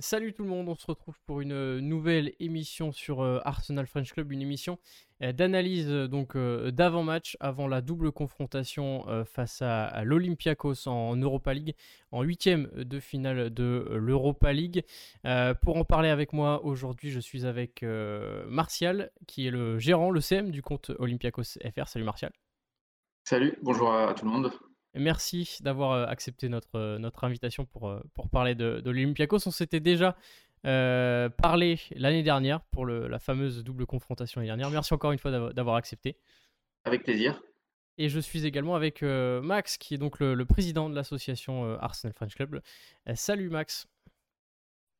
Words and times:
Salut 0.00 0.32
tout 0.32 0.44
le 0.44 0.48
monde, 0.48 0.66
on 0.70 0.74
se 0.74 0.86
retrouve 0.86 1.20
pour 1.26 1.42
une 1.42 1.52
euh, 1.52 1.80
nouvelle 1.82 2.32
émission 2.40 2.90
sur 2.90 3.20
euh, 3.20 3.38
Arsenal 3.44 3.86
French 3.86 4.14
Club, 4.14 4.32
une 4.32 4.40
émission 4.40 4.78
euh, 5.22 5.32
d'analyse 5.32 5.90
donc 5.90 6.38
d'avant-match 6.38 7.36
avant 7.38 7.68
la 7.68 7.82
double 7.82 8.10
confrontation 8.10 9.04
face 9.26 9.60
à, 9.60 10.02
l'Olympiakos 10.04 10.88
en, 10.88 11.16
Europa 11.16 11.52
League, 11.52 11.74
en 12.12 12.22
huitième 12.22 12.70
de 12.74 12.98
finale 12.98 13.52
de 13.52 13.86
l'Europa 13.92 14.54
League. 14.54 14.84
pour 15.60 15.76
en 15.76 15.84
parler 15.84 16.08
avec 16.08 16.32
moi 16.32 16.64
aujourd'hui, 16.64 17.10
je 17.10 17.20
suis 17.20 17.44
avec 17.44 17.84
Martial, 18.46 19.10
qui 19.26 19.46
est 19.46 19.50
le 19.50 19.78
gérant, 19.78 20.10
le 20.10 20.20
CM 20.20 20.50
du 20.50 20.62
compte 20.62 20.90
Olympiakos 20.98 21.58
FR. 21.74 21.88
Salut 21.88 22.04
Martial. 22.04 22.32
Salut, 23.24 23.58
bonjour 23.62 23.92
à 23.92 24.14
tout 24.14 24.24
le 24.24 24.30
monde. 24.30 24.50
Merci 24.94 25.58
d'avoir 25.60 25.92
euh, 25.92 26.06
accepté 26.06 26.48
notre, 26.48 26.74
euh, 26.74 26.98
notre 26.98 27.22
invitation 27.24 27.64
pour, 27.64 27.88
euh, 27.88 28.00
pour 28.14 28.28
parler 28.28 28.54
de, 28.54 28.80
de 28.80 28.90
l'Olympiakos. 28.90 29.46
On 29.46 29.50
s'était 29.50 29.80
déjà 29.80 30.16
parlé 30.62 31.80
l'année 31.92 32.22
dernière 32.22 32.60
pour 32.60 32.84
le, 32.84 33.08
la 33.08 33.18
fameuse 33.18 33.64
double 33.64 33.86
confrontation 33.86 34.40
l'année 34.40 34.48
dernière. 34.48 34.70
Merci 34.70 34.92
encore 34.92 35.12
une 35.12 35.18
fois 35.18 35.52
d'avoir 35.52 35.76
accepté. 35.76 36.18
Avec 36.84 37.02
plaisir. 37.04 37.40
Et 37.96 38.10
je 38.10 38.20
suis 38.20 38.44
également 38.44 38.74
avec 38.74 39.00
Max, 39.00 39.78
qui 39.78 39.94
est 39.94 39.98
donc 39.98 40.20
le, 40.20 40.44
président 40.44 40.90
de 40.90 40.94
l'association 40.94 41.78
Arsenal 41.78 42.12
French 42.12 42.34
Club. 42.34 42.60
salut 43.14 43.48
Max. 43.48 43.86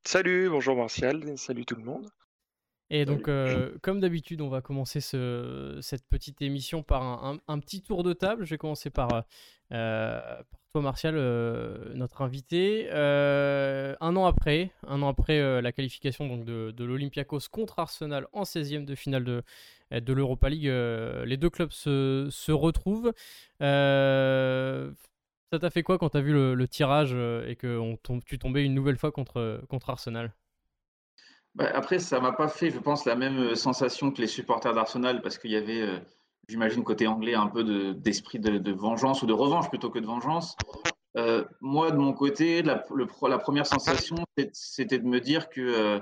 Salut, 0.03 0.49
bonjour 0.49 0.75
Martial, 0.75 1.37
salut 1.37 1.63
tout 1.63 1.75
le 1.75 1.83
monde. 1.83 2.09
Et 2.93 3.05
donc, 3.05 3.29
comme 3.81 4.01
d'habitude, 4.01 4.41
on 4.41 4.49
va 4.49 4.61
commencer 4.61 4.99
ce, 4.99 5.79
cette 5.81 6.05
petite 6.07 6.41
émission 6.41 6.83
par 6.83 7.03
un, 7.03 7.39
un, 7.47 7.59
petit 7.59 7.81
tour 7.81 8.03
de 8.03 8.11
table. 8.11 8.43
Je 8.43 8.51
vais 8.51 8.57
commencer 8.57 8.89
par 8.89 9.23
euh, 9.71 10.19
par 10.19 10.59
toi, 10.71 10.81
Martial, 10.81 11.15
euh, 11.17 11.93
notre 11.95 12.21
invité. 12.21 12.87
Euh, 12.91 13.95
un 14.01 14.15
an 14.15 14.25
après, 14.25 14.71
un 14.87 15.01
an 15.01 15.09
après 15.09 15.61
la 15.61 15.71
qualification 15.71 16.27
donc, 16.27 16.45
de, 16.45 16.71
de 16.71 16.83
l'Olympiakos 16.83 17.49
contre 17.51 17.79
Arsenal 17.79 18.27
en 18.33 18.43
16e 18.43 18.85
de 18.85 18.95
finale 18.95 19.23
de, 19.23 19.43
de 19.91 20.13
l'Europa 20.13 20.49
League, 20.49 20.65
les 20.65 21.37
deux 21.37 21.49
clubs 21.49 21.71
se, 21.71 22.27
se 22.29 22.51
retrouvent. 22.51 23.13
ça 23.59 25.59
t'a 25.59 25.69
fait 25.69 25.83
quoi 25.83 25.97
quand 25.97 26.09
tu 26.09 26.17
as 26.17 26.21
vu 26.21 26.33
le, 26.33 26.67
tirage 26.67 27.13
et 27.13 27.55
que 27.55 27.77
on 27.77 27.97
tu 28.25 28.39
tombais 28.39 28.65
une 28.65 28.73
nouvelle 28.73 28.97
fois 28.97 29.11
contre, 29.11 29.63
contre 29.69 29.89
Arsenal? 29.89 30.33
Bah, 31.55 31.69
Après, 31.73 31.99
ça 31.99 32.19
m'a 32.19 32.31
pas 32.31 32.47
fait, 32.47 32.69
je 32.69 32.79
pense, 32.79 33.05
la 33.05 33.15
même 33.15 33.55
sensation 33.55 34.11
que 34.11 34.21
les 34.21 34.27
supporters 34.27 34.73
d'Arsenal 34.73 35.21
parce 35.21 35.37
qu'il 35.37 35.51
y 35.51 35.55
avait 35.55 36.01
j'imagine, 36.47 36.83
côté 36.83 37.07
anglais, 37.07 37.33
un 37.33 37.47
peu 37.47 37.93
d'esprit 37.93 38.39
de, 38.39 38.71
vengeance 38.71 39.23
ou 39.23 39.25
de 39.25 39.33
revanche 39.33 39.69
plutôt 39.69 39.89
que 39.89 39.99
de 39.99 40.05
vengeance. 40.05 40.55
Euh, 41.17 41.45
moi, 41.59 41.91
de 41.91 41.97
mon 41.97 42.13
côté, 42.13 42.61
la, 42.61 42.77
première 42.77 43.65
sensation, 43.65 44.17
c'était 44.53 44.99
de 44.99 45.07
me 45.07 45.19
dire 45.19 45.49
que 45.49 45.61
euh, 45.61 45.99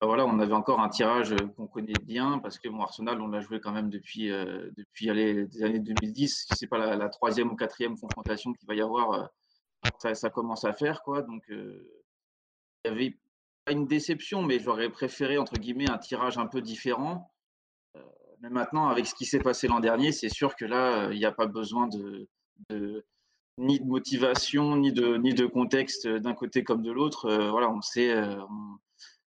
bah 0.00 0.08
voilà, 0.08 0.26
on 0.26 0.40
avait 0.40 0.54
encore 0.54 0.80
un 0.80 0.88
tirage 0.88 1.34
qu'on 1.56 1.68
connaît 1.68 1.98
bien 2.02 2.38
parce 2.40 2.58
que 2.58 2.68
mon 2.68 2.82
Arsenal, 2.82 3.20
on 3.20 3.28
l'a 3.28 3.40
joué 3.40 3.60
quand 3.60 3.70
même 3.70 3.88
depuis, 3.88 4.32
euh, 4.32 4.70
depuis 4.76 5.10
allez, 5.10 5.46
années 5.62 5.78
2010. 5.78 6.46
Si 6.48 6.56
ce 6.56 6.64
n'est 6.64 6.68
pas 6.68 6.96
la, 6.96 7.08
troisième 7.08 7.50
ou 7.50 7.56
quatrième 7.56 7.96
confrontation 7.98 8.52
qu'il 8.52 8.66
va 8.66 8.74
y 8.74 8.80
avoir, 8.80 9.30
ça, 9.98 10.14
ça, 10.14 10.30
commence 10.30 10.64
à 10.64 10.72
faire. 10.72 11.02
Quoi. 11.02 11.22
Donc, 11.22 11.44
il 11.48 11.84
y 12.84 12.88
avait 12.88 13.16
pas 13.64 13.72
une 13.72 13.86
déception, 13.86 14.42
mais 14.42 14.58
j'aurais 14.58 14.90
préféré, 14.90 15.38
entre 15.38 15.54
guillemets, 15.54 15.90
un 15.90 15.98
tirage 15.98 16.38
un 16.38 16.46
peu 16.46 16.60
différent. 16.60 17.30
Mais 18.40 18.50
maintenant, 18.50 18.88
avec 18.88 19.06
ce 19.06 19.14
qui 19.14 19.24
s'est 19.24 19.38
passé 19.38 19.68
l'an 19.68 19.78
dernier, 19.78 20.10
c'est 20.10 20.28
sûr 20.28 20.56
que 20.56 20.64
là, 20.64 21.10
il 21.12 21.18
n'y 21.18 21.24
a 21.24 21.32
pas 21.32 21.46
besoin 21.46 21.86
de, 21.86 22.28
ni 23.58 23.80
de 23.80 23.84
motivation, 23.84 24.76
ni 24.76 24.92
de, 24.92 25.16
ni 25.16 25.34
de 25.34 25.46
contexte 25.46 26.08
d'un 26.08 26.34
côté 26.34 26.64
comme 26.64 26.82
de 26.82 26.90
l'autre. 26.90 27.26
Euh, 27.26 27.50
voilà, 27.50 27.70
on 27.70 27.80
sait. 27.80 28.10
Euh, 28.10 28.36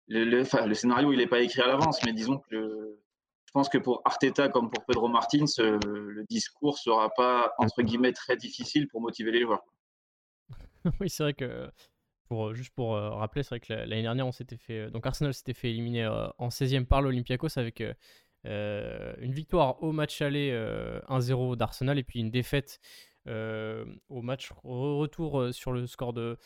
le, 0.09 0.25
le, 0.25 0.75
scénario, 0.75 1.13
il 1.13 1.19
n'est 1.19 1.27
pas 1.27 1.41
écrit 1.41 1.63
à 1.63 1.67
l'avance, 1.67 2.01
mais 2.05 2.13
disons 2.13 2.39
que 2.51 2.99
je 3.47 3.53
pense 3.53 3.69
que 3.69 3.79
pour 3.79 4.03
Arteta 4.05 4.49
comme 4.49 4.71
pour 4.71 4.85
Pedro 4.85 5.09
Martins, 5.09 5.45
euh, 5.61 5.79
le 5.85 6.25
discours 6.29 6.75
ne 6.75 6.93
sera 6.93 7.11
pas, 7.11 7.55
entre 7.59 7.83
guillemets, 7.83 8.13
très 8.13 8.37
difficile 8.37 8.89
pour 8.89 9.01
motiver 9.01 9.31
les 9.31 9.43
joueurs. 9.43 9.63
oui, 11.01 11.09
c'est 11.09 11.23
vrai 11.23 11.35
que. 11.35 11.71
Pour, 12.29 12.55
juste 12.55 12.75
pour 12.75 12.93
rappeler, 12.93 13.43
c'est 13.43 13.51
vrai 13.51 13.61
que 13.61 13.73
l'année 13.73 14.03
dernière, 14.03 14.27
on 14.27 14.33
s'était 14.33 14.57
fait, 14.57 14.91
donc 14.91 15.07
Arsenal 15.07 15.35
s'était 15.35 15.53
fait 15.53 15.71
éliminer 15.71 16.07
en 16.07 16.49
16e 16.49 16.87
par 16.87 17.03
l'Olympiakos 17.03 17.59
avec 17.59 17.83
euh, 18.47 19.15
une 19.21 19.33
victoire 19.33 19.83
au 19.83 19.93
match 19.93 20.21
aller 20.21 20.51
1-0 21.09 21.53
euh, 21.53 21.57
d'Arsenal 21.57 21.99
et 21.99 22.03
puis 22.03 22.21
une 22.21 22.31
défaite 22.31 22.79
euh, 23.27 23.87
au 24.11 24.21
match 24.21 24.51
retour 24.63 25.49
sur 25.53 25.73
le 25.73 25.87
score 25.87 26.13
de, 26.13 26.37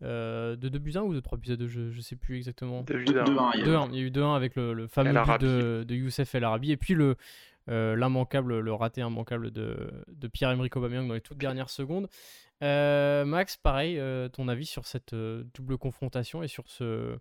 de 0.00 0.56
2 0.56 0.78
buts 0.78 0.92
1 0.94 1.00
ou 1.00 1.14
de 1.14 1.20
3 1.20 1.38
buts 1.38 1.56
2, 1.56 1.66
je 1.66 1.80
ne 1.80 2.00
sais 2.00 2.16
plus 2.16 2.36
exactement. 2.36 2.82
2 2.82 2.98
buts 2.98 3.18
1. 3.18 3.90
Il 3.90 3.96
y 3.96 3.98
a 3.98 4.02
eu 4.02 4.10
2-1 4.10 4.36
avec 4.36 4.54
le, 4.54 4.86
fameux 4.86 5.12
but 5.12 5.40
de, 5.40 5.84
de, 5.86 5.94
Youssef 5.94 6.32
El 6.34 6.44
Arabi 6.44 6.70
et 6.70 6.76
puis 6.76 6.94
le, 6.94 7.16
l'immanquable, 7.66 8.60
le 8.60 8.72
raté 8.72 9.00
immanquable 9.00 9.50
de, 9.50 9.90
de 10.06 10.28
Pierre-Emerick 10.28 10.76
Aubameyang 10.76 11.08
dans 11.08 11.14
les 11.14 11.20
toutes 11.20 11.38
dernières 11.38 11.70
secondes. 11.70 12.08
Max, 12.60 13.56
pareil, 13.56 14.00
ton 14.32 14.48
avis 14.48 14.66
sur 14.66 14.86
cette 14.86 15.14
double 15.14 15.78
confrontation 15.78 16.42
et 16.42 16.48
sur 16.48 16.68
ce, 16.68 17.18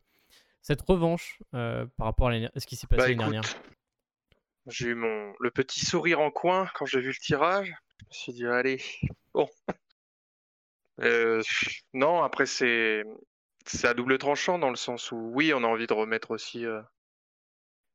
cette 0.61 0.81
revanche 0.81 1.39
par 1.51 1.87
rapport 1.99 2.29
à, 2.29 2.59
ce 2.59 2.65
qui 2.65 2.75
s'est 2.75 2.87
passé 2.87 2.97
bah, 2.97 3.07
l'année 3.07 3.17
dernière? 3.17 3.43
j'ai 4.67 4.89
eu 4.89 4.95
mon 4.95 5.33
le 5.39 5.51
petit 5.51 5.85
sourire 5.85 6.19
en 6.19 6.31
coin 6.31 6.69
quand 6.75 6.85
j'ai 6.85 6.99
vu 6.99 7.07
le 7.07 7.13
tirage. 7.15 7.73
Je 7.99 8.05
me 8.05 8.11
suis 8.11 8.33
dit 8.33 8.45
allez, 8.45 8.81
bon. 9.33 9.49
Euh, 11.01 11.41
non, 11.93 12.23
après 12.23 12.45
c'est 12.45 13.03
c'est 13.65 13.87
à 13.87 13.93
double 13.93 14.17
tranchant 14.17 14.59
dans 14.59 14.69
le 14.69 14.75
sens 14.75 15.11
où 15.11 15.31
oui, 15.33 15.53
on 15.53 15.63
a 15.63 15.67
envie 15.67 15.87
de 15.87 15.93
remettre 15.93 16.31
aussi. 16.31 16.65
Euh, 16.65 16.81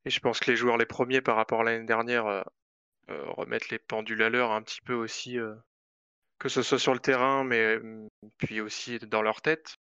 et 0.05 0.11
je 0.11 0.21
pense 0.21 0.41
que 0.41 0.51
les 0.51 0.57
joueurs 0.57 0.79
les 0.79 0.87
premiers 0.87 1.21
par 1.21 1.37
rapport 1.37 1.61
à 1.61 1.65
l'année 1.65 1.87
dernière 1.87 2.27
euh, 2.27 2.43
remettre 3.09 3.67
les 3.71 3.79
pendules 3.79 4.23
à 4.23 4.31
l'heure 4.31 4.53
un 4.53 4.63
petit 4.63 4.81
peu 4.81 4.95
aussi, 4.95 5.39
que 6.43 6.49
ce 6.49 6.63
soit 6.63 6.81
sur 6.81 6.93
le 6.93 6.99
terrain, 6.99 7.45
mais 7.45 7.79
puis 8.39 8.61
aussi 8.61 8.99
dans 8.99 9.23
leur 9.23 9.43
tête. 9.43 9.77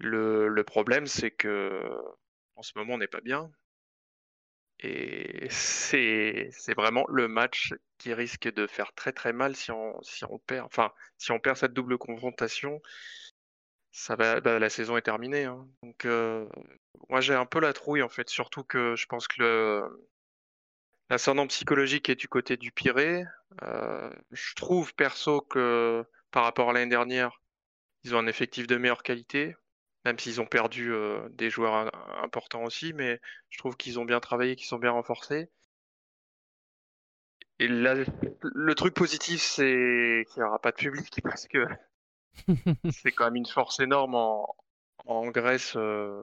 Le, 0.00 0.62
problème, 0.64 1.06
c'est 1.06 1.30
que 1.30 1.80
en 2.56 2.62
ce 2.62 2.72
moment, 2.74 2.94
on 2.94 2.98
n'est 2.98 3.06
pas 3.06 3.20
bien. 3.20 3.48
Et 4.80 5.46
c'est 5.48 6.50
vraiment 6.76 7.06
le 7.08 7.28
match 7.28 7.74
qui 7.98 8.12
risque 8.12 8.52
de 8.52 8.66
faire 8.66 8.92
très 8.94 9.12
très 9.12 9.32
mal 9.32 9.54
si 9.54 9.70
on, 9.70 10.00
perd. 10.46 10.66
Enfin, 10.66 10.92
si 11.16 11.30
on 11.30 11.38
perd 11.38 11.56
cette 11.56 11.72
double 11.72 11.96
confrontation, 11.96 12.82
bah, 14.08 14.40
la 14.40 14.68
saison 14.68 14.96
est 14.96 15.02
terminée. 15.02 15.44
Hein. 15.44 15.64
Donc, 15.84 16.06
euh, 16.06 16.48
moi 17.08 17.20
j'ai 17.20 17.34
un 17.34 17.46
peu 17.46 17.60
la 17.60 17.72
trouille 17.72 18.02
en 18.02 18.08
fait, 18.08 18.28
surtout 18.28 18.64
que 18.64 18.96
je 18.96 19.06
pense 19.06 19.28
que 19.28 19.42
le 19.42 20.08
l'ascendant 21.10 21.46
psychologique 21.46 22.08
est 22.08 22.16
du 22.16 22.28
côté 22.28 22.56
du 22.56 22.72
Pirée. 22.72 23.24
Euh, 23.62 24.10
je 24.32 24.54
trouve 24.54 24.94
perso 24.94 25.40
que 25.40 26.04
par 26.30 26.44
rapport 26.44 26.70
à 26.70 26.72
l'année 26.72 26.90
dernière, 26.90 27.40
ils 28.04 28.14
ont 28.14 28.18
un 28.18 28.26
effectif 28.26 28.66
de 28.66 28.76
meilleure 28.76 29.02
qualité 29.02 29.56
même 30.06 30.18
s'ils 30.20 30.40
ont 30.40 30.46
perdu 30.46 30.92
euh, 30.92 31.28
des 31.30 31.50
joueurs 31.50 31.90
importants 32.22 32.62
aussi, 32.62 32.92
mais 32.92 33.20
je 33.50 33.58
trouve 33.58 33.76
qu'ils 33.76 33.98
ont 33.98 34.04
bien 34.04 34.20
travaillé, 34.20 34.54
qu'ils 34.54 34.68
sont 34.68 34.78
bien 34.78 34.92
renforcés. 34.92 35.50
Et 37.58 37.66
là, 37.66 37.94
le 38.42 38.74
truc 38.76 38.94
positif, 38.94 39.42
c'est 39.42 40.24
qu'il 40.28 40.42
n'y 40.42 40.48
aura 40.48 40.60
pas 40.60 40.70
de 40.70 40.76
public 40.76 41.20
parce 41.24 41.48
que 41.48 41.66
c'est 42.92 43.10
quand 43.10 43.24
même 43.24 43.36
une 43.36 43.46
force 43.46 43.80
énorme 43.80 44.14
en, 44.14 45.26
Grèce, 45.30 45.74
euh, 45.76 46.20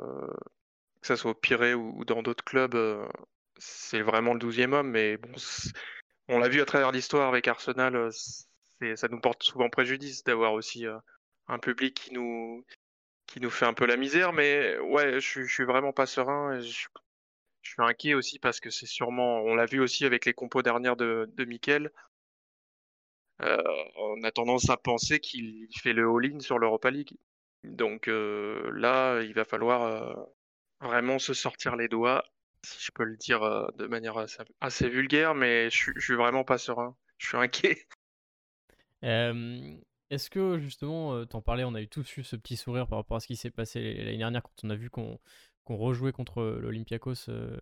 que 1.02 1.08
ce 1.08 1.18
soit 1.18 1.32
au 1.32 1.36
Pirée 1.36 1.74
ou, 1.74 2.06
dans 2.06 2.24
d'autres 2.24 2.46
clubs. 2.46 2.76
Euh, 2.76 3.06
c'est 3.58 4.02
vraiment 4.02 4.34
le 4.34 4.40
12e 4.40 4.74
homme, 4.74 4.91
mais 4.91 5.18
bon, 5.18 5.31
on 6.28 6.40
l'a 6.40 6.50
vu 6.50 6.62
à 6.62 6.66
travers 6.66 6.91
l'histoire 6.91 7.28
avec 7.28 7.47
Arsenal, 7.47 8.09
ça 8.96 9.08
nous 9.08 9.19
porte 9.19 9.44
souvent 9.44 9.69
préjudice 9.69 10.24
d'avoir 10.24 10.53
aussi 10.53 10.86
un 11.47 11.59
public 11.59 11.94
qui 11.96 12.14
nous, 12.14 12.66
qui 13.28 13.40
nous 13.40 13.50
fait 13.50 13.66
un 13.66 13.74
peu 13.74 13.86
la 13.86 13.97
misère. 13.97 14.34
Mais 14.34 14.78
ouais, 14.80 15.19
je, 15.19 15.44
suis 15.44 15.64
vraiment 15.66 15.94
pas 15.94 16.05
serein. 16.05 16.58
Et 16.58 16.61
je, 16.61 16.88
suis 17.61 17.82
inquiet 17.82 18.14
aussi 18.14 18.40
parce 18.40 18.59
que 18.59 18.70
c'est 18.70 18.85
sûrement, 18.85 19.41
on 19.41 19.55
l'a 19.55 19.66
vu 19.66 19.79
aussi 19.79 20.05
avec 20.05 20.26
les 20.26 20.34
compos 20.34 20.61
dernières 20.61 20.96
de, 20.96 21.29
de. 21.34 21.91
Euh, 23.41 23.58
on 23.96 24.23
a 24.23 24.32
tendance 24.32 24.70
à 24.70 24.78
penser 24.78 25.20
qu'il 25.20 25.67
fait 25.82 25.94
le 25.94 26.08
all-in 26.08 26.40
sur 26.40 26.59
l'Europa 26.59 26.91
League. 26.91 27.17
Donc 27.64 28.08
euh, 28.08 28.72
là, 28.76 29.22
il 29.22 29.34
va 29.34 29.46
falloir 29.46 29.84
euh, 29.84 30.14
vraiment 30.82 31.20
se 31.20 31.34
sortir 31.34 31.76
les 31.76 31.88
doigts, 31.88 32.23
si 32.64 32.86
je 32.86 32.92
peux 32.92 33.04
le 33.04 33.18
dire 33.18 33.42
de 33.78 33.88
manière 33.88 34.18
assez, 34.62 34.90
vulgaire, 34.90 35.36
mais 35.36 35.70
je, 35.70 35.92
suis 36.00 36.16
vraiment 36.16 36.44
pas 36.44 36.58
serein. 36.58 36.96
Je 37.18 37.28
suis 37.28 37.38
inquiet. 37.38 37.88
Est-ce 40.14 40.30
que 40.30 40.60
justement, 40.60 41.16
euh, 41.16 41.26
t'en 41.26 41.42
parlais, 41.42 41.64
on 41.64 41.74
a 41.74 41.82
eu 41.82 41.88
tous 41.88 42.18
eu 42.18 42.24
ce 42.24 42.36
petit 42.36 42.56
sourire 42.56 42.86
par 42.86 43.00
rapport 43.00 43.18
à 43.18 43.20
ce 43.20 43.26
qui 43.26 43.36
s'est 43.36 43.50
passé 43.50 43.96
l'année 43.96 44.18
dernière 44.18 44.44
quand 44.44 44.54
on 44.64 44.70
a 44.70 44.76
vu 44.76 44.92
qu'on 44.92 45.20
rejouait 45.66 46.12
contre 46.12 46.44
l'Olympiakos 46.62 47.30
euh, 47.30 47.58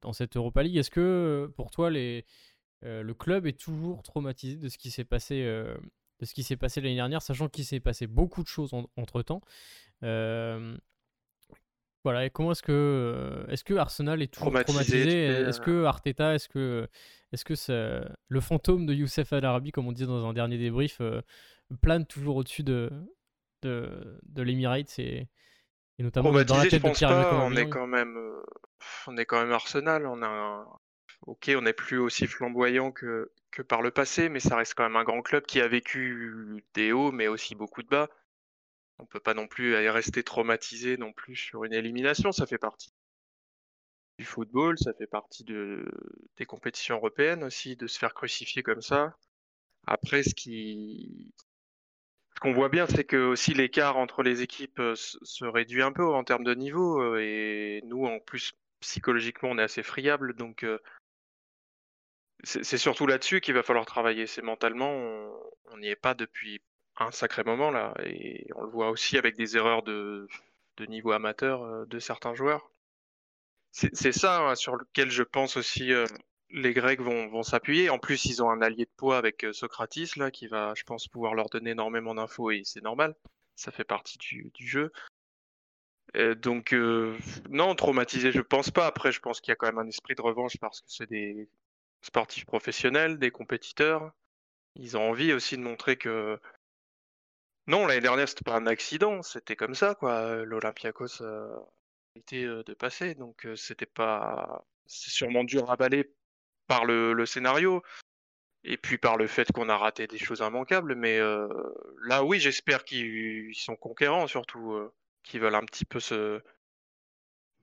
dans 0.00 0.12
cette 0.12 0.36
Europa 0.36 0.64
League. 0.64 0.76
Est-ce 0.76 0.90
que 0.90 1.48
pour 1.54 1.70
toi, 1.70 1.92
euh, 1.92 2.22
le 2.82 3.14
club 3.14 3.46
est 3.46 3.56
toujours 3.56 4.02
traumatisé 4.02 4.56
de 4.56 4.68
ce 4.68 4.78
qui 4.78 4.90
s'est 4.90 5.04
passé, 5.04 5.44
de 5.44 6.24
ce 6.24 6.34
qui 6.34 6.42
s'est 6.42 6.56
passé 6.56 6.80
l'année 6.80 6.96
dernière, 6.96 7.22
sachant 7.22 7.48
qu'il 7.48 7.64
s'est 7.64 7.78
passé 7.78 8.08
beaucoup 8.08 8.42
de 8.42 8.48
choses 8.48 8.72
entre 8.96 9.22
temps 9.22 9.42
Voilà, 12.06 12.24
et 12.24 12.30
comment 12.30 12.52
est-ce 12.52 12.62
que, 12.62 13.44
est-ce 13.48 13.64
que 13.64 13.74
Arsenal 13.74 14.22
est 14.22 14.32
toujours 14.32 14.52
traumatisé, 14.62 15.24
Est-ce 15.24 15.60
que 15.60 15.82
Arteta, 15.82 16.34
est-ce 16.36 16.48
que, 16.48 16.88
est-ce 17.32 17.44
que 17.44 18.04
le 18.28 18.40
fantôme 18.40 18.86
de 18.86 18.94
Youssef 18.94 19.32
Al 19.32 19.44
Arabi, 19.44 19.72
comme 19.72 19.88
on 19.88 19.92
dit 19.92 20.06
dans 20.06 20.24
un 20.24 20.32
dernier 20.32 20.56
débrief, 20.56 21.02
plane 21.82 22.06
toujours 22.06 22.36
au-dessus 22.36 22.62
de, 22.62 22.92
de, 23.62 24.20
de 24.22 24.42
l'Emirates 24.42 25.00
et, 25.00 25.26
et 25.98 26.02
notamment 26.04 26.30
dans 26.30 26.56
la 26.56 26.66
tête 26.66 26.80
de 26.80 26.90
Pierre 26.90 27.08
pas, 27.08 27.40
on 27.42 27.56
est 27.56 27.68
quand 27.68 27.88
même, 27.88 28.16
on 29.08 29.16
est 29.16 29.24
quand 29.24 29.40
même 29.40 29.50
Arsenal, 29.50 30.06
on 30.06 30.22
a 30.22 30.64
ok, 31.26 31.50
on 31.56 31.62
n'est 31.62 31.72
plus 31.72 31.98
aussi 31.98 32.28
flamboyant 32.28 32.92
que, 32.92 33.32
que 33.50 33.62
par 33.62 33.82
le 33.82 33.90
passé, 33.90 34.28
mais 34.28 34.40
ça 34.40 34.56
reste 34.56 34.74
quand 34.74 34.84
même 34.84 34.96
un 34.96 35.04
grand 35.04 35.22
club 35.22 35.44
qui 35.44 35.60
a 35.60 35.66
vécu 35.66 36.62
des 36.74 36.92
hauts, 36.92 37.10
mais 37.10 37.26
aussi 37.26 37.54
beaucoup 37.54 37.82
de 37.82 37.88
bas. 37.88 38.08
On 38.98 39.06
peut 39.06 39.20
pas 39.20 39.34
non 39.34 39.46
plus 39.46 39.74
rester 39.88 40.22
traumatisé 40.22 40.96
non 40.96 41.12
plus 41.12 41.36
sur 41.36 41.64
une 41.64 41.74
élimination, 41.74 42.32
ça 42.32 42.46
fait 42.46 42.58
partie 42.58 42.92
du 44.18 44.24
football, 44.24 44.78
ça 44.78 44.94
fait 44.94 45.06
partie 45.06 45.44
de, 45.44 45.84
des 46.36 46.46
compétitions 46.46 46.96
européennes 46.96 47.44
aussi, 47.44 47.76
de 47.76 47.86
se 47.86 47.98
faire 47.98 48.14
crucifier 48.14 48.62
comme 48.62 48.80
ça. 48.80 49.16
Après, 49.86 50.22
ce 50.22 50.34
qui, 50.34 51.34
ce 52.34 52.40
qu'on 52.40 52.52
voit 52.52 52.68
bien, 52.68 52.86
c'est 52.86 53.04
que 53.04 53.16
aussi 53.16 53.54
l'écart 53.54 53.96
entre 53.96 54.22
les 54.22 54.42
équipes 54.42 54.78
euh, 54.80 54.94
se 54.94 55.44
réduit 55.44 55.82
un 55.82 55.92
peu 55.92 56.04
en 56.04 56.24
termes 56.24 56.44
de 56.44 56.54
niveau, 56.54 57.00
euh, 57.00 57.18
et 57.20 57.82
nous, 57.84 58.04
en 58.04 58.18
plus, 58.20 58.52
psychologiquement, 58.80 59.50
on 59.50 59.58
est 59.58 59.62
assez 59.62 59.82
friable, 59.82 60.34
donc 60.34 60.62
euh, 60.62 60.78
c'est 62.44 62.78
surtout 62.78 63.06
là-dessus 63.06 63.40
qu'il 63.40 63.54
va 63.54 63.62
falloir 63.62 63.86
travailler. 63.86 64.26
C'est 64.26 64.42
mentalement, 64.42 64.92
on 65.64 65.78
n'y 65.78 65.88
est 65.88 65.96
pas 65.96 66.14
depuis 66.14 66.60
un 66.98 67.10
sacré 67.10 67.44
moment 67.44 67.70
là, 67.70 67.94
et 68.04 68.46
on 68.54 68.62
le 68.62 68.70
voit 68.70 68.90
aussi 68.90 69.18
avec 69.18 69.36
des 69.36 69.56
erreurs 69.56 69.82
de, 69.82 70.26
niveau 70.88 71.12
amateur 71.12 71.62
euh, 71.62 71.84
de 71.86 71.98
certains 71.98 72.34
joueurs. 72.34 72.70
C'est 73.72 74.12
ça 74.12 74.40
hein, 74.40 74.54
sur 74.54 74.76
lequel 74.76 75.10
je 75.10 75.22
pense 75.22 75.58
aussi 75.58 75.92
euh, 75.92 76.06
les 76.48 76.72
Grecs 76.72 77.00
vont, 77.00 77.42
s'appuyer. 77.42 77.90
En 77.90 77.98
plus, 77.98 78.24
ils 78.24 78.42
ont 78.42 78.48
un 78.48 78.62
allié 78.62 78.86
de 78.86 78.90
poids 78.96 79.18
avec 79.18 79.44
euh, 79.44 79.52
Socratis 79.52 80.16
là, 80.16 80.30
qui 80.30 80.46
va, 80.46 80.72
je 80.74 80.82
pense, 80.84 81.08
pouvoir 81.08 81.34
leur 81.34 81.50
donner 81.50 81.72
énormément 81.72 82.14
d'infos 82.14 82.50
et 82.50 82.62
c'est 82.64 82.82
normal. 82.82 83.14
Ça 83.54 83.72
fait 83.72 83.84
partie 83.84 84.16
du, 84.16 84.50
jeu. 84.58 84.92
donc 86.36 86.74
non, 87.50 87.74
traumatisé, 87.74 88.32
je 88.32 88.40
pense 88.40 88.70
pas. 88.70 88.86
Après, 88.86 89.12
je 89.12 89.20
pense 89.20 89.40
qu'il 89.40 89.50
y 89.50 89.52
a 89.52 89.56
quand 89.56 89.66
même 89.66 89.78
un 89.78 89.88
esprit 89.88 90.14
de 90.14 90.22
revanche 90.22 90.58
parce 90.58 90.80
que 90.80 90.86
c'est 90.88 91.08
des 91.08 91.48
sportifs 92.02 92.46
professionnels, 92.46 93.18
des 93.18 93.30
compétiteurs. 93.30 94.12
Ils 94.74 94.96
ont 94.96 95.08
envie 95.08 95.32
aussi 95.32 95.56
de 95.56 95.62
montrer 95.62 95.96
que 95.96 96.38
non, 97.66 97.86
l'année 97.86 98.00
dernière, 98.00 98.28
c'était 98.28 98.44
pas 98.44 98.56
un 98.56 98.66
accident, 98.66 99.22
c'était 99.22 99.56
comme 99.56 99.74
ça, 99.74 99.94
quoi. 99.94 100.44
L'Olympiakos 100.44 101.22
a 101.22 101.64
été 102.14 102.44
de 102.44 102.74
passer, 102.74 103.14
donc 103.14 103.46
c'était 103.56 103.86
pas. 103.86 104.64
C'est 104.86 105.10
sûrement 105.10 105.44
dur 105.44 105.70
à 105.70 105.76
balayer 105.76 106.12
par 106.68 106.84
le, 106.84 107.26
scénario 107.26 107.82
et 108.64 108.76
puis 108.76 108.98
par 108.98 109.16
le 109.16 109.26
fait 109.26 109.50
qu'on 109.52 109.68
a 109.68 109.76
raté 109.76 110.06
des 110.06 110.18
choses 110.18 110.40
immanquables. 110.40 110.94
Mais 110.94 111.18
là, 112.02 112.24
oui, 112.24 112.38
j'espère 112.40 112.84
qu'ils 112.84 113.54
sont 113.54 113.76
conquérants, 113.76 114.26
surtout, 114.28 114.90
qu'ils 115.24 115.40
veulent 115.40 115.54
un 115.54 115.64
petit 115.64 115.84
peu 115.84 116.00
se 116.00 116.40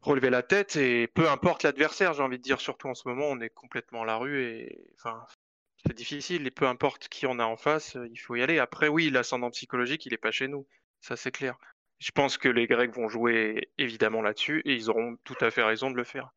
relever 0.03 0.29
la 0.29 0.43
tête 0.43 0.75
et 0.75 1.07
peu 1.07 1.29
importe 1.29 1.63
l'adversaire, 1.63 2.13
j'ai 2.13 2.23
envie 2.23 2.37
de 2.37 2.43
dire, 2.43 2.59
surtout 2.59 2.89
en 2.89 2.93
ce 2.93 3.07
moment, 3.07 3.25
on 3.27 3.39
est 3.39 3.49
complètement 3.49 4.03
à 4.03 4.05
la 4.05 4.17
rue 4.17 4.43
et 4.43 4.85
c'est 5.85 5.95
difficile 5.95 6.47
et 6.47 6.51
peu 6.51 6.67
importe 6.67 7.07
qui 7.09 7.25
on 7.25 7.39
a 7.39 7.45
en 7.45 7.57
face, 7.57 7.97
il 8.11 8.17
faut 8.17 8.35
y 8.35 8.41
aller. 8.41 8.59
Après, 8.59 8.87
oui, 8.87 9.09
l'ascendant 9.09 9.51
psychologique, 9.51 10.05
il 10.05 10.11
n'est 10.11 10.17
pas 10.17 10.31
chez 10.31 10.47
nous, 10.47 10.67
ça 11.01 11.15
c'est 11.15 11.31
clair. 11.31 11.57
Je 11.99 12.11
pense 12.11 12.37
que 12.37 12.49
les 12.49 12.67
Grecs 12.67 12.93
vont 12.93 13.07
jouer 13.07 13.69
évidemment 13.77 14.21
là-dessus 14.21 14.61
et 14.65 14.73
ils 14.73 14.89
auront 14.89 15.17
tout 15.23 15.37
à 15.41 15.51
fait 15.51 15.63
raison 15.63 15.89
de 15.89 15.95
le 15.95 16.03
faire. 16.03 16.33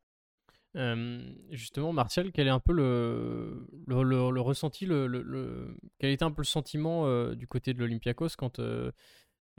justement, 1.50 1.92
Martial, 1.92 2.30
quel 2.32 2.46
est 2.46 2.50
un 2.50 2.60
peu 2.60 2.72
le, 2.72 3.66
le, 3.86 4.40
ressenti, 4.40 4.86
le, 4.86 5.76
quel 5.98 6.10
était 6.10 6.24
un 6.24 6.30
peu 6.30 6.42
le 6.42 6.46
sentiment 6.46 7.30
du 7.32 7.46
côté 7.46 7.72
de 7.72 7.80
l'Olympiakos 7.80 8.36
quand 8.36 8.60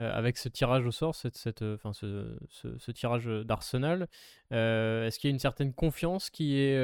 euh, 0.00 0.12
avec 0.12 0.38
ce 0.38 0.48
tirage 0.48 0.86
au 0.86 0.92
sort, 0.92 1.16
cette, 1.16 1.36
cette, 1.36 1.62
euh, 1.62 1.74
enfin, 1.74 1.92
ce, 1.92 2.38
ce, 2.50 2.90
tirage 2.92 3.26
d'Arsenal, 3.26 4.06
euh, 4.52 5.04
est-ce 5.04 5.18
qu'il 5.18 5.28
y 5.28 5.32
a 5.32 5.34
une 5.34 5.40
certaine 5.40 5.74
confiance 5.74 6.30
qui 6.30 6.56
est, 6.56 6.78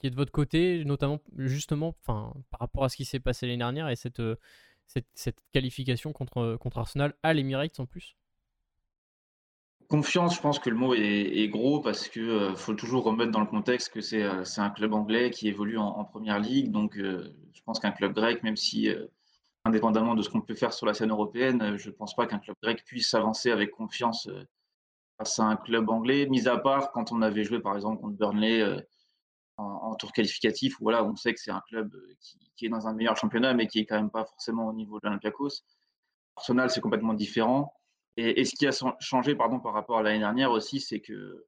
qui 0.00 0.06
est 0.06 0.10
de 0.10 0.16
votre 0.16 0.32
côté, 0.32 0.84
notamment 0.84 1.20
justement 1.36 1.94
par 2.04 2.34
rapport 2.58 2.84
à 2.84 2.88
ce 2.88 2.96
qui 2.96 3.04
s'est 3.04 3.20
passé 3.20 3.46
l'année 3.46 3.58
dernière 3.58 3.88
et 3.88 3.96
cette, 3.96 4.22
cette, 4.86 5.06
cette, 5.14 5.38
qualification 5.52 6.12
contre, 6.12 6.56
contre 6.60 6.78
Arsenal 6.78 7.14
à 7.22 7.32
l'Emirates 7.32 7.78
en 7.78 7.86
plus? 7.86 8.16
Confiance, 9.88 10.36
je 10.36 10.40
pense 10.40 10.58
que 10.58 10.70
le 10.70 10.76
mot 10.76 10.94
est, 10.94 11.48
gros 11.48 11.80
parce 11.80 12.08
qu'il 12.08 12.54
faut 12.56 12.74
toujours 12.74 13.04
remettre 13.04 13.32
dans 13.32 13.40
le 13.40 13.46
contexte 13.46 13.92
que 13.92 14.00
c'est 14.00 14.24
un 14.24 14.70
club 14.70 14.94
anglais 14.94 15.30
qui 15.30 15.48
évolue 15.48 15.78
en, 15.78 16.04
première 16.04 16.38
ligue. 16.38 16.70
Donc, 16.70 16.96
je 16.96 17.62
pense 17.64 17.80
qu'un 17.80 17.90
club 17.90 18.14
grec, 18.14 18.42
même 18.44 18.56
si 18.56 18.88
indépendamment 19.64 20.14
de 20.14 20.22
ce 20.22 20.30
qu'on 20.30 20.40
peut 20.40 20.54
faire 20.54 20.72
sur 20.72 20.86
la 20.86 20.94
scène 20.94 21.10
européenne, 21.10 21.62
euh, 21.62 21.78
je 21.78 21.88
ne 21.88 21.94
pense 21.94 22.14
pas 22.14 22.26
qu'un 22.26 22.38
club 22.38 22.56
grec 22.62 22.82
puisse 22.84 23.12
avancer 23.14 23.50
avec 23.50 23.70
confiance 23.72 24.26
euh, 24.28 24.44
face 25.18 25.38
à 25.38 25.44
un 25.44 25.56
club 25.56 25.90
anglais, 25.90 26.26
mis 26.26 26.48
à 26.48 26.56
part 26.56 26.92
quand 26.92 27.12
on 27.12 27.20
avait 27.20 27.44
joué 27.44 27.60
par 27.60 27.74
exemple 27.74 28.00
contre 28.00 28.16
Burnley 28.16 28.62
euh, 29.60 29.86
en, 29.86 29.94
tour 29.94 30.12
qualificatif, 30.12 30.76
voilà, 30.80 31.04
on 31.04 31.16
sait 31.16 31.34
que 31.34 31.40
c'est 31.40 31.50
un 31.50 31.62
club 31.68 31.94
qui, 32.56 32.66
est 32.66 32.68
dans 32.68 32.86
un 32.86 32.94
meilleur 32.94 33.16
championnat, 33.16 33.54
mais 33.54 33.66
qui 33.66 33.80
est 33.80 33.86
quand 33.86 33.96
même 33.96 34.10
pas 34.10 34.24
forcément 34.24 34.66
au 34.66 34.72
niveau 34.72 34.98
de 35.00 35.06
l'Olympiakos. 35.06 35.62
Arsenal, 36.36 36.70
c'est 36.70 36.80
complètement 36.80 37.14
différent. 37.14 37.74
Et, 38.16 38.44
ce 38.44 38.54
qui 38.54 38.66
a 38.66 38.72
changé 39.00 39.34
pardon, 39.34 39.60
par 39.60 39.72
rapport 39.72 39.98
à 39.98 40.02
l'année 40.02 40.18
dernière 40.18 40.50
aussi, 40.50 40.80
c'est 40.80 41.00
que 41.00 41.46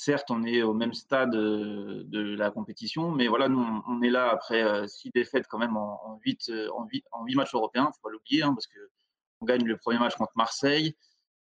certes, 0.00 0.30
on 0.30 0.44
est 0.44 0.62
au 0.62 0.72
même 0.72 0.94
stade 0.94 1.34
euh, 1.34 2.02
de 2.06 2.34
la 2.34 2.50
compétition, 2.50 3.10
mais 3.10 3.28
voilà, 3.28 3.48
on 3.48 4.02
est 4.02 4.10
là 4.10 4.30
après 4.30 4.62
euh, 4.62 4.86
six 4.86 5.10
défaites 5.14 5.46
quand 5.46 5.58
même 5.58 5.76
en, 5.76 6.18
huit, 6.24 6.48
euh, 6.48 6.68
en, 6.72 7.24
matchs 7.34 7.54
européens, 7.54 7.84
il 7.84 7.88
ne 7.88 7.92
faut 7.92 8.00
pas 8.02 8.10
l'oublier, 8.10 8.42
hein, 8.42 8.54
parce 8.54 8.66
qu'on 8.66 9.46
gagne 9.46 9.64
le 9.64 9.76
premier 9.76 9.98
match 9.98 10.16
contre 10.16 10.32
Marseille 10.36 10.96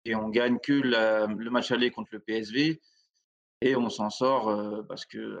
et 0.06 0.14
on 0.14 0.28
gagne 0.30 0.58
que 0.58 0.72
le 0.72 1.50
match 1.50 1.70
aller 1.70 1.90
contre 1.90 2.10
le 2.12 2.20
PSV. 2.20 2.80
Et 3.62 3.74
on 3.74 3.88
s'en 3.88 4.10
sort 4.10 4.84
parce, 4.86 5.06
que, 5.06 5.38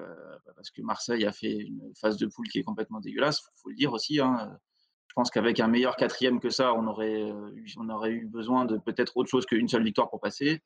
parce 0.54 0.70
que 0.70 0.80
Marseille 0.82 1.26
a 1.26 1.32
fait 1.32 1.52
une 1.52 1.92
phase 2.00 2.16
de 2.16 2.26
poule 2.26 2.48
qui 2.48 2.58
est 2.58 2.62
complètement 2.62 3.00
dégueulasse, 3.00 3.40
il 3.40 3.60
faut 3.60 3.68
le 3.68 3.76
dire 3.76 3.92
aussi. 3.92 4.20
Hein. 4.20 4.58
Je 5.08 5.12
pense 5.14 5.30
qu'avec 5.30 5.60
un 5.60 5.68
meilleur 5.68 5.96
quatrième 5.96 6.40
que 6.40 6.50
ça, 6.50 6.74
on 6.74 6.86
aurait, 6.86 7.30
on 7.76 7.88
aurait 7.90 8.12
eu 8.12 8.26
besoin 8.26 8.64
de 8.64 8.78
peut-être 8.78 9.16
autre 9.16 9.30
chose 9.30 9.44
qu'une 9.44 9.68
seule 9.68 9.84
victoire 9.84 10.08
pour 10.08 10.20
passer. 10.20 10.62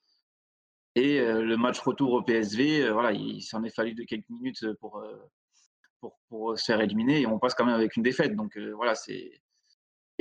Et 0.95 1.21
le 1.21 1.57
match 1.57 1.81
retour 1.81 2.13
au 2.13 2.23
PSV, 2.23 2.91
voilà, 2.91 3.13
il 3.13 3.43
s'en 3.43 3.63
est 3.65 3.75
fallu 3.75 3.95
de 3.95 4.05
quelques 4.05 4.29
minutes 4.29 4.73
pour, 4.81 5.05
pour, 6.01 6.19
pour, 6.29 6.59
se 6.59 6.65
faire 6.65 6.81
éliminer 6.81 7.21
et 7.21 7.27
on 7.27 7.39
passe 7.39 7.55
quand 7.55 7.65
même 7.65 7.75
avec 7.77 7.97
une 7.97 8.03
défaite. 8.03 8.35
Donc 8.35 8.57
voilà, 8.77 8.95
c'est 8.95 9.41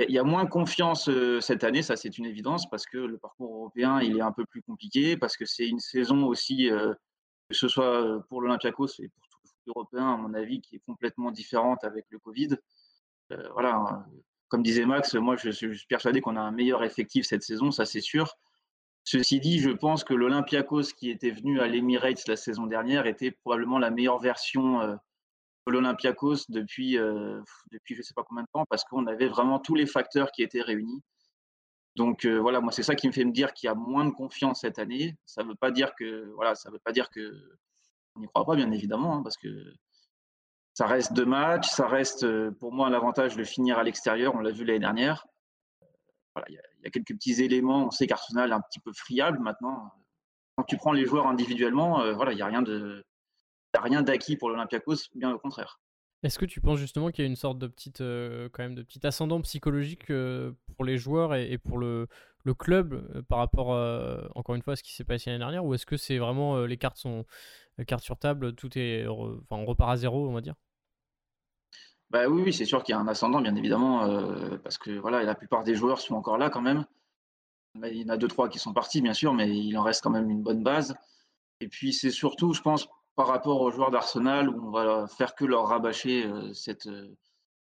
il 0.07 0.13
y, 0.13 0.19
a 0.19 0.23
moins 0.23 0.45
confiance 0.45 1.09
cette 1.41 1.63
année, 1.65 1.81
ça 1.81 1.97
c'est 1.97 2.17
une 2.17 2.25
évidence, 2.25 2.69
parce 2.69 2.85
que 2.85 2.97
le 2.97 3.17
parcours 3.17 3.53
européen 3.53 3.99
il 3.99 4.17
est 4.17 4.21
un 4.21 4.31
peu 4.31 4.45
plus 4.45 4.61
compliqué, 4.61 5.17
parce 5.17 5.35
que 5.35 5.43
c'est 5.43 5.67
une 5.67 5.79
saison 5.79 6.25
aussi, 6.25 6.69
que 7.49 7.55
ce 7.55 7.67
soit 7.67 8.23
pour 8.29 8.41
l'Olympiakos 8.41 8.99
et 8.99 9.09
pour 9.09 9.27
tout 9.27 9.39
le 9.43 9.49
foot 9.49 9.67
européen, 9.67 10.13
à 10.13 10.17
mon 10.17 10.33
avis, 10.33 10.61
qui 10.61 10.75
est 10.75 10.81
complètement 10.85 11.31
différente 11.31 11.83
avec 11.83 12.05
le 12.09 12.19
Covid. 12.19 12.57
voilà, 13.53 13.75
hein, 13.75 14.05
comme 14.47 14.63
disait 14.63 14.85
Max, 14.85 15.15
moi 15.15 15.35
je 15.35 15.49
suis 15.49 15.85
persuadé 15.87 16.21
qu'on 16.21 16.35
a 16.35 16.41
un 16.41 16.51
meilleur 16.51 16.83
effectif 16.83 17.25
cette 17.25 17.43
saison, 17.43 17.71
ça 17.71 17.85
c'est 17.85 18.01
sûr. 18.01 18.35
Ceci 19.03 19.39
dit, 19.39 19.59
je 19.59 19.71
pense 19.71 20.03
que 20.03 20.13
l'Olympiakos 20.13 20.93
qui 20.95 21.09
était 21.09 21.31
venu 21.31 21.59
à 21.59 21.67
l'Emirates 21.67 22.27
la 22.27 22.35
saison 22.35 22.67
dernière 22.67 23.07
était 23.07 23.31
probablement 23.31 23.79
la 23.79 23.89
meilleure 23.89 24.19
version 24.19 24.81
de 24.87 24.97
l'Olympiakos 25.71 26.45
depuis, 26.49 26.97
depuis 27.71 27.95
je 27.95 27.99
ne 27.99 28.03
sais 28.03 28.13
pas 28.13 28.23
combien 28.23 28.43
de 28.43 28.49
temps, 28.53 28.65
parce 28.69 28.83
qu'on 28.83 29.07
avait 29.07 29.27
vraiment 29.27 29.59
tous 29.59 29.75
les 29.75 29.87
facteurs 29.87 30.31
qui 30.31 30.43
étaient 30.43 30.61
réunis. 30.61 31.01
Donc 31.95 32.25
euh, 32.25 32.37
voilà, 32.37 32.61
moi 32.61 32.71
c'est 32.71 32.83
ça 32.83 32.95
qui 32.95 33.07
me 33.07 33.11
fait 33.11 33.25
me 33.25 33.31
dire 33.31 33.53
qu'il 33.53 33.67
y 33.67 33.69
a 33.69 33.75
moins 33.75 34.05
de 34.05 34.11
confiance 34.11 34.61
cette 34.61 34.79
année. 34.79 35.17
Ça 35.25 35.43
ne 35.43 35.49
veut 35.49 35.55
pas 35.55 35.71
dire 35.71 35.93
que 35.95 36.31
voilà, 36.35 36.55
ça 36.55 36.69
veut 36.69 36.79
pas 36.79 36.91
dire 36.91 37.09
que 37.09 37.57
on 38.15 38.21
n'y 38.21 38.27
croit 38.27 38.45
pas 38.45 38.55
bien 38.55 38.71
évidemment, 38.71 39.17
hein, 39.17 39.23
parce 39.23 39.37
que 39.37 39.73
ça 40.73 40.87
reste 40.87 41.13
deux 41.13 41.25
matchs, 41.25 41.67
ça 41.67 41.87
reste 41.87 42.25
pour 42.51 42.71
moi 42.71 42.89
l'avantage 42.89 43.35
de 43.35 43.43
finir 43.43 43.77
à 43.77 43.83
l'extérieur. 43.83 44.35
On 44.35 44.39
l'a 44.39 44.51
vu 44.51 44.63
l'année 44.63 44.79
dernière. 44.79 45.27
il 46.47 46.55
y 46.55 46.57
a 46.57 46.61
a 46.85 46.89
quelques 46.89 47.13
petits 47.13 47.41
éléments. 47.43 47.87
On 47.87 47.91
sait 47.91 48.07
qu'Arsenal 48.07 48.51
est 48.51 48.53
un 48.53 48.61
petit 48.61 48.79
peu 48.79 48.93
friable 48.93 49.39
maintenant. 49.39 49.91
Quand 50.55 50.63
tu 50.63 50.77
prends 50.77 50.91
les 50.91 51.05
joueurs 51.05 51.27
individuellement, 51.27 52.01
euh, 52.01 52.13
voilà, 52.13 52.33
il 52.33 52.35
n'y 52.35 52.41
a 52.41 52.47
rien 52.47 52.61
de, 52.61 53.05
rien 53.77 54.01
d'acquis 54.01 54.37
pour 54.37 54.49
l'Olympiakos, 54.49 55.09
bien 55.15 55.31
au 55.31 55.39
contraire. 55.39 55.79
Est-ce 56.23 56.37
que 56.37 56.45
tu 56.45 56.59
penses 56.59 56.79
justement 56.79 57.09
qu'il 57.09 57.23
y 57.23 57.27
a 57.27 57.29
une 57.29 57.37
sorte 57.37 57.59
de 57.59 57.67
petite, 57.67 58.01
euh, 58.01 58.49
quand 58.51 58.63
même 58.63 58.75
de 58.75 58.83
petit 58.83 59.05
ascendant 59.07 59.39
psychologique 59.41 60.09
euh, 60.11 60.51
pour 60.75 60.83
les 60.83 60.97
joueurs 60.97 61.33
et, 61.33 61.57
pour 61.57 61.77
le, 61.77 62.07
club 62.57 63.23
par 63.27 63.37
rapport, 63.37 63.69
encore 64.35 64.55
une 64.55 64.63
fois, 64.63 64.73
à 64.73 64.75
ce 64.75 64.81
qui 64.81 64.93
s'est 64.93 65.03
passé 65.03 65.29
l'année 65.29 65.39
dernière, 65.39 65.63
ou 65.63 65.75
est-ce 65.75 65.85
que 65.85 65.97
c'est 65.97 66.17
vraiment 66.17 66.65
les 66.65 66.77
cartes 66.77 66.97
sont 66.97 67.25
cartes 67.85 68.03
sur 68.03 68.17
table, 68.17 68.55
tout 68.55 68.75
est, 68.75 69.05
on 69.07 69.65
repart 69.65 69.91
à 69.91 69.97
zéro, 69.97 70.27
on 70.27 70.33
va 70.33 70.41
dire? 70.41 70.55
Bah 72.09 72.27
oui, 72.27 72.41
oui, 72.43 72.53
c'est 72.53 72.65
sûr 72.65 72.83
qu'il 72.83 72.93
y 72.93 72.97
a 72.97 72.99
un 72.99 73.07
ascendant, 73.07 73.39
bien 73.39 73.55
évidemment, 73.55 74.03
euh, 74.05 74.57
parce 74.63 74.79
que 74.79 74.91
voilà, 74.91 75.23
la 75.23 75.35
plupart 75.35 75.63
des 75.63 75.75
joueurs 75.75 75.99
sont 75.99 76.15
encore 76.15 76.39
là 76.39 76.49
quand 76.49 76.61
même. 76.61 76.85
il 77.75 77.97
y 77.97 78.05
en 78.05 78.09
a 78.09 78.17
deux, 78.17 78.27
trois 78.27 78.49
qui 78.49 78.57
sont 78.57 78.73
partis, 78.73 79.01
bien 79.01 79.13
sûr, 79.13 79.33
mais 79.33 79.47
il 79.55 79.77
en 79.77 79.83
reste 79.83 80.01
quand 80.03 80.09
même 80.09 80.29
une 80.29 80.41
bonne 80.41 80.63
base. 80.63 80.95
Et 81.61 81.67
puis, 81.67 81.93
c'est 81.93 82.09
surtout, 82.09 82.53
je 82.53 82.61
pense, 82.61 82.87
par 83.19 83.27
rapport 83.27 83.59
aux 83.59 83.69
joueurs 83.69 83.91
d'Arsenal, 83.91 84.47
où 84.47 84.67
on 84.67 84.71
va 84.71 85.05
faire 85.07 85.35
que 85.35 85.43
leur 85.43 85.67
rabâcher 85.67 86.25
cette, 86.53 86.87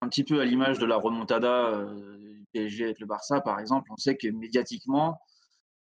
un 0.00 0.09
petit 0.09 0.25
peu 0.25 0.41
à 0.41 0.45
l'image 0.45 0.81
de 0.81 0.87
la 0.87 0.97
remontada 0.97 1.85
du 2.19 2.45
PSG 2.53 2.83
avec 2.83 2.99
le 2.99 3.07
Barça, 3.07 3.41
par 3.41 3.61
exemple. 3.61 3.88
On 3.93 3.97
sait 3.97 4.17
que 4.17 4.26
médiatiquement, 4.26 5.21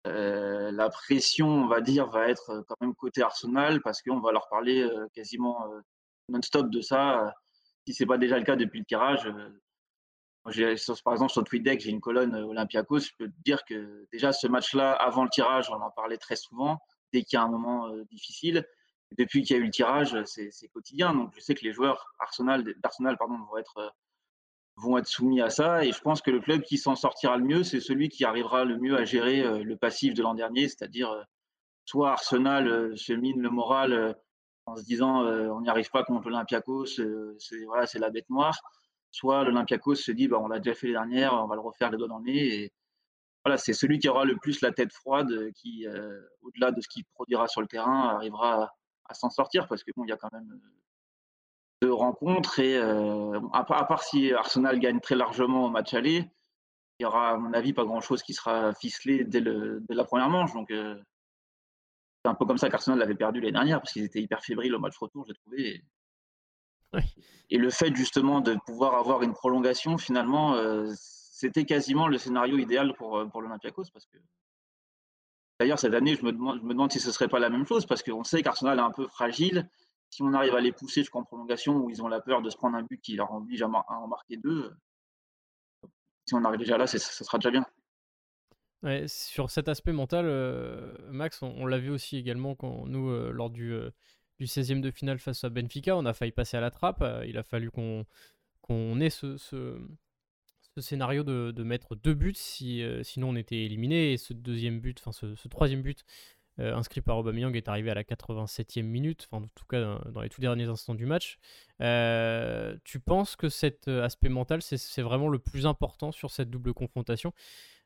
la 0.05 0.89
pression, 0.91 1.49
on 1.49 1.67
va 1.67 1.81
dire, 1.81 2.07
va 2.07 2.29
être 2.29 2.65
quand 2.69 2.77
même 2.81 2.95
côté 2.95 3.23
Arsenal 3.23 3.83
parce 3.83 4.03
qu'on 4.03 4.21
va 4.21 4.31
leur 4.31 4.49
parler 4.49 4.89
quasiment 5.15 5.67
non-stop 6.29 6.71
de 6.71 6.81
ça. 6.81 7.35
Si 7.89 7.93
c'est 7.93 8.07
pas 8.07 8.19
déjà 8.19 8.39
le 8.39 8.45
cas 8.45 8.55
depuis 8.55 8.79
le 8.79 8.85
tirage, 8.85 9.29
par 10.45 11.13
exemple, 11.13 11.33
sur 11.33 11.43
TweetDeck, 11.43 11.81
j'ai 11.81 11.91
une 11.91 12.01
colonne 12.01 12.37
Olympiakos. 12.37 13.01
Je 13.01 13.11
peux 13.19 13.27
te 13.27 13.43
dire 13.45 13.65
que 13.65 14.07
déjà 14.13 14.33
ce 14.33 14.47
match-là, 14.47 14.93
avant 14.93 15.25
le 15.25 15.29
tirage, 15.29 15.69
on 15.71 15.83
en 15.83 15.91
parlait 15.91 16.19
très 16.19 16.37
souvent, 16.37 16.79
dès 17.13 17.25
qu'il 17.25 17.37
y 17.37 17.41
a 17.41 17.43
un 17.43 17.51
moment 17.51 17.91
difficile. 18.13 18.65
Depuis 19.19 19.43
qu'il 19.43 19.57
y 19.57 19.59
a 19.59 19.63
eu 19.63 19.67
le 19.67 19.71
tirage, 19.71 20.17
c'est 20.25 20.69
quotidien. 20.73 21.15
Donc 21.15 21.33
je 21.35 21.41
sais 21.41 21.55
que 21.55 21.65
les 21.65 21.73
joueurs 21.73 22.15
d'Arsenal 22.19 22.65
vont 23.19 23.59
être 23.59 23.93
vont 24.81 24.99
être 24.99 25.07
soumis 25.07 25.41
à 25.41 25.51
ça. 25.51 25.85
Et 25.85 25.93
je 25.93 26.01
pense 26.01 26.23
que 26.23 26.31
le 26.31 26.41
club 26.41 26.63
qui 26.63 26.79
s'en 26.79 26.97
sortira 26.97 27.37
le 27.37 27.45
mieux, 27.45 27.63
c'est 27.63 27.81
celui 27.81 28.09
qui 28.09 28.25
arrivera 28.25 28.65
le 28.65 28.79
mieux 28.79 28.97
à 28.97 29.05
gérer 29.05 29.43
euh, 29.43 29.63
le 29.63 29.77
passif 29.77 30.15
de 30.15 30.23
l'an 30.23 30.35
dernier, 30.35 30.69
c'est-à-dire 30.69 31.11
euh, 31.11 31.23
soit 31.85 32.13
Arsenal 32.13 32.69
euh, 32.69 32.97
se 32.97 33.13
mine 33.13 33.41
le 33.41 33.51
moral 33.51 34.17
en 34.67 34.77
se 34.77 34.85
disant 34.85 35.25
on 35.25 35.63
n'y 35.63 35.69
arrive 35.69 35.91
pas 35.91 36.05
contre 36.05 36.29
l'Olympiakos, 36.29 36.87
c'est 37.39 37.99
la 37.99 38.11
bête 38.11 38.29
noire, 38.31 38.57
soit 39.11 39.43
l'Olympiakos 39.43 39.97
se 39.97 40.13
dit 40.13 40.29
bah, 40.29 40.39
on 40.39 40.47
l'a 40.47 40.61
déjà 40.61 40.75
fait 40.75 40.87
les 40.87 40.93
dernières, 40.93 41.33
on 41.35 41.49
va 41.49 41.57
le 41.57 41.61
refaire 41.61 41.91
les 41.91 41.97
doigts 41.99 42.07
dans 42.07 42.19
le 42.19 42.25
nez. 42.25 42.55
Et 42.55 42.73
voilà, 43.45 43.57
c'est 43.57 43.73
celui 43.73 43.99
qui 43.99 44.09
aura 44.09 44.25
le 44.25 44.37
plus 44.37 44.61
la 44.61 44.71
tête 44.71 44.93
froide, 44.93 45.51
qui, 45.55 45.87
au-delà 46.43 46.71
de 46.71 46.81
ce 46.81 46.89
qu'il 46.89 47.05
produira 47.07 47.49
sur 47.49 47.63
le 47.63 47.67
terrain, 47.67 48.11
arrivera 48.11 48.73
à, 49.11 49.13
à 49.13 49.15
s'en 49.15 49.31
sortir 49.31 49.67
parce 49.69 49.85
que 49.85 49.91
bon, 49.97 50.05
il 50.05 50.11
y 50.11 50.13
a 50.13 50.17
quand 50.17 50.33
même 50.33 50.61
de 51.83 51.89
rencontres. 51.89 52.59
Et 52.59 52.77
euh, 52.77 53.41
à, 53.53 53.65
part 53.65 54.03
si 54.03 54.33
Arsenal 54.33 54.79
gagne 54.79 55.01
très 55.01 55.17
largement 55.17 55.67
au 55.67 55.71
match 55.71 55.95
aller, 55.95 56.31
il 56.99 57.05
y 57.05 57.07
aura, 57.07 57.31
à 57.31 57.37
mon 57.37 57.53
avis, 57.53 57.73
pas 57.73 57.85
grand-chose 57.85 58.23
qui 58.23 58.35
sera 58.35 58.75
ficelé 58.75 59.25
dès, 59.25 59.41
le, 59.41 59.83
la 59.89 60.05
première 60.05 60.29
manche. 60.29 60.53
Donc, 60.53 60.71
euh, 60.71 61.01
c'est 62.23 62.31
un 62.31 62.35
peu 62.35 62.45
comme 62.45 62.59
ça 62.59 62.69
qu'Arsenal 62.69 62.99
l'avait 62.99 63.15
perdu 63.15 63.41
l'année 63.41 63.53
dernière, 63.53 63.81
parce 63.81 63.93
qu'ils 63.93 64.05
étaient 64.05 64.21
hyper 64.21 64.45
fébriles 64.45 64.75
au 64.75 64.79
match 64.79 64.99
retour, 64.99 65.25
j'ai 65.27 65.35
trouvé. 65.35 65.83
Et... 67.51 67.57
le 67.57 67.71
fait 67.71 67.95
justement 67.95 68.41
de 68.43 68.55
pouvoir 68.67 68.95
avoir 68.95 69.23
une 69.23 69.33
prolongation, 69.33 69.97
finalement, 69.97 70.55
euh, 70.57 70.93
c'était 70.97 71.65
quasiment 71.65 72.07
le 72.07 72.19
scénario 72.19 72.59
idéal 72.59 72.95
pour, 72.99 73.27
pour 73.31 73.41
l'Olympiakos, 73.41 73.85
parce 73.95 74.05
que 74.05 74.19
D'ailleurs, 75.61 75.79
cette 75.79 75.93
année, 75.93 76.17
je 76.17 76.25
me, 76.25 76.33
demande, 76.33 76.91
si 76.91 77.01
ce 77.01 77.09
ne 77.09 77.13
serait 77.13 77.29
pas 77.29 77.39
la 77.39 77.51
même 77.51 77.67
chose, 77.67 77.85
parce 77.85 78.03
qu'on 78.03 78.25
sait 78.25 78.43
qu'Arsenal 78.43 78.79
est 78.79 78.83
un 78.83 78.93
peu 78.93 79.07
fragile 79.07 79.69
si 80.09 80.23
on 80.23 80.33
arrive 80.33 80.55
à 80.55 80.61
les 80.61 80.73
pousser 80.73 81.03
jusqu'en 81.03 81.23
prolongation 81.23 81.77
où 81.77 81.91
ils 81.91 82.03
ont 82.03 82.09
la 82.09 82.21
peur 82.21 82.41
de 82.41 82.49
se 82.49 82.57
prendre 82.57 82.79
un 82.79 82.83
but 82.83 82.99
qui 82.99 83.15
leur 83.15 83.31
oblige 83.31 83.61
à, 83.61 83.67
en 83.67 84.09
marquer 84.09 84.39
deux, 84.39 84.73
si 86.25 86.35
on 86.35 86.43
arrive 86.47 86.61
déjà 86.61 86.79
là, 86.79 86.87
ce 86.87 86.99
sera 86.99 87.37
déjà 87.37 87.51
bien. 87.51 87.67
sur 89.07 89.51
cet 89.51 89.69
aspect 89.69 89.93
mental, 89.93 90.25
euh, 90.27 90.97
Max, 91.11 91.43
on, 91.43 91.67
l'a 91.67 91.79
vu 91.79 91.91
aussi 91.91 92.17
également 92.17 92.55
quand 92.55 92.87
nous, 92.87 93.11
euh, 93.11 93.31
lors 93.31 93.51
du, 93.51 93.75
euh, 93.75 93.91
du 94.39 94.47
16e 94.47 94.81
de 94.81 94.91
finale 94.91 95.19
face 95.19 95.45
à 95.45 95.51
Benfica, 95.51 95.95
on 95.95 96.07
a 96.07 96.15
failli 96.15 96.33
passer 96.33 96.57
à 96.57 96.63
la 96.63 96.71
trappe. 96.71 97.05
il 97.27 97.37
a 97.37 97.43
fallu 97.43 97.71
qu'on 97.71 98.07
ait 98.99 99.11
ce, 99.11 99.79
scénario 100.79 101.25
de, 101.25 101.63
mettre 101.63 101.95
deux 101.97 102.15
buts, 102.15 102.35
si, 102.35 102.85
sinon 103.03 103.31
on 103.31 103.37
était 103.37 103.65
éliminé. 103.65 104.13
Et 104.13 104.17
ce 104.17 104.33
deuxième 104.33 104.81
but, 104.81 104.99
enfin 105.01 105.13
ce, 105.13 105.49
troisième 105.49 105.83
but, 105.83 106.05
euh, 106.61 106.75
inscrit 106.75 107.01
par 107.01 107.17
Aubameyang 107.17 107.57
est 107.57 107.69
arrivé 107.69 107.91
à 107.91 107.95
la 107.95 108.03
87e 108.03 108.83
minute, 108.83 109.27
enfin 109.31 109.45
en 109.45 109.49
tout 109.55 109.65
cas 109.67 109.81
dans, 110.11 110.21
les 110.21 110.29
tout 110.29 110.41
derniers 110.41 110.69
instants 110.69 110.95
du 110.95 111.07
match. 111.07 111.39
Euh, 111.81 112.77
tu 112.85 113.01
penses 113.01 113.37
que 113.37 113.49
cet 113.49 113.89
euh, 113.89 114.05
aspect 114.05 114.29
mental, 114.29 114.61
c'est 114.61 115.03
vraiment 115.03 115.29
le 115.29 115.39
plus 115.39 115.67
important 115.67 116.13
sur 116.13 116.31
cette 116.31 116.51
double 116.51 116.75
confrontation? 116.75 117.33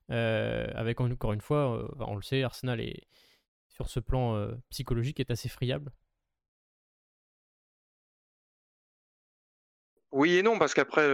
Avec 0.08 1.00
encore 1.00 1.32
une 1.32 1.40
fois, 1.40 1.88
on 2.00 2.16
le 2.16 2.22
sait, 2.22 2.42
Arsenal 2.42 2.80
est 2.80 3.06
sur 3.68 3.88
ce 3.88 4.00
plan 4.00 4.48
psychologique 4.70 5.20
est 5.20 5.30
assez 5.30 5.48
friable? 5.48 5.92
Oui 10.12 10.36
et 10.36 10.42
non, 10.42 10.58
parce 10.58 10.74
qu'après, 10.74 11.08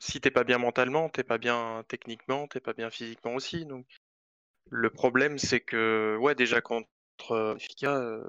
si 0.00 0.20
t'es 0.20 0.30
pas 0.30 0.44
bien 0.44 0.58
mentalement, 0.58 1.08
t'es 1.08 1.22
pas 1.22 1.38
bien 1.38 1.84
techniquement, 1.88 2.48
t'es 2.48 2.60
pas 2.60 2.72
bien 2.72 2.90
physiquement 2.90 3.34
aussi. 3.34 3.66
Donc 3.66 3.86
le 4.70 4.90
problème, 4.90 5.38
c'est 5.38 5.60
que, 5.60 6.16
ouais, 6.20 6.34
déjà 6.34 6.60
contre 6.60 6.88
Benfica, 7.28 7.96
euh, 7.96 8.22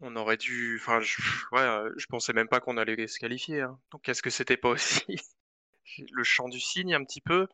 on 0.00 0.16
aurait 0.16 0.36
dû. 0.36 0.78
Enfin, 0.80 1.00
je, 1.00 1.20
ouais, 1.52 1.60
euh, 1.60 1.90
je 1.96 2.06
pensais 2.06 2.32
même 2.32 2.48
pas 2.48 2.60
qu'on 2.60 2.76
allait 2.76 3.06
se 3.06 3.18
qualifier. 3.18 3.62
Hein. 3.62 3.78
Donc, 3.92 4.08
est-ce 4.08 4.22
que 4.22 4.30
c'était 4.30 4.56
pas 4.56 4.70
aussi 4.70 5.04
le 6.12 6.24
chant 6.24 6.48
du 6.48 6.60
cygne 6.60 6.94
un 6.94 7.04
petit 7.04 7.20
peu 7.20 7.46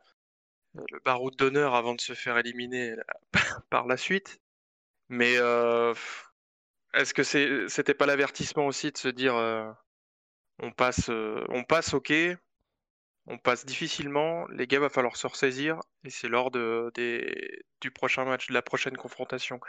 euh, 0.77 0.85
Le 0.93 1.01
baroud 1.01 1.37
d'honneur 1.37 1.75
avant 1.75 1.95
de 1.95 2.01
se 2.01 2.15
faire 2.15 2.39
éliminer 2.39 2.95
par 3.71 3.87
la 3.87 3.97
suite 3.97 4.41
Mais 5.09 5.35
est-ce 6.95 7.15
que 7.15 7.23
c'était 7.69 7.95
pas 7.95 8.07
l'avertissement 8.07 8.67
aussi 8.67 8.93
de 8.93 8.99
se 8.99 9.09
dire 9.09 9.35
on 10.61 10.73
passe, 10.73 11.09
on 11.09 11.65
passe, 11.65 11.95
ok, 11.95 12.13
on 13.27 13.39
passe 13.39 13.65
difficilement, 13.65 14.47
les 14.49 14.67
gars, 14.67 14.81
va 14.81 14.89
falloir 14.89 15.17
se 15.17 15.27
ressaisir, 15.27 15.81
et 16.05 16.11
c'est 16.11 16.29
lors 16.29 16.51
du 16.51 17.91
prochain 17.95 18.25
match, 18.25 18.49
de 18.49 18.55
la 18.55 18.63
prochaine 18.63 18.97
confrontation. 18.97 19.61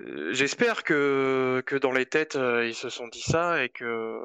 Euh, 0.00 0.32
j'espère 0.32 0.84
que, 0.84 1.62
dans 1.80 1.92
les 1.92 2.06
têtes, 2.06 2.36
euh, 2.36 2.66
ils 2.66 2.74
se 2.74 2.88
sont 2.88 3.08
dit 3.08 3.22
ça, 3.22 3.62
et 3.62 3.68
que. 3.68 4.20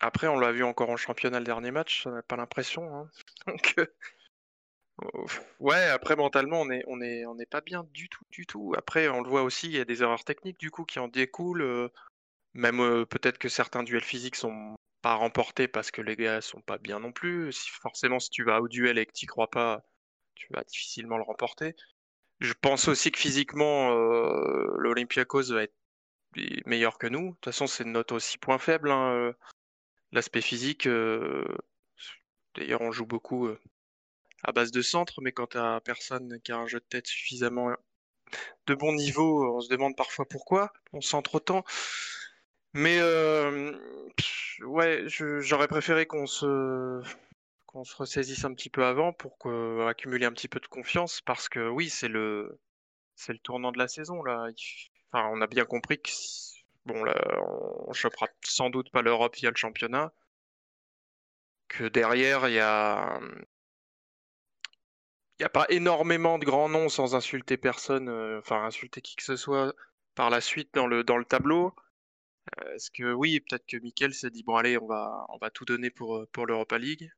Après, 0.00 0.26
on 0.26 0.38
l'a 0.38 0.50
vu 0.50 0.64
encore 0.64 0.90
en 0.90 0.96
championnat 0.96 1.38
le 1.38 1.44
dernier 1.44 1.70
match, 1.70 2.02
ça 2.02 2.10
n'a 2.10 2.22
pas 2.22 2.36
l'impression. 2.36 2.94
Hein. 2.96 3.10
Euh, 5.02 5.24
ouais, 5.58 5.88
après 5.88 6.16
mentalement, 6.16 6.60
on 6.60 6.70
est, 6.70 6.84
on 6.86 7.00
est, 7.00 7.24
on 7.24 7.34
n'est 7.34 7.46
pas 7.46 7.62
bien 7.62 7.82
du 7.92 8.10
tout, 8.10 8.24
du 8.30 8.46
tout. 8.46 8.74
Après, 8.76 9.08
on 9.08 9.22
le 9.22 9.28
voit 9.28 9.42
aussi, 9.42 9.68
il 9.68 9.72
y 9.72 9.80
a 9.80 9.86
des 9.86 10.02
erreurs 10.02 10.22
techniques 10.22 10.60
du 10.60 10.70
coup 10.70 10.84
qui 10.84 10.98
en 10.98 11.08
découlent. 11.08 11.90
Même 12.54 13.06
peut-être 13.06 13.38
que 13.38 13.48
certains 13.48 13.82
duels 13.82 14.04
physiques 14.04 14.36
sont 14.36 14.76
pas 15.02 15.14
remporté 15.14 15.68
parce 15.68 15.90
que 15.90 16.00
les 16.00 16.16
gars 16.16 16.40
sont 16.40 16.60
pas 16.60 16.78
bien 16.78 17.00
non 17.00 17.12
plus. 17.12 17.52
Forcément, 17.82 18.20
si 18.20 18.30
tu 18.30 18.44
vas 18.44 18.60
au 18.60 18.68
duel 18.68 18.98
et 18.98 19.06
que 19.06 19.12
tu 19.12 19.26
crois 19.26 19.50
pas, 19.50 19.82
tu 20.34 20.46
vas 20.52 20.62
difficilement 20.64 21.16
le 21.16 21.24
remporter. 21.24 21.74
Je 22.40 22.54
pense 22.54 22.88
aussi 22.88 23.12
que 23.12 23.18
physiquement, 23.18 23.92
euh, 23.92 24.74
l'Olympiakos 24.78 25.52
va 25.52 25.64
être 25.64 25.74
meilleur 26.66 26.98
que 26.98 27.06
nous. 27.06 27.30
De 27.30 27.34
toute 27.34 27.44
façon, 27.46 27.66
c'est 27.66 27.84
notre 27.84 28.16
aussi 28.16 28.38
point 28.38 28.58
faible, 28.58 28.90
hein, 28.90 29.12
euh, 29.12 29.32
l'aspect 30.12 30.40
physique. 30.40 30.86
Euh, 30.86 31.44
d'ailleurs, 32.56 32.80
on 32.80 32.92
joue 32.92 33.06
beaucoup 33.06 33.48
à 34.42 34.52
base 34.52 34.72
de 34.72 34.82
centre, 34.82 35.20
mais 35.22 35.32
quand 35.32 35.48
t'as 35.48 35.80
personne 35.80 36.40
qui 36.42 36.52
a 36.52 36.58
un 36.58 36.66
jeu 36.66 36.80
de 36.80 36.84
tête 36.84 37.06
suffisamment 37.06 37.70
de 38.66 38.74
bon 38.74 38.92
niveau, 38.92 39.56
on 39.56 39.60
se 39.60 39.68
demande 39.68 39.96
parfois 39.96 40.26
pourquoi 40.28 40.72
on 40.92 41.00
centre 41.00 41.36
autant. 41.36 41.64
Mais 42.74 42.98
euh, 43.00 43.72
ouais, 44.60 45.04
j'aurais 45.06 45.68
préféré 45.68 46.06
qu'on 46.06 46.26
se 46.26 47.02
qu'on 47.66 47.84
se 47.84 47.96
ressaisisse 47.96 48.44
un 48.44 48.54
petit 48.54 48.70
peu 48.70 48.84
avant 48.84 49.12
pour 49.12 49.36
accumuler 49.88 50.26
un 50.26 50.32
petit 50.32 50.48
peu 50.48 50.60
de 50.60 50.66
confiance 50.66 51.20
parce 51.22 51.48
que 51.48 51.68
oui, 51.68 51.88
c'est 51.90 52.08
le 52.08 52.58
c'est 53.16 53.32
le 53.32 53.38
tournant 53.38 53.72
de 53.72 53.78
la 53.78 53.88
saison 53.88 54.22
là. 54.22 54.48
Enfin, 55.12 55.28
on 55.32 55.40
a 55.42 55.46
bien 55.46 55.64
compris 55.64 56.00
que 56.00 56.10
bon 56.86 57.04
là, 57.04 57.14
on 57.88 57.92
chopera 57.92 58.28
sans 58.44 58.70
doute 58.70 58.90
pas 58.90 59.02
l'Europe 59.02 59.36
via 59.36 59.50
le 59.50 59.56
championnat. 59.56 60.12
Que 61.68 61.88
derrière, 61.88 62.48
il 62.48 62.54
y 62.54 62.60
a 62.60 63.18
il 65.38 65.42
n'y 65.42 65.46
a 65.46 65.50
pas 65.50 65.66
énormément 65.70 66.38
de 66.38 66.44
grands 66.44 66.68
noms 66.68 66.88
sans 66.88 67.14
insulter 67.14 67.56
personne, 67.56 68.08
euh, 68.08 68.38
enfin 68.38 68.64
insulter 68.64 69.00
qui 69.02 69.16
que 69.16 69.22
ce 69.24 69.36
soit 69.36 69.74
par 70.14 70.30
la 70.30 70.40
suite 70.40 70.72
dans 70.74 70.86
le, 70.86 71.04
dans 71.04 71.16
le 71.18 71.24
tableau. 71.24 71.74
Euh, 72.58 72.74
est-ce 72.74 72.90
que 72.90 73.12
oui, 73.12 73.40
peut-être 73.40 73.66
que 73.66 73.76
Mikel 73.76 74.14
s'est 74.14 74.30
dit 74.30 74.42
bon 74.42 74.56
allez, 74.56 74.78
on 74.78 74.86
va 74.86 75.26
on 75.28 75.38
va 75.38 75.50
tout 75.50 75.64
donner 75.64 75.90
pour 75.90 76.16
euh, 76.16 76.28
pour 76.32 76.46
l'Europa 76.46 76.78
League, 76.78 77.10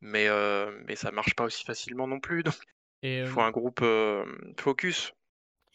mais 0.00 0.28
euh, 0.28 0.76
mais 0.86 0.96
ça 0.96 1.10
marche 1.12 1.34
pas 1.34 1.44
aussi 1.44 1.64
facilement 1.64 2.06
non 2.06 2.20
plus. 2.20 2.42
Donc 2.44 2.54
il 3.02 3.26
faut 3.26 3.40
un 3.40 3.50
groupe 3.50 3.84
focus. 4.58 5.12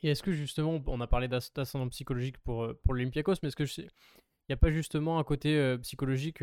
Et 0.03 0.09
est-ce 0.09 0.21
que 0.21 0.31
justement, 0.31 0.81
on 0.85 1.01
a 1.01 1.07
parlé 1.07 1.27
d'ascendant 1.27 1.87
psychologique 1.89 2.37
pour 2.39 2.73
pour 2.83 2.93
l'Olympiakos, 2.93 3.35
mais 3.41 3.49
est-ce 3.49 3.55
que 3.55 3.81
il 3.81 4.51
n'y 4.51 4.53
a 4.53 4.57
pas 4.57 4.71
justement 4.71 5.19
un 5.19 5.23
côté 5.23 5.75
psychologique 5.81 6.41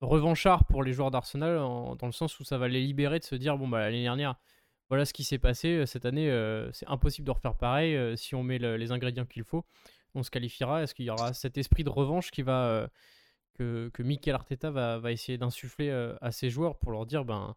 revanchard 0.00 0.66
pour 0.66 0.82
les 0.82 0.92
joueurs 0.92 1.10
d'Arsenal 1.10 1.56
dans 1.56 2.06
le 2.06 2.12
sens 2.12 2.38
où 2.40 2.44
ça 2.44 2.58
va 2.58 2.68
les 2.68 2.80
libérer 2.80 3.18
de 3.18 3.24
se 3.24 3.34
dire 3.34 3.56
bon 3.56 3.68
bah 3.68 3.80
l'année 3.80 4.02
dernière 4.02 4.34
voilà 4.90 5.06
ce 5.06 5.14
qui 5.14 5.24
s'est 5.24 5.38
passé 5.38 5.86
cette 5.86 6.04
année 6.04 6.28
c'est 6.72 6.86
impossible 6.88 7.26
de 7.26 7.30
refaire 7.30 7.54
pareil 7.54 8.18
si 8.18 8.34
on 8.34 8.42
met 8.42 8.58
les 8.58 8.92
ingrédients 8.92 9.24
qu'il 9.24 9.44
faut 9.44 9.64
on 10.14 10.22
se 10.22 10.30
qualifiera 10.30 10.82
Est-ce 10.82 10.94
qu'il 10.94 11.04
y 11.04 11.10
aura 11.10 11.32
cet 11.32 11.58
esprit 11.58 11.84
de 11.84 11.90
revanche 11.90 12.30
qui 12.30 12.42
va, 12.42 12.66
euh, 12.66 12.88
que, 13.54 13.90
que 13.92 14.30
Arteta 14.30 14.70
va, 14.70 14.98
va 14.98 15.12
essayer 15.12 15.38
d'insuffler 15.38 15.90
à 16.20 16.32
ses 16.32 16.50
joueurs 16.50 16.78
pour 16.78 16.92
leur 16.92 17.06
dire 17.06 17.24
ben, 17.24 17.56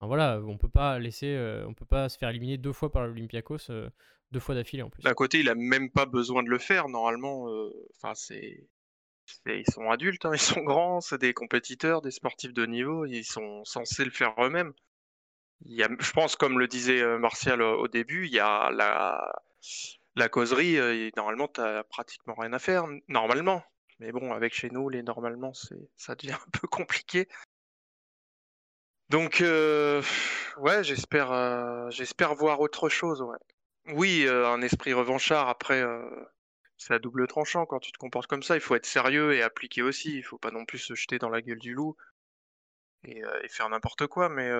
ben 0.00 0.06
voilà, 0.06 0.40
on 0.40 0.56
peut 0.56 0.68
pas 0.68 0.98
laisser, 0.98 1.36
on 1.66 1.74
peut 1.74 1.84
pas 1.84 2.08
se 2.08 2.18
faire 2.18 2.30
éliminer 2.30 2.56
deux 2.56 2.72
fois 2.72 2.90
par 2.90 3.06
l'Olympiakos, 3.06 3.70
deux 4.30 4.40
fois 4.40 4.54
d'affilée 4.54 4.82
en 4.82 4.90
plus. 4.90 5.02
D'un 5.02 5.14
côté, 5.14 5.40
il 5.40 5.48
a 5.48 5.54
même 5.54 5.90
pas 5.90 6.06
besoin 6.06 6.42
de 6.42 6.48
le 6.48 6.58
faire 6.58 6.88
normalement. 6.88 7.46
Enfin, 7.96 8.14
c'est 8.14 8.66
ils 9.46 9.70
sont 9.70 9.90
adultes, 9.90 10.24
hein, 10.24 10.32
ils 10.34 10.40
sont 10.40 10.62
grands, 10.62 11.00
c'est 11.00 11.20
des 11.20 11.34
compétiteurs, 11.34 12.00
des 12.02 12.10
sportifs 12.10 12.52
de 12.52 12.66
niveau, 12.66 13.06
ils 13.06 13.24
sont 13.24 13.64
censés 13.64 14.04
le 14.04 14.10
faire 14.10 14.34
eux-mêmes. 14.38 14.72
Je 15.66 16.12
pense, 16.12 16.36
comme 16.36 16.58
le 16.58 16.66
disait 16.66 17.04
Martial 17.18 17.60
au 17.60 17.86
début, 17.86 18.26
il 18.26 18.32
y 18.32 18.38
a 18.38 18.70
la, 18.70 19.42
la 20.16 20.28
causerie, 20.28 20.76
et 20.76 21.12
normalement, 21.16 21.48
tu 21.48 21.60
n'as 21.60 21.82
pratiquement 21.84 22.34
rien 22.34 22.52
à 22.52 22.58
faire, 22.58 22.86
normalement. 23.08 23.62
Mais 24.00 24.12
bon, 24.12 24.32
avec 24.32 24.54
chez 24.54 24.70
nous, 24.70 24.88
les 24.88 25.02
normalement, 25.02 25.52
ça 25.96 26.14
devient 26.14 26.32
un 26.46 26.50
peu 26.58 26.66
compliqué. 26.66 27.28
Donc, 29.10 29.42
ouais, 30.58 30.84
j'espère, 30.84 31.90
j'espère 31.90 32.34
voir 32.34 32.60
autre 32.60 32.88
chose. 32.88 33.22
Ouais. 33.22 33.38
Oui, 33.94 34.26
un 34.28 34.62
esprit 34.62 34.92
revanchard. 34.92 35.48
Après, 35.48 35.84
c'est 36.78 36.94
à 36.94 36.98
double 36.98 37.26
tranchant 37.26 37.66
quand 37.66 37.80
tu 37.80 37.92
te 37.92 37.98
comportes 37.98 38.26
comme 38.26 38.42
ça. 38.42 38.54
Il 38.54 38.60
faut 38.60 38.74
être 38.74 38.86
sérieux 38.86 39.34
et 39.34 39.42
appliquer 39.42 39.82
aussi. 39.82 40.16
Il 40.16 40.22
faut 40.22 40.38
pas 40.38 40.50
non 40.50 40.64
plus 40.64 40.78
se 40.78 40.94
jeter 40.94 41.18
dans 41.18 41.28
la 41.28 41.42
gueule 41.42 41.58
du 41.58 41.74
loup 41.74 41.96
et, 43.04 43.22
faire 43.48 43.68
n'importe 43.68 44.06
quoi. 44.06 44.28
Mais 44.28 44.50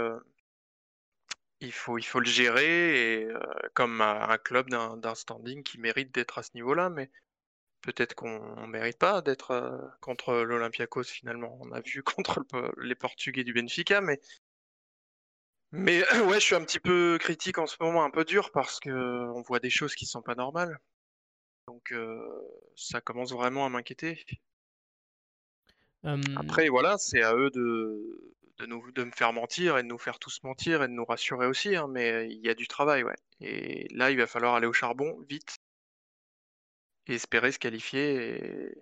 il 1.61 1.73
faut, 1.73 1.99
il 1.99 2.05
faut 2.05 2.21
le 2.21 2.27
gérer 2.27 3.23
et, 3.23 3.29
comme 3.75 4.01
un 4.01 4.39
club 4.39 4.69
d'un 4.71 5.15
standing 5.15 5.63
qui 5.63 5.79
mérite 5.79 6.13
d'être 6.15 6.39
à 6.39 6.43
ce 6.43 6.51
niveau-là. 6.55 6.91
Mais 6.91 7.11
peut-être 7.83 8.15
qu'on 8.15 8.57
ne 8.63 8.67
mérite 8.67 8.99
pas 8.99 9.23
d'être 9.23 9.93
contre 10.01 10.35
l'Olympiakos 10.35 11.05
finalement. 11.05 11.59
On 11.61 11.73
a 11.73 11.81
vu 11.81 12.03
contre 12.03 12.45
les 12.79 12.95
Portugais 12.95 13.45
du 13.45 13.53
Benfica, 13.53 14.01
mais 14.01 14.21
mais 15.73 16.03
ouais, 16.27 16.41
je 16.41 16.45
suis 16.45 16.55
un 16.55 16.65
petit 16.65 16.81
peu 16.81 17.19
critique 17.21 17.59
en 17.59 17.67
ce 17.67 17.77
moment, 17.81 18.05
un 18.05 18.11
peu 18.11 18.25
dur 18.25 18.51
parce 18.53 18.81
que 18.81 18.91
on 18.91 19.43
voit 19.43 19.61
des 19.61 19.71
choses 19.71 19.95
qui 19.95 20.07
sont 20.07 20.23
pas 20.23 20.35
normales. 20.35 20.81
Donc 21.67 21.95
ça 22.75 23.01
commence 23.01 23.33
vraiment 23.33 23.65
à 23.65 23.69
m'inquiéter. 23.69 24.25
Après, 26.37 26.69
voilà, 26.69 26.97
c'est 26.99 27.23
à 27.23 27.35
eux 27.35 27.51
de, 27.51 28.35
de, 28.61 28.67
nous, 28.67 28.91
de 28.93 29.05
me 29.05 29.11
faire 29.11 29.33
mentir 29.33 29.79
et 29.79 29.83
de 29.83 29.89
nous 29.89 29.99
faire 29.99 30.19
tous 30.19 30.43
mentir 30.43 30.83
et 30.83 30.89
de 30.89 30.93
nous 30.93 31.05
rassurer 31.05 31.47
aussi, 31.47 31.77
hein, 31.77 31.87
mais 31.89 32.29
il 32.31 32.45
y 32.45 32.49
a 32.49 32.55
du 32.55 32.69
travail, 32.69 33.03
ouais. 33.03 33.17
Et 33.41 33.89
là, 33.95 34.11
il 34.11 34.17
va 34.17 34.27
falloir 34.27 34.55
aller 34.55 34.67
au 34.67 34.73
charbon 34.73 35.19
vite 35.29 35.57
et 37.07 37.15
espérer 37.15 37.53
se 37.53 37.59
qualifier, 37.59 38.75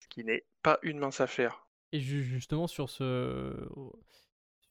ce 0.00 0.08
qui 0.08 0.24
n'est 0.24 0.44
pas 0.62 0.78
une 0.82 0.98
mince 0.98 1.20
affaire. 1.20 1.66
Et 1.92 2.00
justement, 2.00 2.66
sur 2.66 2.90
ce, 2.90 3.68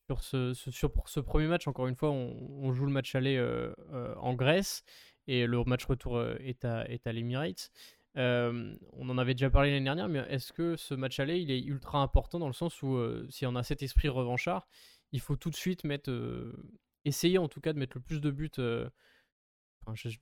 sur 0.08 0.24
ce, 0.24 0.54
sur 0.54 0.92
ce 1.06 1.20
premier 1.20 1.48
match, 1.48 1.68
encore 1.68 1.88
une 1.88 1.96
fois, 1.96 2.10
on, 2.12 2.74
joue 2.74 2.86
le 2.86 2.92
match 2.92 3.16
aller 3.16 3.38
euh, 3.38 3.74
euh, 3.94 4.14
en 4.18 4.34
Grèce 4.34 4.84
et 5.28 5.46
le 5.46 5.64
match 5.64 5.86
retour 5.86 6.18
euh, 6.18 6.36
est 6.40 6.66
à, 6.66 6.86
est 6.90 7.08
à 7.08 7.14
l'Emirates. 7.14 7.72
On 8.16 9.10
en 9.10 9.18
avait 9.18 9.34
déjà 9.34 9.50
parlé 9.50 9.72
l'année 9.72 9.86
dernière, 9.86 10.08
mais 10.08 10.20
est-ce 10.30 10.54
que 10.54 10.76
ce 10.76 10.94
match 10.94 11.20
aller, 11.20 11.40
il 11.40 11.52
est 11.52 11.62
ultra 11.62 12.00
important 12.00 12.40
dans 12.40 12.48
le 12.48 12.54
sens 12.54 12.82
où 12.84 12.98
si 13.30 13.46
on 13.46 13.56
a 13.56 13.64
cet 13.64 13.82
esprit 13.84 14.10
revanchard, 14.10 14.68
il 15.12 15.20
faut 15.20 15.36
tout 15.36 15.50
de 15.50 15.56
suite 15.56 15.84
mettre, 15.84 16.12
essayer 17.06 17.38
en 17.38 17.48
tout 17.48 17.62
cas 17.62 17.74
de 17.74 17.80
mettre 17.80 17.98
le 17.98 18.02
plus 18.02 18.22
de 18.22 18.32
buts, 18.32 18.52
de, 18.58 18.92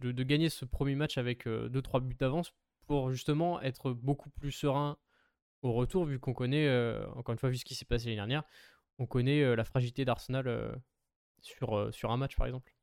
de, 0.01 0.23
gagner 0.23 0.49
ce 0.49 0.65
premier 0.65 0.95
match 0.95 1.17
avec 1.17 1.45
2-3 1.45 2.01
buts 2.01 2.15
d'avance 2.15 2.53
pour 2.87 3.11
justement 3.11 3.61
être 3.61 3.91
beaucoup 3.91 4.29
plus 4.29 4.51
serein 4.51 4.97
au 5.61 5.73
retour, 5.73 6.05
vu 6.05 6.19
qu'on 6.19 6.33
connaît, 6.33 6.69
encore 7.15 7.33
une 7.33 7.39
fois, 7.39 7.49
vu 7.49 7.57
ce 7.57 7.65
qui 7.65 7.75
s'est 7.75 7.85
passé 7.85 8.05
l'année 8.05 8.15
dernière, 8.15 8.43
on 8.99 9.05
connaît 9.05 9.55
la 9.55 9.63
fragilité 9.63 10.05
d'Arsenal 10.05 10.81
sur, 11.41 11.93
sur 11.93 12.11
un 12.11 12.17
match 12.17 12.35
par 12.35 12.47
exemple. 12.47 12.73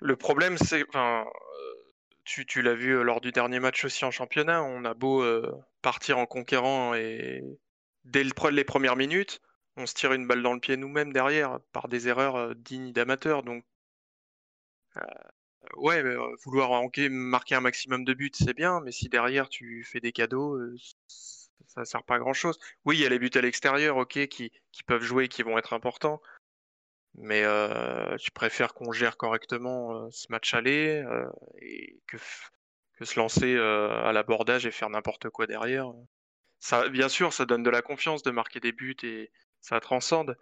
Le 0.00 0.16
problème, 0.16 0.56
c'est. 0.56 0.84
Tu, 2.24 2.62
l'as 2.62 2.74
vu 2.74 3.02
lors 3.02 3.20
du 3.20 3.32
dernier 3.32 3.58
match 3.58 3.84
aussi 3.84 4.04
en 4.04 4.10
championnat, 4.10 4.62
on 4.62 4.84
a 4.84 4.94
beau 4.94 5.24
partir 5.82 6.18
en 6.18 6.26
conquérant 6.26 6.94
et 6.94 7.42
dès 8.04 8.22
le, 8.22 8.50
les 8.50 8.64
premières 8.64 8.96
minutes, 8.96 9.40
on 9.76 9.86
se 9.86 9.94
tire 9.94 10.12
une 10.12 10.26
balle 10.26 10.42
dans 10.42 10.54
le 10.54 10.60
pied 10.60 10.76
nous-mêmes 10.76 11.12
derrière 11.12 11.58
par 11.72 11.88
des 11.88 12.08
erreurs 12.08 12.54
dignes 12.54 12.92
d'amateurs. 12.92 13.42
Donc, 13.42 13.64
ouais, 15.76 16.02
vouloir 16.44 16.82
marquer 17.10 17.54
un 17.54 17.60
maximum 17.60 18.04
de 18.04 18.14
buts, 18.14 18.30
c'est 18.34 18.54
bien, 18.54 18.80
mais 18.80 18.92
si 18.92 19.08
derrière 19.08 19.48
tu 19.48 19.84
fais 19.84 20.00
des 20.00 20.12
cadeaux, 20.12 20.58
ça 21.66 21.84
sert 21.84 22.02
pas 22.04 22.16
à 22.16 22.18
grand 22.18 22.32
chose. 22.32 22.58
Oui, 22.84 22.96
il 22.96 23.02
y 23.02 23.06
a 23.06 23.08
les 23.08 23.18
buts 23.18 23.30
à 23.34 23.40
l'extérieur, 23.40 23.96
ok, 23.96 24.26
qui, 24.28 24.52
peuvent 24.86 25.02
jouer, 25.02 25.28
qui 25.28 25.42
vont 25.42 25.58
être 25.58 25.72
importants. 25.72 26.20
Mais 27.14 27.44
euh, 27.44 28.16
je 28.18 28.30
préfère 28.30 28.74
qu'on 28.74 28.92
gère 28.92 29.16
correctement 29.16 29.94
euh, 29.94 30.08
ce 30.10 30.26
match 30.30 30.54
aller 30.54 31.02
euh, 31.06 31.28
et 31.60 32.00
que, 32.06 32.16
que, 32.98 33.04
se 33.04 33.18
lancer 33.18 33.54
euh, 33.54 33.90
à 34.04 34.12
l'abordage 34.12 34.66
et 34.66 34.70
faire 34.70 34.90
n'importe 34.90 35.28
quoi 35.30 35.46
derrière? 35.46 35.86
Ça, 36.58 36.88
bien 36.88 37.08
sûr, 37.08 37.32
ça 37.32 37.46
donne 37.46 37.62
de 37.62 37.70
la 37.70 37.82
confiance 37.82 38.22
de 38.22 38.30
marquer 38.30 38.60
des 38.60 38.72
buts 38.72 38.96
et 39.02 39.30
ça 39.60 39.80
transcende. 39.80 40.36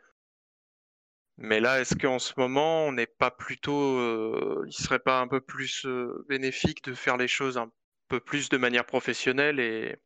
Mais 1.36 1.60
là, 1.60 1.80
est-ce 1.80 1.94
qu'en 1.94 2.18
ce 2.18 2.34
moment, 2.36 2.86
on 2.86 2.92
n'est 2.92 3.06
pas 3.06 3.30
plutôt, 3.30 4.64
il 4.64 4.72
serait 4.72 4.98
pas 4.98 5.20
un 5.20 5.28
peu 5.28 5.40
plus 5.40 5.86
bénéfique 6.28 6.82
de 6.82 6.94
faire 6.94 7.16
les 7.16 7.28
choses 7.28 7.56
un 7.58 7.70
peu 8.08 8.18
plus 8.18 8.48
de 8.48 8.56
manière 8.56 8.84
professionnelle 8.84 9.60
et, 9.60 9.96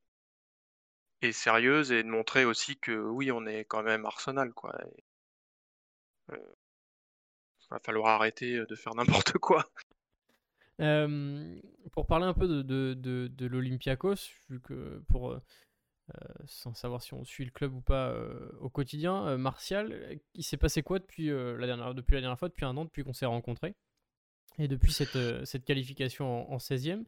et 1.23 1.33
sérieuse 1.33 1.93
et 1.93 2.03
de 2.03 2.09
montrer 2.09 2.45
aussi 2.45 2.79
que 2.79 2.93
oui, 2.93 3.31
on 3.33 3.47
est 3.47 3.65
quand 3.65 3.83
même 3.83 4.05
Arsenal, 4.05 4.53
quoi. 4.53 4.75
Euh, 4.81 4.91
va 7.71 7.79
falloir 7.81 8.15
arrêter 8.15 8.65
de 8.67 8.75
faire 8.75 8.95
n'importe 8.95 9.33
quoi. 9.39 9.71
pour 10.79 12.07
parler 12.07 12.27
un 12.27 12.35
peu 12.35 12.47
de, 12.49 13.47
l'Olympiakos, 13.47 14.31
vu 14.49 14.61
que 14.61 15.03
pour 15.09 15.31
euh, 15.31 15.41
sans 16.47 16.75
savoir 16.75 17.03
si 17.03 17.15
on 17.15 17.25
suit 17.25 17.45
le 17.45 17.51
club 17.51 17.75
ou 17.75 17.81
pas 17.81 18.15
au 18.61 18.69
quotidien, 18.69 19.37
Martial, 19.39 20.19
il 20.35 20.45
s'est 20.45 20.57
passé 20.57 20.83
quoi 20.83 20.99
depuis, 20.99 21.29
la 21.29 21.67
dernière, 21.67 21.95
depuis 21.95 22.15
la 22.15 22.21
dernière 22.21 22.39
fois, 22.39 22.49
depuis 22.49 22.65
un 22.65 22.77
an, 22.77 22.85
depuis 22.85 23.05
qu'on 23.05 23.15
s'est 23.15 23.27
rencontrés? 23.27 23.75
Et 24.59 24.69
depuis 24.69 24.93
cette, 24.93 25.65
qualification 25.65 26.51
en, 26.51 26.55
en 26.55 26.59
16e 26.59 27.01
euh, 27.01 27.05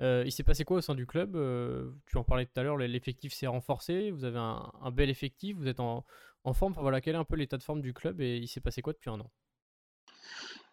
il 0.00 0.32
s'est 0.32 0.42
passé 0.42 0.64
quoi 0.64 0.78
au 0.78 0.80
sein 0.80 0.94
du 0.94 1.06
club 1.06 1.36
euh, 1.36 1.90
Tu 2.06 2.16
en 2.16 2.24
parlais 2.24 2.46
tout 2.46 2.58
à 2.58 2.62
l'heure, 2.62 2.76
l'effectif 2.76 3.32
s'est 3.32 3.46
renforcé, 3.46 4.10
vous 4.10 4.24
avez 4.24 4.38
un, 4.38 4.90
bel 4.92 5.10
effectif, 5.10 5.56
vous 5.56 5.68
êtes 5.68 5.80
en, 5.80 6.04
forme. 6.52 6.74
voilà, 6.76 7.00
quel 7.00 7.14
est 7.14 7.18
un 7.18 7.24
peu 7.24 7.36
l'état 7.36 7.56
de 7.56 7.62
forme 7.62 7.80
du 7.80 7.94
club 7.94 8.20
et 8.20 8.36
il 8.36 8.48
s'est 8.48 8.60
passé 8.60 8.82
quoi 8.82 8.92
depuis 8.92 9.10
un 9.10 9.20
an? 9.20 9.30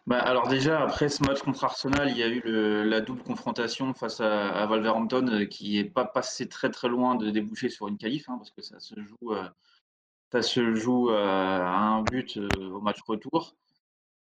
Bah, 0.08 0.18
alors 0.18 0.48
déjà, 0.48 0.82
après 0.82 1.08
ce 1.08 1.22
match 1.22 1.42
contre 1.42 1.62
Arsenal, 1.62 2.10
il 2.10 2.16
y 2.16 2.24
a 2.24 2.26
eu 2.26 2.42
la 2.84 3.00
double 3.00 3.22
confrontation 3.22 3.94
face 3.94 4.20
à, 4.20 4.66
Wolverhampton 4.66 5.28
euh, 5.28 5.44
qui 5.44 5.76
n'est 5.76 5.88
pas 5.88 6.04
passé 6.04 6.48
très 6.48 6.70
très 6.70 6.88
loin 6.88 7.14
de 7.14 7.30
déboucher 7.30 7.68
sur 7.68 7.86
une 7.86 7.98
qualif, 7.98 8.28
hein, 8.28 8.36
parce 8.36 8.50
que 8.50 8.62
ça 8.62 8.80
se 8.80 8.96
joue, 9.00 9.32
ça 10.32 10.42
se 10.42 10.74
joue 10.74 11.10
à 11.10 11.78
un 11.78 12.02
but 12.02 12.38
au 12.58 12.80
match 12.80 12.98
retour. 13.06 13.54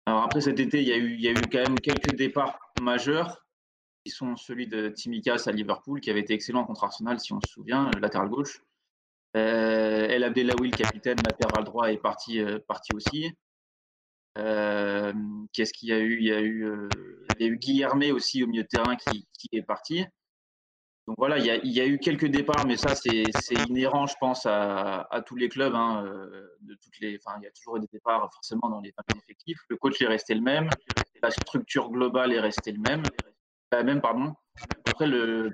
Alors 0.07 0.23
après 0.23 0.41
cet 0.41 0.61
été, 0.61 0.81
il 0.81 0.89
y, 0.89 0.93
a 0.93 0.97
eu, 0.97 1.15
il 1.15 1.21
y 1.21 1.29
a 1.29 1.33
eu 1.33 1.43
quand 1.53 1.59
même 1.59 1.81
quelques 1.81 2.15
départs 2.15 2.59
majeurs 2.81 3.46
sont 4.11 4.37
celui 4.37 4.67
de 4.67 4.89
Timikas 4.89 5.45
à 5.47 5.53
Liverpool, 5.53 6.01
qui 6.01 6.11
avait 6.11 6.21
été 6.21 6.35
excellent 6.35 6.65
contre 6.65 6.85
Arsenal, 6.85 7.21
si 7.21 7.33
on 7.33 7.41
se 7.41 7.51
souvient, 7.51 7.91
latéral 8.01 8.29
gauche. 8.29 8.63
Euh, 9.37 10.09
El 10.09 10.25
Abdelawi, 10.25 10.71
le 10.71 10.77
capitaine, 10.77 11.19
latéral 11.25 11.65
droit, 11.65 11.93
est 11.93 11.99
parti, 11.99 12.41
euh, 12.41 12.59
parti 12.67 12.95
aussi. 12.95 13.33
Euh, 14.39 15.13
qu'est-ce 15.53 15.73
qu'il 15.73 15.91
y 15.91 15.93
a 15.93 15.99
eu? 15.99 16.19
Il 16.19 16.27
y 16.27 16.33
a 16.33 16.41
eu, 16.41 16.65
euh, 16.65 16.89
eu 17.41 17.57
Guillermé 17.57 18.13
aussi 18.13 18.43
au 18.43 18.47
milieu 18.47 18.63
de 18.63 18.69
terrain 18.69 18.97
qui, 18.97 19.27
qui 19.39 19.49
est 19.53 19.63
parti. 19.63 20.05
Donc 21.07 21.17
voilà, 21.19 21.39
il 21.39 21.45
y, 21.45 21.51
a, 21.51 21.57
il 21.57 21.71
y, 21.71 21.81
a, 21.81 21.87
eu 21.87 21.99
quelques 21.99 22.27
départs, 22.27 22.67
mais 22.67 22.77
ça, 22.77 22.97
c'est 22.97 23.23
inhérent, 23.69 24.07
je 24.07 24.17
pense, 24.19 24.45
à, 24.45 25.03
à, 25.03 25.23
tous 25.23 25.37
les 25.37 25.49
clubs. 25.49 25.75
Hein, 25.75 26.03
de 26.63 26.75
toutes 26.75 26.99
les, 27.01 27.17
enfin, 27.25 27.39
il 27.41 27.45
y 27.45 27.47
a 27.47 27.51
toujours 27.53 27.77
eu 27.77 27.81
des 27.81 27.89
départs 27.93 28.29
forcément 28.33 28.69
dans 28.69 28.81
les, 28.81 28.93
effectifs. 29.23 29.59
Le 29.69 29.77
coach 29.77 30.01
est 30.03 30.07
resté 30.07 30.35
le 30.35 30.41
même, 30.41 30.69
la 31.23 31.31
structure 31.31 31.91
globale 31.91 32.33
est 32.33 32.41
restée 32.41 32.73
le 32.73 32.81
même. 32.81 33.05
Bah, 33.71 33.83
même, 33.83 34.01
pardon. 34.01 34.35
Après, 34.87 35.07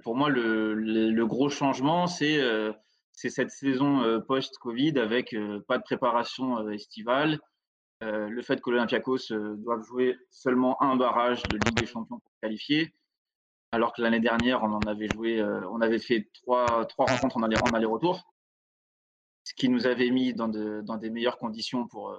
pour 0.03 0.17
moi, 0.17 0.29
le, 0.29 1.25
gros 1.25 1.49
changement, 1.49 2.07
c'est 2.07 2.41
euh, 2.41 2.73
cette 3.13 3.51
saison 3.51 4.03
euh, 4.03 4.21
post-Covid 4.21 4.99
avec 4.99 5.33
euh, 5.35 5.61
pas 5.67 5.79
de 5.79 5.83
préparation 5.83 6.69
estivale. 6.71 7.39
le 8.01 8.43
fait 8.43 8.61
que 8.61 8.71
l'Olympiakos 8.71 9.33
doive 9.57 9.83
jouer 9.85 10.17
seulement 10.31 10.81
un 10.83 10.97
barrage 10.97 11.43
de 11.45 11.57
Ligue 11.57 11.79
des 11.79 11.87
Champions 11.87 12.19
pour 12.19 12.33
qualifier, 12.43 12.95
alors 13.73 13.93
que 13.95 14.03
l'année 14.03 14.21
dernière, 14.21 14.63
on 14.63 14.73
en 14.73 14.81
avait 14.81 15.09
joué, 15.09 15.43
on 15.43 15.81
avait 15.81 16.01
fait 16.01 16.29
trois, 16.35 16.87
rencontres 16.99 17.37
en 17.37 17.73
aller-retour, 17.73 18.21
ce 19.45 19.55
qui 19.55 19.69
nous 19.69 19.87
avait 19.87 20.11
mis 20.11 20.35
dans, 20.35 20.49
de, 20.49 20.83
dans 20.83 20.97
des 20.97 21.11
meilleures 21.11 21.39
conditions 21.39 21.87
pour, 21.87 22.15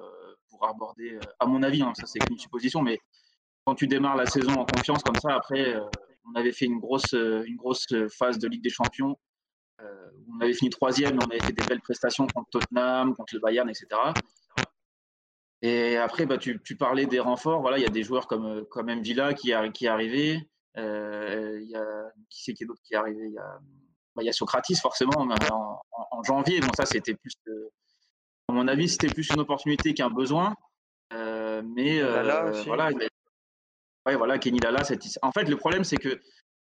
pour 0.49 0.67
aborder, 0.67 1.19
à 1.39 1.45
mon 1.45 1.63
avis, 1.63 1.81
hein, 1.81 1.91
ça 1.95 2.07
c'est 2.07 2.19
une 2.29 2.37
supposition, 2.37 2.81
mais 2.81 2.97
quand 3.65 3.75
tu 3.75 3.87
démarres 3.87 4.17
la 4.17 4.25
saison 4.25 4.53
en 4.53 4.65
confiance 4.65 5.03
comme 5.03 5.15
ça, 5.15 5.33
après, 5.35 5.75
euh, 5.75 5.81
on 6.29 6.39
avait 6.39 6.51
fait 6.51 6.65
une 6.65 6.79
grosse, 6.79 7.13
euh, 7.13 7.43
une 7.45 7.55
grosse 7.55 7.87
phase 8.17 8.37
de 8.39 8.47
Ligue 8.47 8.63
des 8.63 8.69
Champions 8.69 9.17
on 10.35 10.39
avait 10.39 10.53
fini 10.53 10.69
troisième, 10.69 11.17
on 11.21 11.29
avait 11.29 11.41
fait 11.41 11.51
des 11.51 11.65
belles 11.65 11.81
prestations 11.81 12.25
contre 12.27 12.49
Tottenham, 12.51 13.13
contre 13.15 13.35
le 13.35 13.41
Bayern, 13.41 13.69
etc. 13.69 13.87
Et 15.61 15.97
après, 15.97 16.25
bah, 16.25 16.37
tu, 16.37 16.59
parlais 16.77 17.05
des 17.05 17.19
renforts. 17.19 17.61
Voilà, 17.61 17.77
il 17.77 17.81
y 17.81 17.85
a 17.85 17.89
des 17.89 18.03
joueurs 18.03 18.27
comme, 18.27 18.65
comme 18.67 18.87
Mvila 18.87 19.33
qui, 19.33 19.53
qui 19.73 19.85
est 19.85 19.89
arrivé. 19.89 20.49
il 20.77 21.67
y 21.69 21.75
a, 21.75 22.11
qui 22.29 22.43
c'est 22.43 22.53
qui 22.53 22.63
est 22.63 22.65
d'autre 22.65 22.81
qui 22.81 22.93
est 22.93 22.97
arrivé? 22.97 23.25
Il 23.25 23.33
y, 23.33 23.37
a, 23.37 23.59
bah, 24.15 24.23
il 24.23 24.25
y 24.25 24.29
a 24.29 24.33
Socratis, 24.33 24.75
forcément, 24.75 25.27
en, 25.51 26.23
janvier. 26.23 26.61
Bon, 26.61 26.69
ça, 26.77 26.85
c'était 26.85 27.15
plus. 27.15 27.33
à 28.47 28.53
mon 28.53 28.69
avis, 28.69 28.87
c'était 28.87 29.13
plus 29.13 29.29
une 29.31 29.41
opportunité 29.41 29.93
qu'un 29.93 30.09
besoin. 30.09 30.55
mais 31.11 32.01
voilà, 32.63 32.89
Ouais, 34.05 34.15
voilà, 34.15 34.37
Kenny. 34.37 34.59
En 35.21 35.31
fait, 35.31 35.45
le 35.45 35.55
problème, 35.55 35.83
c'est 35.83 35.97
que 35.97 36.19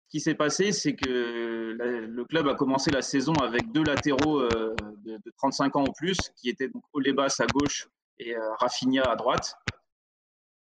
ce 0.07 0.09
qui 0.09 0.21
s'est 0.21 0.35
passé, 0.35 0.71
c'est 0.71 0.95
que 0.95 1.07
le 1.09 2.25
club 2.25 2.47
a 2.47 2.55
commencé 2.55 2.91
la 2.91 3.01
saison 3.01 3.33
avec 3.33 3.71
deux 3.73 3.83
latéraux 3.83 4.39
euh, 4.39 4.73
de, 5.03 5.19
35 5.37 5.75
ans 5.75 5.83
ou 5.83 5.91
plus, 5.91 6.17
qui 6.37 6.49
étaient 6.49 6.69
donc 6.69 6.83
Olebas 6.93 7.35
à 7.39 7.47
gauche 7.47 7.89
et 8.17 8.35
euh, 8.35 8.53
Rafinha 8.55 9.03
à 9.03 9.15
droite. 9.17 9.55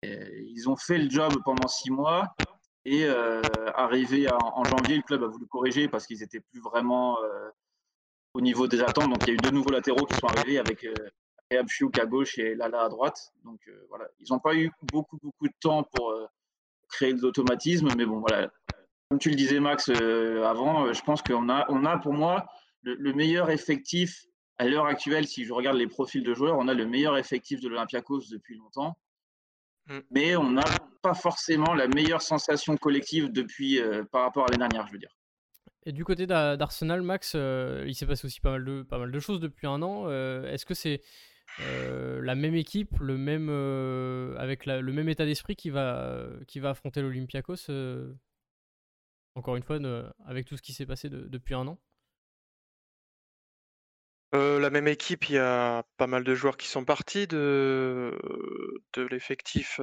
ils 0.01 0.67
ont 0.67 0.75
fait 0.75 0.97
le 0.97 1.09
job 1.09 1.33
pendant 1.45 1.67
six 1.67 1.91
mois 1.91 2.35
et 2.85 3.05
euh, 3.05 3.41
arrivé 3.75 4.27
en, 4.31 4.63
janvier, 4.63 4.97
le 4.97 5.03
club 5.03 5.23
a 5.23 5.27
voulu 5.27 5.45
corriger 5.45 5.87
parce 5.87 6.07
qu'ils 6.07 6.19
n'étaient 6.19 6.39
plus 6.39 6.61
vraiment 6.61 7.17
au 8.33 8.41
niveau 8.41 8.67
des 8.67 8.81
attentes. 8.81 9.09
Donc 9.09 9.19
il 9.23 9.27
y 9.27 9.31
a 9.31 9.33
eu 9.35 9.37
deux 9.37 9.51
nouveaux 9.51 9.71
latéraux 9.71 10.05
qui 10.05 10.15
sont 10.15 10.27
arrivés 10.27 10.57
avec 10.57 10.83
euh, 10.83 10.93
à 11.51 12.05
gauche 12.07 12.39
et 12.39 12.55
Lala 12.55 12.81
à 12.81 12.89
droite. 12.89 13.33
Donc 13.43 13.59
voilà, 13.89 14.07
ils 14.19 14.31
n'ont 14.31 14.39
pas 14.39 14.55
eu 14.55 14.71
beaucoup 14.81 15.17
beaucoup 15.21 15.47
de 15.47 15.53
temps 15.59 15.83
pour 15.83 16.13
créer 16.89 17.13
des 17.13 17.23
automatismes. 17.23 17.89
Mais 17.97 18.05
bon, 18.05 18.19
voilà. 18.19 18.49
Comme 19.09 19.19
tu 19.19 19.29
le 19.29 19.35
disais, 19.35 19.59
Max, 19.59 19.89
euh, 19.89 20.43
avant, 20.45 20.87
euh, 20.87 20.93
je 20.93 21.01
pense 21.01 21.21
qu'on 21.21 21.49
a, 21.49 21.65
on 21.69 21.85
a 21.85 21.97
pour 21.97 22.13
moi 22.13 22.45
le, 22.81 23.13
meilleur 23.13 23.49
effectif 23.49 24.25
à 24.57 24.67
l'heure 24.67 24.85
actuelle. 24.85 25.27
Si 25.27 25.45
je 25.45 25.53
regarde 25.53 25.77
les 25.77 25.87
profils 25.87 26.23
de 26.23 26.33
joueurs, 26.33 26.57
on 26.57 26.67
a 26.67 26.73
le 26.73 26.85
meilleur 26.85 27.17
effectif 27.17 27.61
de 27.61 27.69
l'Olympiakos 27.69 28.23
depuis 28.31 28.57
longtemps. 28.57 28.97
Mm. 29.87 29.99
Mais 30.11 30.35
on 30.35 30.51
n'a 30.51 30.65
pas 31.01 31.13
forcément 31.13 31.73
la 31.73 31.87
meilleure 31.87 32.21
sensation 32.21 32.75
collective 32.75 33.31
depuis 33.31 33.79
euh, 33.79 34.03
par 34.11 34.23
rapport 34.23 34.45
à 34.45 34.47
l'année 34.47 34.67
dernière, 34.67 34.87
je 34.87 34.93
veux 34.93 34.99
dire. 34.99 35.15
Et 35.85 35.93
du 35.93 36.03
côté 36.03 36.27
d'Arsenal, 36.27 37.01
Max, 37.01 37.33
il 37.33 37.95
s'est 37.95 38.05
passé 38.05 38.25
aussi 38.25 38.41
pas 38.41 38.51
mal 38.51 38.65
de, 38.65 38.83
pas 38.83 38.97
mal 38.97 39.09
de 39.09 39.19
choses 39.21 39.39
depuis 39.39 39.67
un 39.67 39.81
an. 39.81 40.09
Est-ce 40.43 40.65
que 40.65 40.73
c'est 40.73 41.01
euh, 41.59 42.21
la 42.21 42.35
même 42.35 42.55
équipe, 42.55 42.99
le 42.99 43.17
même, 43.17 43.47
euh, 43.49 44.35
avec 44.37 44.65
le 44.65 44.93
même 44.93 45.09
état 45.09 45.25
d'esprit 45.25 45.55
qui 45.55 45.69
va, 45.69 46.27
affronter 46.63 47.01
l'Olympiakos, 47.01 47.69
euh, 47.69 48.13
encore 49.35 49.55
une 49.55 49.63
fois, 49.63 49.79
avec 50.25 50.45
tout 50.45 50.57
ce 50.57 50.61
qui 50.61 50.73
s'est 50.73 50.85
passé 50.85 51.09
depuis 51.09 51.55
un 51.55 51.67
an 51.67 51.79
La 54.33 54.69
même 54.69 54.87
équipe, 54.87 55.29
il 55.29 55.35
y 55.35 55.39
a 55.39 55.83
pas 55.97 56.07
mal 56.07 56.23
de 56.23 56.35
joueurs 56.35 56.57
qui 56.57 56.67
sont 56.67 56.85
partis 56.85 57.27
de, 57.27 58.15
l'effectif 59.09 59.79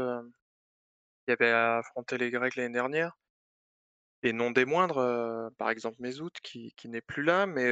qui 1.26 1.32
avait 1.32 1.50
affronté 1.50 2.18
les 2.18 2.30
Grecs 2.30 2.56
l'année 2.56 2.72
dernière. 2.72 3.16
Et 4.22 4.32
non 4.32 4.50
des 4.50 4.64
moindres, 4.64 5.50
par 5.58 5.70
exemple 5.70 5.96
Mesout 6.00 6.30
qui, 6.42 6.72
n'est 6.84 7.00
plus 7.00 7.24
là, 7.24 7.46
mais 7.46 7.70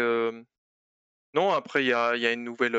non, 1.35 1.53
après 1.53 1.85
il 1.85 1.95
a, 1.95 2.17
y 2.17 2.27
a, 2.27 2.33
une 2.33 2.45
nouvelle 2.45 2.77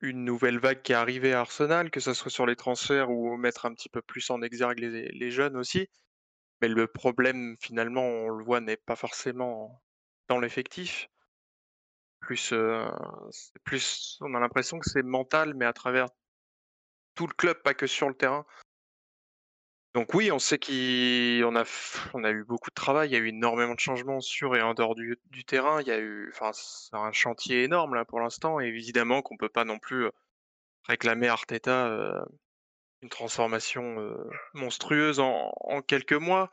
une 0.00 0.24
nouvelle 0.24 0.58
vague 0.58 0.82
qui 0.82 0.92
est 0.92 0.96
arrivée 0.96 1.32
à 1.32 1.40
Arsenal, 1.40 1.90
que 1.90 2.00
ce 2.00 2.12
soit 2.14 2.30
sur 2.30 2.46
les 2.46 2.56
transferts 2.56 3.10
ou 3.10 3.36
mettre 3.36 3.66
un 3.66 3.74
petit 3.74 3.88
peu 3.88 4.02
plus 4.02 4.28
en 4.30 4.42
exergue 4.42 4.78
les, 4.78 5.30
jeunes 5.30 5.56
aussi. 5.56 5.88
Mais 6.60 6.68
le 6.68 6.86
problème, 6.86 7.56
finalement, 7.60 8.02
on 8.02 8.28
le 8.28 8.44
voit, 8.44 8.60
n'est 8.60 8.76
pas 8.76 8.96
forcément 8.96 9.82
dans 10.28 10.38
l'effectif. 10.38 11.08
Plus, 12.20 12.52
plus, 13.64 14.18
on 14.20 14.34
a 14.34 14.40
l'impression 14.40 14.78
que 14.78 14.88
c'est 14.88 15.02
mental, 15.02 15.54
mais 15.54 15.66
à 15.66 15.72
travers 15.72 16.08
tout 17.14 17.26
le 17.26 17.34
club, 17.34 17.62
pas 17.62 17.74
que 17.74 17.86
sur 17.86 18.08
le 18.08 18.14
terrain. 18.14 18.44
Donc 19.96 20.12
oui, 20.12 20.30
on 20.30 20.38
sait 20.38 20.58
qu'on 20.58 21.56
a, 21.56 22.30
eu 22.30 22.44
beaucoup 22.44 22.68
de 22.68 22.74
travail, 22.74 23.08
il 23.08 23.12
y 23.14 23.16
a 23.16 23.18
eu 23.18 23.28
énormément 23.28 23.74
de 23.74 23.80
changements 23.80 24.20
sur 24.20 24.54
et 24.54 24.60
en 24.60 24.74
dehors 24.74 24.94
du, 24.94 25.18
terrain. 25.46 25.80
Il 25.80 25.88
y 25.88 25.90
a 25.90 25.98
eu, 25.98 26.30
enfin, 26.34 26.50
c'est 26.52 26.94
un 26.94 27.12
chantier 27.12 27.62
énorme 27.62 27.94
là 27.94 28.04
pour 28.04 28.20
l'instant, 28.20 28.60
et 28.60 28.66
évidemment 28.66 29.22
qu'on 29.22 29.38
peut 29.38 29.48
pas 29.48 29.64
non 29.64 29.78
plus 29.78 30.10
réclamer 30.84 31.28
à 31.28 31.32
Arteta 31.32 32.26
une 33.00 33.08
transformation 33.08 33.96
monstrueuse 34.52 35.18
en, 35.18 35.80
quelques 35.86 36.12
mois. 36.12 36.50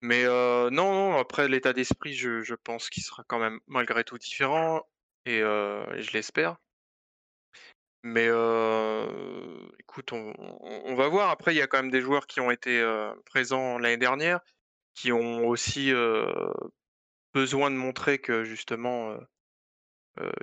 Mais 0.00 0.24
non, 0.24 1.18
après 1.18 1.48
l'état 1.48 1.74
d'esprit, 1.74 2.14
je, 2.14 2.54
pense 2.54 2.88
qu'il 2.88 3.02
sera 3.02 3.24
quand 3.28 3.38
même 3.38 3.60
malgré 3.66 4.04
tout 4.04 4.16
différent, 4.16 4.80
et 5.26 5.40
je 5.40 6.12
l'espère. 6.14 6.56
Mais 8.06 8.28
écoute, 9.78 10.12
on, 10.12 10.94
va 10.94 11.08
voir. 11.08 11.30
Après, 11.30 11.54
il 11.54 11.56
y 11.56 11.62
a 11.62 11.66
quand 11.66 11.78
même 11.78 11.90
des 11.90 12.02
joueurs 12.02 12.26
qui 12.26 12.38
ont 12.38 12.50
été 12.50 12.84
présents 13.24 13.78
l'année 13.78 13.96
dernière, 13.96 14.40
qui 14.94 15.10
ont 15.10 15.48
aussi 15.48 15.90
besoin 17.32 17.70
de 17.70 17.76
montrer 17.76 18.18
que 18.18 18.44
justement, 18.44 19.16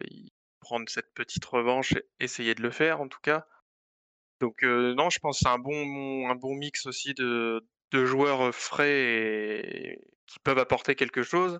ils 0.09 0.31
prennent 0.59 0.87
cette 0.87 1.13
petite 1.13 1.45
revanche, 1.45 1.91
et 1.91 2.03
essayer 2.19 2.55
de 2.55 2.63
le 2.63 2.71
faire 2.71 2.99
en 2.99 3.07
tout 3.07 3.21
cas. 3.21 3.45
Donc 4.39 4.63
non, 4.63 5.11
je 5.11 5.19
pense 5.19 5.37
que 5.37 5.43
c'est 5.43 5.53
un 5.53 5.59
bon, 5.59 6.27
un 6.29 6.35
bon 6.35 6.55
mix 6.55 6.87
aussi 6.87 7.13
de, 7.13 7.63
de 7.91 8.05
joueurs 8.05 8.55
frais 8.55 9.03
et 9.03 10.01
qui 10.25 10.39
peuvent 10.39 10.57
apporter 10.57 10.95
quelque 10.95 11.21
chose, 11.21 11.59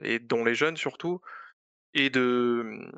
et 0.00 0.18
dont 0.18 0.44
les 0.44 0.56
jeunes 0.56 0.76
surtout, 0.76 1.20
et 1.94 2.10
de, 2.10 2.90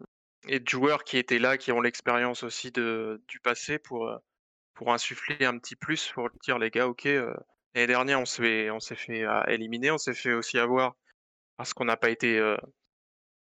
et 0.47 0.61
de 0.61 0.69
joueurs 0.69 1.05
qui 1.05 1.19
étaient 1.19 1.39
là, 1.39 1.59
qui 1.59 1.73
ont 1.73 1.81
l'expérience 1.81 2.43
aussi 2.43 2.71
du 2.73 3.41
passé 3.43 3.79
pour, 3.79 4.11
pour 4.75 4.93
insuffler 4.93 5.45
un 5.45 5.59
petit 5.59 5.77
plus, 5.77 6.11
pour 6.13 6.29
dire 6.43 6.59
les 6.59 6.71
gars, 6.71 6.87
ok, 6.87 7.05
l'année 7.05 7.87
dernière 7.87 8.21
on 8.21 8.25
s'est 8.25 8.71
on 8.71 8.81
s'est 8.81 8.97
fait 8.97 9.25
éliminer, 9.49 9.91
on 9.91 9.99
s'est 9.99 10.15
fait 10.15 10.33
aussi 10.33 10.59
avoir 10.59 10.95
parce 11.57 11.75
qu'on 11.75 11.85
n'a 11.85 11.97
pas 11.97 12.11
été 12.11 12.41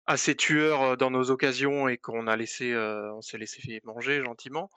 assez 0.07 0.37
tueur 0.37 0.97
dans 0.97 1.11
nos 1.11 1.31
occasions 1.31 1.89
et 1.89 1.97
qu'on 1.97 2.27
a 2.27 2.37
laissé, 2.37 2.77
on 2.77 3.23
s'est 3.23 3.39
laissé 3.39 3.81
manger 3.85 4.23
gentiment. 4.25 4.71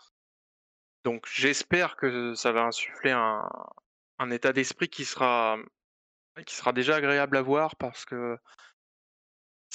Donc 1.04 1.28
j'espère 1.32 1.98
que 1.98 2.34
ça 2.34 2.52
va 2.52 2.64
insuffler 2.64 3.12
un, 3.12 3.48
un 4.20 4.32
état 4.32 4.54
d'esprit 4.54 4.90
qui 4.90 5.06
sera 5.06 5.58
qui 6.46 6.56
sera 6.56 6.74
déjà 6.74 6.98
agréable 6.98 7.38
à 7.38 7.42
voir 7.42 7.76
parce 7.78 8.06
que 8.06 8.38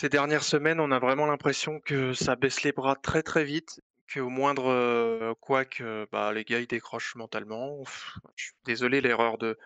ces 0.00 0.08
dernières 0.08 0.44
semaines, 0.44 0.80
on 0.80 0.92
a 0.92 0.98
vraiment 0.98 1.26
l'impression 1.26 1.78
que 1.78 2.14
ça 2.14 2.34
baisse 2.34 2.62
les 2.62 2.72
bras 2.72 2.96
très 2.96 3.22
très 3.22 3.44
vite, 3.44 3.82
qu'au 4.10 4.30
moindre 4.30 5.34
quoi 5.40 5.66
que 5.66 6.08
bah, 6.10 6.32
les 6.32 6.42
gars 6.42 6.58
ils 6.58 6.66
décrochent 6.66 7.16
mentalement. 7.16 7.84
je 8.34 8.44
suis 8.44 8.54
désolé, 8.64 9.02
l'erreur 9.02 9.36
de, 9.36 9.58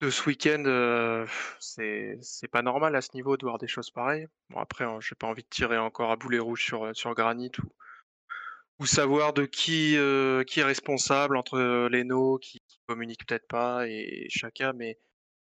ce 0.00 0.28
week-end, 0.28 1.26
c'est 1.58 2.18
c'est 2.20 2.46
pas 2.46 2.62
normal 2.62 2.94
à 2.94 3.00
ce 3.00 3.10
niveau 3.14 3.36
de 3.36 3.44
voir 3.44 3.58
des 3.58 3.66
choses 3.66 3.90
pareilles. 3.90 4.28
Bon 4.50 4.60
après, 4.60 4.84
hein, 4.84 4.98
j'ai 5.00 5.16
pas 5.16 5.26
envie 5.26 5.42
de 5.42 5.48
tirer 5.48 5.76
encore 5.78 6.12
à 6.12 6.16
boulet 6.16 6.38
rouge 6.38 6.64
sur, 6.64 6.94
sur 6.94 7.12
Granit 7.12 7.50
ou, 8.78 8.86
savoir 8.86 9.32
de 9.32 9.44
qui, 9.44 9.96
qui 10.46 10.60
est 10.60 10.64
responsable 10.64 11.36
entre 11.36 11.58
Leno 11.88 12.38
qui, 12.38 12.60
qui 12.68 12.78
communique 12.86 13.26
peut-être 13.26 13.48
pas 13.48 13.88
et 13.88 14.28
chacun, 14.30 14.72
mais 14.72 15.00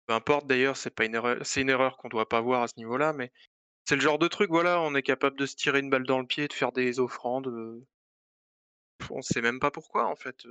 peu 0.06 0.14
importe 0.14 0.46
d'ailleurs, 0.46 0.76
c'est 0.76 0.90
pas 0.90 1.04
une 1.04 1.14
erreur, 1.14 1.38
c'est 1.42 1.62
une 1.62 1.70
erreur 1.70 1.96
qu'on 1.96 2.08
doit 2.08 2.28
pas 2.28 2.40
voir 2.40 2.62
à 2.62 2.68
ce 2.68 2.74
niveau-là, 2.76 3.12
mais 3.12 3.32
c'est 3.90 3.96
le 3.96 4.02
genre 4.02 4.20
de 4.20 4.28
truc, 4.28 4.50
voilà, 4.50 4.80
on 4.80 4.94
est 4.94 5.02
capable 5.02 5.36
de 5.36 5.46
se 5.46 5.56
tirer 5.56 5.80
une 5.80 5.90
balle 5.90 6.06
dans 6.06 6.20
le 6.20 6.26
pied, 6.26 6.46
de 6.46 6.52
faire 6.52 6.70
des 6.70 7.00
offrandes. 7.00 7.48
On 7.48 7.84
on 9.10 9.20
sait 9.20 9.40
même 9.40 9.58
pas 9.58 9.72
pourquoi, 9.72 10.06
en 10.06 10.14
fait. 10.14 10.46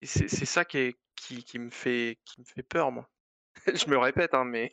Et 0.00 0.06
c'est 0.06 0.46
ça 0.46 0.64
qui, 0.64 0.78
est, 0.78 0.96
qui, 1.16 1.44
qui, 1.44 1.58
me 1.58 1.68
fait, 1.68 2.18
qui 2.24 2.40
me 2.40 2.46
fait 2.46 2.62
peur, 2.62 2.92
moi. 2.92 3.10
je 3.74 3.90
me 3.90 3.98
répète, 3.98 4.32
hein, 4.32 4.44
mais, 4.44 4.72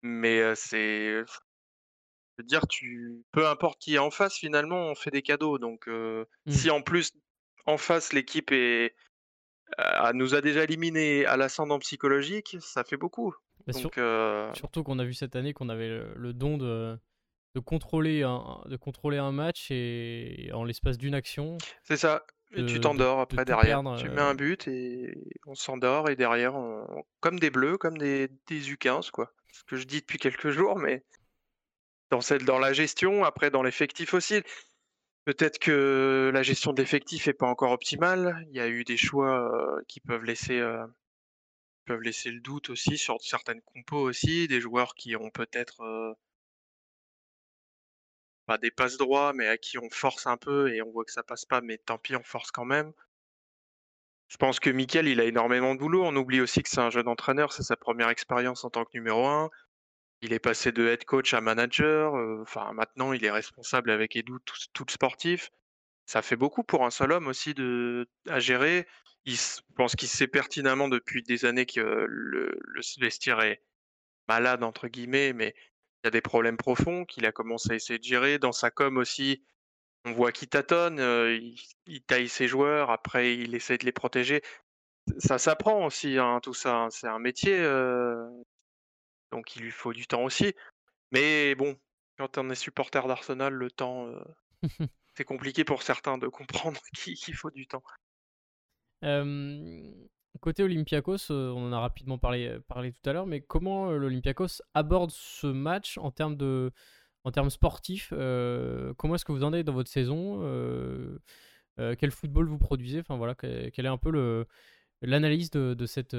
mais 0.00 0.54
c'est. 0.54 1.18
Je 1.18 2.38
veux 2.38 2.44
dire, 2.44 2.66
tu, 2.66 3.22
peu 3.30 3.46
importe 3.46 3.78
qui 3.78 3.96
est 3.96 3.98
en 3.98 4.10
face, 4.10 4.36
finalement, 4.36 4.86
on 4.86 4.94
fait 4.94 5.10
des 5.10 5.20
cadeaux. 5.20 5.58
Donc, 5.58 5.88
mmh. 5.88 6.24
si 6.48 6.70
en 6.70 6.80
plus, 6.80 7.12
en 7.66 7.76
face, 7.76 8.14
l'équipe 8.14 8.52
est, 8.52 8.94
nous 10.14 10.34
a 10.34 10.40
déjà 10.40 10.64
éliminés 10.64 11.26
à 11.26 11.36
l'ascendant 11.36 11.78
psychologique, 11.78 12.56
ça 12.60 12.84
fait 12.84 12.96
beaucoup. 12.96 13.34
Euh, 13.98 14.52
surtout 14.54 14.82
qu'on 14.82 14.98
a 14.98 15.04
vu 15.04 15.14
cette 15.14 15.36
année 15.36 15.52
qu'on 15.52 15.68
avait 15.68 15.88
le, 16.14 16.32
don 16.32 16.56
de, 16.56 16.98
de, 17.54 17.60
contrôler 17.60 18.22
un, 18.22 18.60
de 18.66 18.76
contrôler 18.76 19.18
un 19.18 19.32
match 19.32 19.68
et 19.70 20.50
en 20.52 20.64
l'espace 20.64 20.98
d'une 20.98 21.14
action. 21.14 21.58
C'est 21.84 21.96
ça. 21.96 22.24
Et 22.54 22.66
tu 22.66 22.80
t'endors 22.80 23.20
après 23.20 23.44
derrière. 23.44 23.82
tu 23.96 24.10
mets 24.10 24.20
un 24.20 24.32
euh, 24.32 24.34
but 24.34 24.68
et 24.68 25.14
on 25.46 25.54
s'endort 25.54 26.10
et 26.10 26.16
derrière, 26.16 26.54
comme 27.20 27.38
des 27.38 27.50
bleus, 27.50 27.78
comme 27.78 27.96
des, 27.96 28.28
des 28.46 28.60
U15, 28.60 29.10
quoi. 29.10 29.32
Ce 29.52 29.64
que 29.64 29.76
je 29.76 29.84
dis 29.84 30.00
depuis 30.00 30.18
quelques 30.18 30.50
jours, 30.50 30.78
mais 30.78 31.02
dans, 32.10 32.20
cette, 32.20 32.44
dans 32.44 32.58
la 32.58 32.72
gestion, 32.72 33.24
après 33.24 33.50
dans 33.50 33.62
l'effectif 33.62 34.14
aussi. 34.14 34.42
Peut-être 35.24 35.60
que 35.60 36.30
la 36.34 36.42
gestion 36.42 36.72
de 36.72 36.80
l'effectif 36.80 37.28
n'est 37.28 37.32
pas 37.32 37.46
encore 37.46 37.70
optimale. 37.70 38.44
Il 38.50 38.56
y 38.56 38.60
a 38.60 38.68
eu 38.68 38.82
des 38.82 38.96
choix 38.96 39.48
euh, 39.54 39.80
qui 39.86 40.00
peuvent 40.00 40.24
laisser 40.24 40.60
peuvent 41.82 42.02
laisser 42.02 42.30
le 42.30 42.40
doute 42.40 42.70
aussi 42.70 42.98
sur 42.98 43.20
certaines 43.20 43.62
compos 43.62 44.00
aussi, 44.00 44.48
des 44.48 44.60
joueurs 44.60 44.94
qui 44.94 45.16
ont 45.16 45.30
peut-être 45.30 46.16
pas 48.46 48.58
des 48.58 48.70
passes 48.70 48.96
droits, 48.98 49.32
mais 49.32 49.48
à 49.48 49.56
qui 49.58 49.78
on 49.78 49.90
force 49.90 50.26
un 50.26 50.36
peu 50.36 50.74
et 50.74 50.82
on 50.82 50.90
voit 50.90 51.04
que 51.04 51.12
ça 51.12 51.22
passe 51.22 51.44
pas, 51.44 51.60
mais 51.60 51.78
tant 51.78 51.98
pis, 51.98 52.16
on 52.16 52.22
force 52.22 52.50
quand 52.50 52.64
même. 52.64 52.92
Je 54.28 54.36
pense 54.38 54.60
que 54.60 54.70
Mikel, 54.70 55.08
il 55.08 55.20
a 55.20 55.24
énormément 55.24 55.74
de 55.74 55.78
boulot. 55.78 56.04
On 56.04 56.16
oublie 56.16 56.40
aussi 56.40 56.62
que 56.62 56.68
c'est 56.70 56.80
un 56.80 56.90
jeune 56.90 57.08
entraîneur, 57.08 57.52
c'est 57.52 57.62
sa 57.62 57.76
première 57.76 58.08
expérience 58.08 58.64
en 58.64 58.70
tant 58.70 58.84
que 58.84 58.90
numéro 58.94 59.26
un. 59.26 59.50
Il 60.22 60.32
est 60.32 60.38
passé 60.38 60.72
de 60.72 60.86
head 60.86 61.04
coach 61.04 61.34
à 61.34 61.40
manager. 61.40 62.14
Enfin, 62.40 62.72
maintenant, 62.72 63.12
il 63.12 63.24
est 63.24 63.30
responsable 63.30 63.90
avec 63.90 64.16
Edu, 64.16 64.32
tout, 64.44 64.84
le 64.86 64.92
sportif. 64.92 65.50
Ça 66.12 66.20
fait 66.20 66.36
beaucoup 66.36 66.62
pour 66.62 66.84
un 66.84 66.90
seul 66.90 67.10
homme 67.10 67.26
aussi 67.26 67.54
de, 67.54 68.06
à 68.28 68.38
gérer. 68.38 68.86
Il, 69.24 69.34
je 69.34 69.62
pense 69.76 69.96
qu'il 69.96 70.08
sait 70.08 70.26
pertinemment 70.26 70.88
depuis 70.88 71.22
des 71.22 71.46
années 71.46 71.64
que 71.64 71.80
le, 71.80 72.54
le 72.62 72.80
vestiaire 73.00 73.40
est 73.40 73.62
malade, 74.28 74.62
entre 74.62 74.88
guillemets, 74.88 75.32
mais 75.32 75.54
il 75.56 76.04
y 76.04 76.08
a 76.08 76.10
des 76.10 76.20
problèmes 76.20 76.58
profonds 76.58 77.06
qu'il 77.06 77.24
a 77.24 77.32
commencé 77.32 77.72
à 77.72 77.76
essayer 77.76 77.98
de 77.98 78.04
gérer. 78.04 78.38
Dans 78.38 78.52
sa 78.52 78.70
com 78.70 78.98
aussi, 78.98 79.42
on 80.04 80.12
voit 80.12 80.32
qu'il 80.32 80.50
tâtonne, 80.50 80.98
il, 81.86 82.02
taille 82.02 82.28
ses 82.28 82.46
joueurs, 82.46 82.90
après 82.90 83.34
il 83.34 83.54
essaie 83.54 83.78
de 83.78 83.86
les 83.86 83.92
protéger. 83.92 84.42
Ça 85.16 85.38
s'apprend 85.38 85.86
aussi, 85.86 86.18
hein, 86.18 86.40
tout 86.42 86.52
ça. 86.52 86.76
Hein. 86.76 86.90
C'est 86.90 87.08
un 87.08 87.20
métier, 87.20 87.58
donc 89.30 89.56
il 89.56 89.62
lui 89.62 89.70
faut 89.70 89.94
du 89.94 90.06
temps 90.06 90.24
aussi. 90.24 90.52
Mais 91.10 91.54
bon, 91.54 91.74
quand 92.18 92.36
on 92.36 92.50
est 92.50 92.54
supporter 92.54 93.08
d'Arsenal, 93.08 93.54
le 93.54 93.70
temps, 93.70 94.12
c'est 95.14 95.24
compliqué 95.24 95.64
pour 95.64 95.82
certains 95.82 96.18
de 96.18 96.28
comprendre 96.28 96.80
qu'il 96.94 97.34
faut 97.34 97.50
du 97.50 97.66
temps. 97.66 97.82
Côté 100.40 100.62
Olympiakos, 100.62 101.30
on 101.30 101.68
en 101.68 101.72
a 101.72 101.78
rapidement 101.78 102.18
parlé, 102.18 102.58
parlé 102.66 102.92
tout 102.92 103.08
à 103.08 103.12
l'heure, 103.12 103.26
mais 103.26 103.40
comment 103.40 103.90
l'Olympiakos 103.92 104.62
aborde 104.74 105.10
ce 105.10 105.46
match 105.46 105.98
en 105.98 106.10
termes 106.10 106.36
de, 106.36 106.72
en 107.24 107.30
termes 107.30 107.50
sportifs, 107.50 108.12
euh, 108.12 108.94
comment 108.94 109.14
est-ce 109.14 109.24
que 109.24 109.32
vous 109.32 109.44
en 109.44 109.52
êtes 109.52 109.66
dans 109.66 109.72
votre 109.72 109.90
saison 109.90 110.40
euh, 110.42 111.18
euh, 111.78 111.94
Quel 111.98 112.10
football 112.10 112.46
vous 112.46 112.58
produisez 112.58 113.00
Enfin 113.00 113.16
voilà, 113.16 113.34
quelle 113.34 113.86
est 113.86 113.86
un 113.86 113.98
peu 113.98 114.46
l'analyse 115.02 115.50
de, 115.50 115.86
cette 115.86 116.16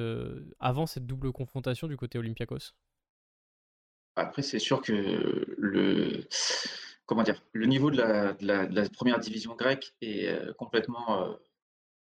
avant 0.60 0.86
cette 0.86 1.06
double 1.06 1.32
confrontation 1.32 1.88
du 1.88 1.98
côté 1.98 2.18
Olympiakos? 2.18 2.74
Après, 4.16 4.44
c'est 4.44 4.60
sûr 4.60 4.82
que 4.82 4.94
le 5.58 6.22
comment 7.06 7.24
dire, 7.24 7.42
le 7.52 7.66
niveau 7.66 7.92
de 7.92 7.98
la, 7.98 8.90
première 8.90 9.20
division 9.20 9.56
grecque 9.56 9.94
est 10.02 10.56
complètement 10.58 11.38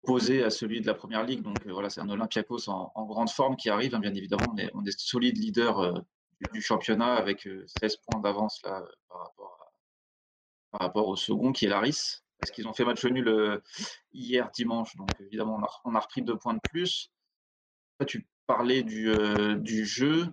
opposé 0.03 0.43
à 0.43 0.51
celui 0.51 0.81
de 0.81 0.87
la 0.87 0.95
première 0.95 1.25
ligue. 1.25 1.43
Donc 1.43 1.67
voilà, 1.67 1.91
c'est 1.91 2.01
un 2.01 2.09
Olympiakos 2.09 2.69
en, 2.69 3.07
grande 3.07 3.31
forme 3.31 3.57
qui 3.57 3.71
arrive. 3.71 3.95
Hein, 3.95 4.01
bien 4.01 4.15
évidemment, 4.15 4.53
on 4.53 4.57
est, 4.57 4.71
on 4.75 4.85
est 4.85 4.99
solide 4.99 5.39
leader 5.39 6.05
du 6.53 6.63
championnat 6.63 7.15
avec 7.15 7.49
16 7.67 7.97
points 7.99 8.21
d'avance 8.21 8.61
là 8.65 8.85
par 10.71 10.81
rapport, 10.81 11.09
au 11.09 11.17
second 11.17 11.53
qui 11.53 11.67
est 11.67 11.69
Laris. 11.69 12.21
Parce 12.39 12.51
qu'ils 12.53 12.67
ont 12.67 12.73
fait 12.73 12.87
match 12.87 13.05
nul 13.05 13.61
hier 14.13 14.51
dimanche, 14.51 14.97
donc 14.97 15.11
évidemment 15.21 15.61
on 15.85 15.95
a, 15.95 16.01
repris 16.01 16.23
deux 16.23 16.39
points 16.39 16.55
de 16.55 16.61
plus. 16.71 17.11
tu 18.07 18.27
parlais 18.47 18.83
du 18.83 19.85
jeu. 19.85 20.27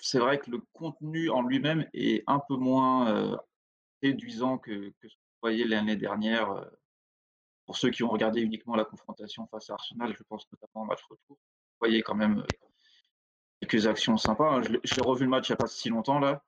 C'est 0.00 0.18
vrai 0.18 0.38
que 0.38 0.50
le 0.50 0.60
contenu 0.72 1.30
en 1.30 1.42
lui-même 1.42 1.88
est 1.92 2.24
un 2.26 2.40
peu 2.40 2.56
moins 2.56 3.38
séduisant 4.02 4.58
que, 4.58 4.92
ce 5.02 5.06
que 5.06 5.06
vous 5.08 5.40
voyez 5.42 5.64
l'année 5.64 5.96
dernière. 5.96 6.64
Pour 7.66 7.76
ceux 7.76 7.90
qui 7.90 8.02
ont 8.02 8.08
regardé 8.08 8.40
uniquement 8.40 8.76
la 8.76 8.84
confrontation 8.84 9.46
face 9.48 9.68
à 9.70 9.74
Arsenal, 9.74 10.14
je 10.16 10.22
pense 10.24 10.46
notamment 10.52 10.84
au 10.84 10.86
match 10.86 11.02
retour, 11.02 11.36
vous 11.36 11.78
voyez 11.80 12.02
quand 12.02 12.14
même 12.14 12.42
quelques 13.60 13.86
actions 13.86 14.16
sympas. 14.16 14.58
Hein. 14.58 14.62
J'ai 14.84 15.00
revu 15.02 15.24
le 15.24 15.30
match 15.30 15.48
il 15.48 15.52
n'y 15.52 15.54
a 15.54 15.58
pas 15.58 15.66
si 15.66 15.88
longtemps 15.90 16.18
là. 16.18 16.42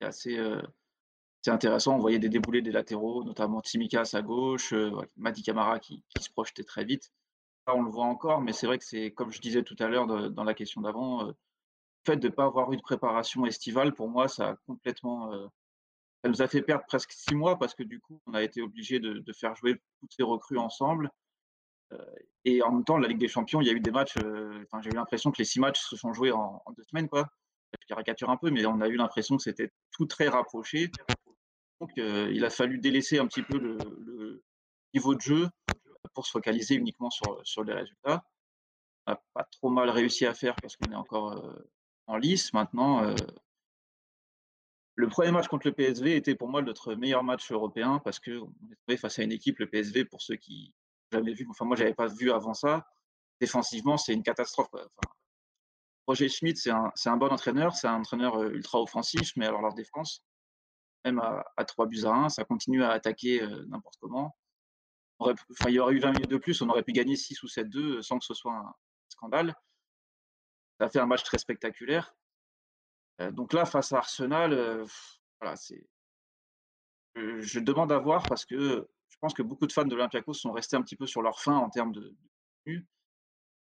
C'est 0.00 0.06
assez 0.06 0.38
intéressant. 1.50 1.96
On 1.96 1.98
voyait 1.98 2.18
des 2.18 2.28
déboulés 2.28 2.62
des 2.62 2.70
latéraux, 2.70 3.24
notamment 3.24 3.60
Timikas 3.60 4.10
à 4.14 4.22
gauche, 4.22 4.72
euh, 4.72 4.90
Madi 5.16 5.42
Camara 5.42 5.78
qui, 5.78 6.04
se 6.20 6.30
projetait 6.30 6.64
très 6.64 6.84
vite. 6.84 7.12
On 7.66 7.82
le 7.82 7.90
voit 7.90 8.06
encore, 8.06 8.40
mais 8.40 8.52
c'est 8.52 8.66
vrai 8.66 8.78
que 8.78 8.84
c'est, 8.84 9.12
comme 9.12 9.30
je 9.30 9.40
disais 9.40 9.62
tout 9.62 9.76
à 9.78 9.88
l'heure 9.88 10.06
dans 10.06 10.44
la 10.44 10.54
question 10.54 10.80
d'avant, 10.80 11.22
euh, 11.22 11.26
le 11.26 11.34
fait 12.04 12.16
de 12.16 12.28
ne 12.28 12.32
pas 12.32 12.44
avoir 12.44 12.72
eu 12.72 12.76
de 12.76 12.82
préparation 12.82 13.46
estivale, 13.46 13.94
pour 13.94 14.08
moi, 14.08 14.28
ça 14.28 14.50
a 14.50 14.56
complètement. 14.66 15.32
Euh, 15.32 15.46
ça 16.24 16.30
nous 16.30 16.42
a 16.42 16.48
fait 16.48 16.62
perdre 16.62 16.84
presque 16.86 17.12
six 17.12 17.34
mois 17.34 17.58
parce 17.58 17.74
que 17.74 17.82
du 17.82 18.00
coup, 18.00 18.20
on 18.26 18.34
a 18.34 18.42
été 18.42 18.62
obligé 18.62 19.00
de, 19.00 19.32
faire 19.32 19.56
jouer 19.56 19.80
toutes 20.00 20.12
ces 20.12 20.22
recrues 20.22 20.58
ensemble 20.58 21.10
et 22.44 22.62
en 22.62 22.72
même 22.72 22.84
temps, 22.84 22.98
la 22.98 23.08
Ligue 23.08 23.18
des 23.18 23.28
Champions, 23.28 23.60
il 23.60 23.66
y 23.66 23.70
a 23.70 23.72
eu 23.72 23.80
des 23.80 23.90
matchs. 23.90 24.16
Euh, 24.18 24.64
j'ai 24.82 24.90
eu 24.90 24.94
l'impression 24.94 25.30
que 25.30 25.38
les 25.38 25.44
six 25.44 25.60
matchs 25.60 25.80
se 25.80 25.96
sont 25.96 26.12
joués 26.12 26.32
en, 26.32 26.62
deux 26.76 26.82
semaines, 26.84 27.08
quoi. 27.08 27.28
Je 27.80 27.86
caricature 27.86 28.30
un 28.30 28.36
peu, 28.36 28.50
mais 28.50 28.66
on 28.66 28.80
a 28.80 28.88
eu 28.88 28.96
l'impression 28.96 29.36
que 29.36 29.42
c'était 29.42 29.70
tout 29.92 30.06
très 30.06 30.28
rapproché. 30.28 30.90
Donc, 31.80 31.90
euh, 31.98 32.30
il 32.32 32.44
a 32.44 32.50
fallu 32.50 32.78
délaisser 32.78 33.18
un 33.18 33.26
petit 33.26 33.42
peu 33.42 33.58
le, 33.58 34.42
niveau 34.94 35.14
de 35.14 35.20
jeu 35.20 35.48
pour 36.14 36.26
se 36.26 36.32
focaliser 36.32 36.74
uniquement 36.74 37.10
sur, 37.10 37.40
sur 37.44 37.64
les 37.64 37.74
résultats. 37.74 38.24
On 39.06 39.12
n'a 39.12 39.22
pas 39.34 39.44
trop 39.44 39.70
mal 39.70 39.90
réussi 39.90 40.26
à 40.26 40.34
faire 40.34 40.54
parce 40.56 40.76
qu'on 40.76 40.90
est 40.92 40.96
encore 40.96 41.42
en 42.06 42.16
lice 42.16 42.52
maintenant. 42.52 43.14
le 44.94 45.08
premier 45.08 45.30
match 45.30 45.48
contre 45.48 45.66
le 45.66 45.72
PSV 45.72 46.16
était 46.16 46.34
pour 46.34 46.48
moi 46.48 46.62
notre 46.62 46.94
meilleur 46.94 47.24
match 47.24 47.50
européen 47.50 48.00
parce 48.04 48.20
qu'on 48.20 48.52
est 48.70 48.76
trouvé 48.84 48.96
face 48.96 49.18
à 49.18 49.22
une 49.22 49.32
équipe, 49.32 49.58
le 49.58 49.68
PSV, 49.68 50.04
pour 50.04 50.22
ceux 50.22 50.36
qui, 50.36 50.72
jamais 51.12 51.34
vu. 51.34 51.46
Enfin, 51.50 51.64
moi, 51.64 51.76
j'avais 51.76 51.94
pas 51.94 52.06
vu 52.06 52.32
avant 52.32 52.54
ça. 52.54 52.86
Défensivement, 53.40 53.96
c'est 53.96 54.12
une 54.12 54.22
catastrophe. 54.22 54.70
Roger 56.06 56.28
Schmidt, 56.28 56.60
c'est 56.60 56.70
un, 56.70 56.92
un, 57.06 57.16
bon 57.16 57.28
entraîneur, 57.28 57.74
c'est 57.74 57.86
un 57.86 58.00
entraîneur 58.00 58.42
ultra 58.42 58.80
offensif, 58.80 59.32
mais 59.36 59.46
alors 59.46 59.62
leur 59.62 59.74
défense, 59.74 60.24
même 61.04 61.20
à, 61.20 61.44
à 61.56 61.64
3 61.64 61.86
buts 61.86 62.04
à 62.04 62.10
1, 62.10 62.28
ça 62.28 62.44
continue 62.44 62.82
à 62.82 62.90
attaquer 62.90 63.46
n'importe 63.68 63.96
comment. 64.00 64.36
Enfin, 65.50 65.68
il 65.68 65.74
y 65.74 65.78
aurait 65.78 65.94
eu 65.94 66.00
20 66.00 66.12
minutes 66.12 66.30
de 66.30 66.36
plus, 66.38 66.60
on 66.62 66.68
aurait 66.68 66.82
pu 66.82 66.92
gagner 66.92 67.16
6 67.16 67.42
ou 67.42 67.46
7-2 67.46 67.78
euh, 67.78 68.02
sans 68.02 68.18
que 68.18 68.24
ce 68.24 68.34
soit 68.34 68.54
un 68.54 68.74
scandale. 69.08 69.54
Ça 70.78 70.86
a 70.86 70.88
fait 70.88 71.00
un 71.00 71.06
match 71.06 71.22
très 71.22 71.38
spectaculaire. 71.38 72.14
donc 73.32 73.52
là, 73.52 73.64
face 73.64 73.92
à 73.92 73.98
Arsenal, 73.98 74.84
voilà, 75.40 75.54
c'est. 75.54 75.86
je 77.14 77.60
demande 77.60 77.92
à 77.92 77.98
voir 77.98 78.24
parce 78.24 78.44
que 78.44 78.88
je 79.08 79.16
pense 79.20 79.34
que 79.34 79.42
beaucoup 79.42 79.66
de 79.66 79.72
fans 79.72 79.84
de 79.84 79.94
l'Olympiakos 79.94 80.34
sont 80.34 80.50
restés 80.50 80.76
un 80.76 80.82
petit 80.82 80.96
peu 80.96 81.06
sur 81.06 81.22
leur 81.22 81.40
fin 81.40 81.56
en 81.56 81.70
termes 81.70 81.92
de, 81.92 82.00
de 82.66 82.82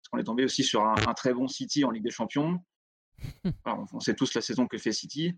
parce 0.01 0.09
qu'on 0.09 0.17
est 0.17 0.23
tombé 0.23 0.43
aussi 0.43 0.63
sur 0.63 0.83
un, 0.83 1.13
très 1.13 1.33
bon 1.33 1.47
City 1.47 1.85
en 1.85 1.91
Ligue 1.91 2.03
des 2.03 2.11
Champions. 2.11 2.59
on, 3.65 3.99
sait 3.99 4.15
tous 4.15 4.33
la 4.33 4.41
saison 4.41 4.67
que 4.67 4.77
fait 4.77 4.91
City. 4.91 5.37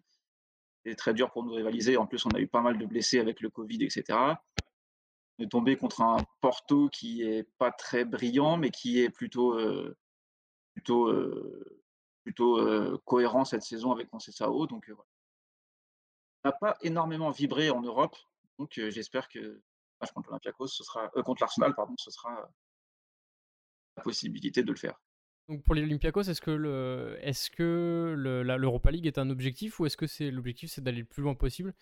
C'est 0.85 0.95
très 0.95 1.13
dur 1.13 1.31
pour 1.31 1.43
nous 1.43 1.53
rivaliser. 1.53 1.97
En 1.97 2.05
plus, 2.05 2.25
on 2.25 2.29
a 2.29 2.39
eu 2.39 2.47
pas 2.47 2.61
mal 2.61 2.77
de 2.77 2.85
blessés 2.85 3.19
avec 3.19 3.41
le 3.41 3.49
Covid, 3.49 3.83
etc. 3.83 4.17
Est 5.39 5.49
tombé 5.49 5.77
contre 5.77 6.01
un 6.01 6.17
Porto 6.41 6.89
qui 6.89 7.23
est 7.23 7.43
pas 7.57 7.71
très 7.71 8.05
brillant, 8.05 8.55
mais 8.57 8.69
qui 8.69 8.99
est 8.99 9.09
plutôt, 9.09 9.59
euh, 9.59 9.97
plutôt, 10.73 11.07
euh, 11.07 11.81
plutôt 12.23 12.59
euh, 12.59 13.01
cohérent 13.05 13.43
cette 13.43 13.63
saison 13.63 13.91
avec 13.91 14.09
Conceição. 14.09 14.65
Donc, 14.67 14.91
n'a 16.45 16.51
pas 16.51 16.77
énormément 16.81 17.31
vibré 17.31 17.71
en 17.71 17.81
Europe. 17.81 18.15
Donc, 18.59 18.73
j'espère 18.75 19.27
que 19.27 19.61
contre 20.13 20.29
l'Olympiakos, 20.29 20.67
ce 20.67 20.83
sera 20.83 21.07
contre 21.09 21.41
l'Arsenal, 21.41 21.73
pardon, 21.73 21.95
ce 21.97 22.11
sera 22.11 22.49
la 23.97 24.03
possibilité 24.03 24.61
de 24.61 24.71
le 24.71 24.77
faire. 24.77 25.01
Donc 25.47 25.63
pour 25.63 25.75
les 25.75 25.81
Olympiakos, 25.81 26.23
est-ce 26.23 26.41
que 26.41 26.51
le, 26.51 27.17
est-ce 27.21 27.49
que 27.49 28.13
l'Europa 28.15 28.91
League 28.91 29.07
est 29.07 29.17
un 29.17 29.29
objectif 29.29 29.79
ou 29.79 29.85
est-ce 29.85 29.97
que 29.97 30.07
c'est 30.07 30.29
l'objectif, 30.29 30.71
c'est 30.71 30.81
d'aller 30.81 30.99
le 30.99 31.05
plus 31.05 31.23
loin 31.23 31.33
possible 31.35 31.73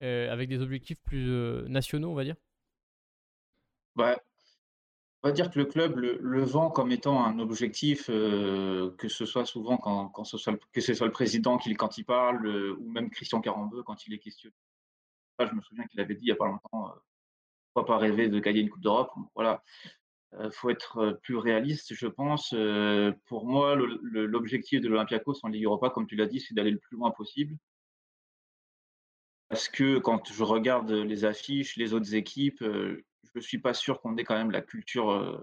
avec 0.00 0.48
des 0.48 0.60
objectifs 0.60 1.00
plus 1.02 1.30
nationaux, 1.68 2.10
on 2.10 2.14
va 2.14 2.24
dire? 2.24 2.36
Bah, 3.96 4.18
On 5.22 5.28
va 5.28 5.32
dire 5.32 5.50
que 5.50 5.58
le 5.58 5.66
club 5.66 5.96
le, 5.96 6.42
vend 6.44 6.70
comme 6.70 6.92
étant 6.92 7.24
un 7.24 7.38
objectif, 7.38 8.06
que 8.06 9.08
ce 9.08 9.26
soit 9.26 9.44
souvent 9.46 9.76
quand, 9.76 10.08
quand 10.08 10.24
ce 10.24 10.38
soit 10.38 10.52
le, 10.52 10.60
que 10.72 10.80
ce 10.80 10.94
soit 10.94 11.06
le 11.06 11.12
président 11.12 11.58
qui, 11.58 11.74
quand 11.74 11.98
il 11.98 12.04
parle, 12.04 12.46
ou 12.46 12.90
même 12.90 13.10
Christian 13.10 13.40
Carambeu 13.40 13.82
quand 13.82 14.06
il 14.06 14.14
est 14.14 14.18
questionné. 14.18 14.54
je 15.40 15.54
me 15.54 15.60
souviens 15.62 15.86
qu'il 15.86 16.00
avait 16.00 16.14
dit 16.14 16.22
il 16.22 16.26
n'y 16.26 16.32
a 16.32 16.36
pas 16.36 16.46
longtemps 16.46 16.94
pourquoi 17.72 17.96
pas 17.96 17.98
rêver 17.98 18.28
de 18.28 18.38
gagner 18.38 18.60
une 18.60 18.70
Coupe 18.70 18.82
d'Europe? 18.82 19.12
Voilà. 19.34 19.62
Il 20.40 20.50
faut 20.52 20.70
être 20.70 21.18
plus 21.22 21.36
réaliste, 21.36 21.94
je 21.94 22.06
pense. 22.06 22.54
pour 23.26 23.46
moi, 23.46 23.76
l'objectif 23.76 24.80
de 24.80 24.88
l'Olympiakos 24.88 25.40
en 25.42 25.48
Ligue 25.48 25.64
Europa, 25.64 25.90
comme 25.90 26.06
tu 26.06 26.16
l'as 26.16 26.26
dit, 26.26 26.40
c'est 26.40 26.54
d'aller 26.54 26.70
le 26.70 26.78
plus 26.78 26.96
loin 26.96 27.10
possible. 27.10 27.56
Parce 29.48 29.68
que 29.68 29.98
quand 29.98 30.32
je 30.32 30.42
regarde 30.42 30.90
les 30.90 31.24
affiches, 31.26 31.76
les 31.76 31.92
autres 31.92 32.14
équipes, 32.14 32.64
je 33.24 33.30
ne 33.34 33.40
suis 33.40 33.58
pas 33.58 33.74
sûr 33.74 34.00
qu'on 34.00 34.16
ait 34.16 34.24
quand 34.24 34.36
même 34.36 34.50
la 34.50 34.62
culture 34.62 35.42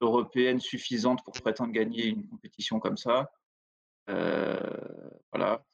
européenne 0.00 0.60
suffisante 0.60 1.24
pour 1.24 1.34
prétendre 1.34 1.72
gagner 1.72 2.06
une 2.06 2.26
compétition 2.28 2.80
comme 2.80 2.96
ça. 2.96 3.30
voilà. 4.06 5.64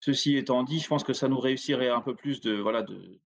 Ceci 0.00 0.36
étant 0.36 0.62
dit, 0.62 0.80
je 0.80 0.88
pense 0.88 1.04
que 1.04 1.12
ça 1.12 1.28
nous 1.28 1.38
réussirait 1.38 1.90
un 1.90 2.00
peu 2.00 2.16
plus 2.16 2.40
de, 2.40 2.54
voilà, 2.54 2.82
de, 2.82 3.20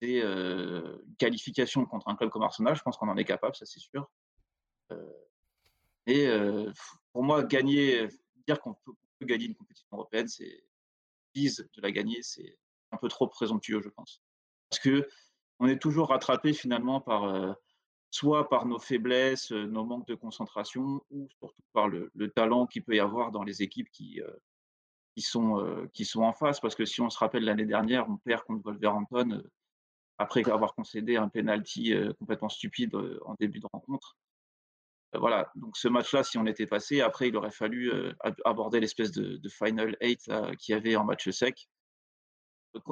une 0.00 0.20
euh, 0.22 0.98
qualification 1.18 1.84
contre 1.86 2.08
un 2.08 2.16
club 2.16 2.30
comme 2.30 2.42
Arsenal, 2.42 2.76
je 2.76 2.82
pense 2.82 2.96
qu'on 2.96 3.08
en 3.08 3.16
est 3.16 3.24
capable, 3.24 3.54
ça 3.54 3.66
c'est 3.66 3.80
sûr. 3.80 4.10
Euh, 4.92 5.12
et 6.06 6.28
pour 7.12 7.24
moi, 7.24 7.42
gagner, 7.42 8.06
dire 8.46 8.60
qu'on 8.60 8.74
peut 8.74 8.94
gagner 9.22 9.46
une 9.46 9.56
compétition 9.56 9.88
européenne, 9.92 10.28
c'est 10.28 10.64
vise 11.34 11.68
de 11.74 11.82
la 11.82 11.90
gagner, 11.90 12.22
c'est 12.22 12.58
un 12.92 12.96
peu 12.96 13.08
trop 13.08 13.26
présomptueux, 13.26 13.80
je 13.82 13.88
pense. 13.88 14.22
Parce 14.70 14.80
que 14.80 15.08
on 15.58 15.66
est 15.66 15.78
toujours 15.80 16.08
rattrapé 16.08 16.52
finalement 16.52 17.00
par 17.00 17.24
euh, 17.24 17.52
soit 18.10 18.48
par 18.48 18.66
nos 18.66 18.78
faiblesses, 18.78 19.52
euh, 19.52 19.66
nos 19.66 19.84
manques 19.84 20.06
de 20.06 20.14
concentration, 20.14 21.02
ou 21.10 21.28
surtout 21.38 21.62
par 21.72 21.88
le, 21.88 22.10
le 22.14 22.30
talent 22.30 22.66
qu'il 22.66 22.84
peut 22.84 22.96
y 22.96 23.00
avoir 23.00 23.30
dans 23.30 23.42
les 23.42 23.62
équipes 23.62 23.90
qui, 23.90 24.20
euh, 24.20 24.30
qui, 25.16 25.22
sont, 25.22 25.58
euh, 25.60 25.86
qui 25.92 26.04
sont 26.04 26.22
en 26.22 26.32
face. 26.32 26.60
Parce 26.60 26.74
que 26.74 26.84
si 26.84 27.00
on 27.00 27.10
se 27.10 27.18
rappelle 27.18 27.44
l'année 27.44 27.66
dernière, 27.66 28.08
on 28.08 28.16
perd 28.16 28.42
contre 28.44 28.62
Wolverhampton 28.64 29.42
après 30.18 30.48
avoir 30.50 30.74
concédé 30.74 31.16
un 31.16 31.28
penalty 31.28 31.92
complètement 32.18 32.48
stupide 32.48 32.94
en 33.26 33.34
début 33.38 33.60
de 33.60 33.66
rencontre. 33.70 34.16
Voilà, 35.12 35.50
donc 35.56 35.76
ce 35.76 35.88
match-là, 35.88 36.22
si 36.24 36.38
on 36.38 36.46
était 36.46 36.66
passé, 36.66 37.02
après 37.02 37.28
il 37.28 37.36
aurait 37.36 37.50
fallu 37.50 37.92
ab- 38.20 38.40
aborder 38.44 38.80
l'espèce 38.80 39.12
de, 39.12 39.36
de 39.36 39.48
Final 39.48 39.94
8 40.00 40.30
qu'il 40.58 40.72
y 40.74 40.78
avait 40.78 40.96
en 40.96 41.04
match 41.04 41.28
sec. 41.30 41.68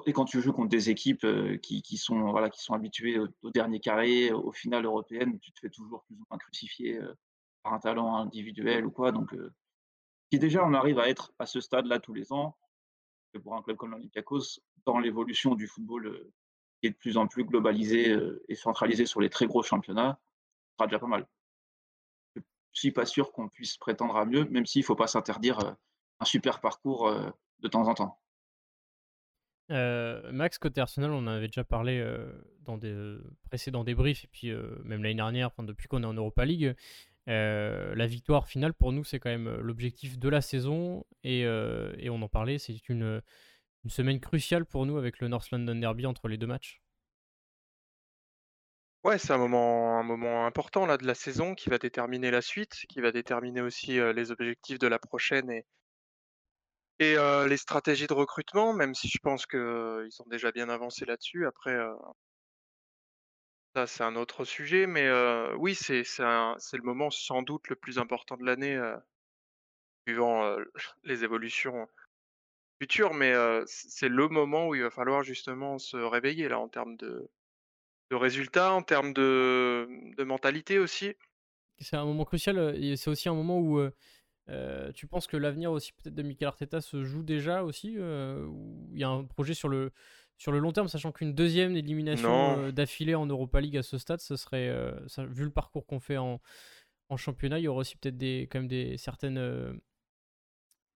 Et 0.07 0.13
quand 0.13 0.25
tu 0.25 0.41
joues 0.41 0.53
contre 0.53 0.69
des 0.69 0.91
équipes 0.91 1.25
euh, 1.25 1.57
qui, 1.59 1.97
sont, 1.97 2.31
voilà, 2.31 2.51
qui 2.51 2.63
sont 2.63 2.75
habituées 2.75 3.19
au, 3.19 3.51
dernier 3.51 3.81
carré, 3.81 4.33
au 4.33 4.53
final 4.53 4.85
européenne, 4.85 5.39
tu 5.41 5.53
te 5.53 5.59
fais 5.61 5.71
toujours 5.71 6.05
plus 6.05 6.17
ou 6.17 6.25
moins 6.31 6.39
crucifier 6.39 6.99
euh, 6.99 7.15
par 7.63 7.75
un 7.75 7.79
talent 7.79 8.17
individuel 8.17 8.87
ou 8.87 8.91
quoi. 8.91 9.13
Donc, 9.13 9.33
euh, 9.35 9.53
si 10.33 10.39
déjà 10.39 10.65
on 10.65 10.75
arrive 10.75 10.99
à 10.99 11.09
être 11.09 11.33
à 11.39 11.47
ce 11.47 11.61
stade-là 11.61 11.99
tous 11.99 12.15
les 12.15 12.33
ans, 12.33 12.57
pour 13.43 13.55
un 13.57 13.63
club 13.63 13.77
comme 13.77 13.91
l'Olympiakos, 13.91 14.61
dans 14.87 14.99
l'évolution 14.99 15.55
du 15.55 15.67
football 15.67 16.31
qui 16.81 16.87
est 16.87 16.91
de 16.91 16.97
plus 16.97 17.17
en 17.17 17.27
plus 17.27 17.45
globalisé 17.45 18.17
et 18.49 18.55
centralisé 18.55 19.07
sur 19.07 19.21
les 19.21 19.29
très 19.29 19.47
gros 19.47 19.63
championnats, 19.65 20.21
ce 20.69 20.75
sera 20.77 20.87
déjà 20.87 21.01
pas 21.01 21.09
mal. 21.09 21.27
Je 22.37 22.43
suis 22.73 22.93
pas 22.93 23.07
sûr 23.07 23.33
qu'on 23.33 23.49
puisse 23.49 23.77
prétendre 23.77 24.17
à 24.17 24.25
mieux, 24.25 24.45
même 24.45 24.67
s'il 24.67 24.83
ne 24.83 24.85
faut 24.85 24.95
pas 24.95 25.09
s'interdire 25.09 25.59
un 26.21 26.25
super 26.25 26.61
parcours 26.61 27.13
de 27.59 27.69
temps 27.69 27.89
en 27.89 27.95
temps. 27.95 28.24
Euh, 29.71 30.31
Max, 30.33 30.59
côté 30.59 30.81
Arsenal, 30.81 31.11
on 31.11 31.19
en 31.19 31.27
avait 31.27 31.47
déjà 31.49 31.65
parlé 31.65 31.99
euh, 31.99 32.31
dans 32.61 32.77
des 32.77 32.93
euh, 32.93 33.23
précédents 33.49 33.85
débriefs, 33.85 34.25
et 34.25 34.29
puis 34.29 34.53
même 34.85 35.03
l'année 35.03 35.15
dernière, 35.15 35.51
depuis 35.59 35.89
qu'on 35.89 36.03
est 36.03 36.07
en 36.07 36.15
Europa 36.15 36.45
League. 36.45 36.75
La 37.27 38.07
victoire 38.07 38.47
finale, 38.47 38.75
pour 38.75 38.93
nous, 38.93 39.05
c'est 39.05 39.19
quand 39.19 39.31
même 39.31 39.61
l'objectif 39.61 40.19
de 40.19 40.29
la 40.29 40.41
saison, 40.41 41.05
et, 41.23 41.47
on 41.47 42.23
en 42.23 42.29
parlait, 42.29 42.59
c'est 42.59 42.89
une, 42.89 43.23
semaine 43.87 44.19
cruciale 44.19 44.65
pour 44.65 44.87
nous 44.87 44.97
avec 44.97 45.21
le 45.21 45.29
North 45.29 45.51
London 45.51 45.75
Derby 45.75 46.07
entre 46.07 46.29
les 46.29 46.39
deux 46.39 46.47
matchs. 46.47 46.81
Ouais, 49.05 49.19
c'est 49.19 49.35
un 49.35 49.39
moment, 49.39 49.99
un 49.99 50.03
moment 50.03 50.47
important 50.47 50.87
là 50.87 50.97
de 50.97 51.07
la 51.07 51.15
saison 51.15 51.55
qui 51.55 51.69
va 51.69 51.77
déterminer 51.77 52.31
la 52.31 52.41
suite, 52.41 52.87
qui 52.89 53.03
va 53.03 53.13
déterminer 53.13 53.61
aussi 53.61 53.99
les 54.15 54.31
objectifs 54.31 54.79
de 54.79 54.87
la 54.87 54.99
prochaine 54.99 55.51
et, 55.51 55.67
et 56.99 57.17
les 57.49 57.57
stratégies 57.57 58.07
de 58.07 58.13
recrutement, 58.13 58.73
même 58.73 58.95
si 58.95 59.09
je 59.09 59.19
pense 59.19 59.47
qu'ils 59.47 60.11
sont 60.11 60.27
déjà 60.27 60.53
bien 60.53 60.69
avancés 60.69 61.05
là-dessus. 61.05 61.47
Après, 61.47 61.77
ça 63.75 63.87
c'est 63.87 64.05
un 64.05 64.17
autre 64.17 64.45
sujet, 64.45 64.87
mais 64.87 65.11
oui, 65.57 65.75
c'est 65.75 66.03
le 66.03 66.83
moment 66.83 67.11
sans 67.11 67.43
doute 67.43 67.69
le 67.69 67.77
plus 67.77 67.99
important 67.99 68.37
de 68.37 68.45
l'année, 68.45 68.81
suivant 70.07 70.57
les 71.03 71.25
évolutions 71.25 71.89
futures, 72.81 73.15
mais 73.15 73.35
c'est 73.67 74.09
le 74.09 74.29
moment 74.29 74.69
où 74.69 74.75
il 74.75 74.83
va 74.83 74.91
falloir 74.91 75.23
justement 75.25 75.79
se 75.79 75.97
réveiller 75.97 76.49
là 76.49 76.59
en 76.59 76.69
termes 76.69 76.97
de, 76.97 77.29
de 78.11 78.17
résultats, 78.17 78.73
en 78.73 78.83
termes 78.83 79.13
de, 79.13 79.89
de 80.17 80.25
mentalité 80.25 80.79
aussi. 80.79 81.15
C'est 81.79 81.97
un 81.97 82.05
moment 82.05 82.25
crucial, 82.25 82.77
c'est 82.97 83.11
aussi 83.11 83.29
un 83.29 83.35
moment 83.35 83.59
où 83.59 83.81
euh, 84.51 84.93
tu 84.93 85.07
penses 85.07 85.27
que 85.27 85.37
l'avenir 85.37 85.73
aussi 85.73 85.93
peut-être 85.93 86.15
de 86.15 86.23
Mikel 86.23 86.49
Arteta 86.49 86.81
se 86.81 87.03
joue 87.05 87.23
déjà 87.23 87.63
aussi, 87.63 87.95
euh, 87.99 88.47
il 88.93 88.99
y 88.99 89.05
a 89.05 89.09
un 89.09 89.25
projet 89.25 89.55
sur 89.55 89.69
le, 89.69 89.91
sur 90.37 90.53
le 90.53 90.59
long 90.59 90.73
terme, 90.73 90.89
sachant 90.89 91.13
qu'une 91.13 91.35
deuxième 91.35 91.77
élimination 91.77 92.59
euh, 92.59 92.73
d'affilée 92.73 93.15
en 93.15 93.27
Europa 93.27 93.61
League 93.61 93.77
à 93.79 93.83
ce 93.83 93.97
stade, 93.99 94.21
ce 94.21 94.37
serait, 94.37 94.75
ça- 95.07 95.25
vu 95.25 95.45
le 95.45 95.51
parcours 95.51 95.87
qu'on 95.87 96.01
fait 96.01 96.19
en, 96.19 96.41
en 97.09 97.17
championnat, 97.17 97.59
il 97.59 97.63
y 97.63 97.69
aurait 97.69 97.81
aussi 97.81 97.97
peut-être 97.97 98.19
des, 98.19 98.49
quand 98.51 98.59
même 98.59 98.69
des 98.69 98.99
certaines, 98.99 99.81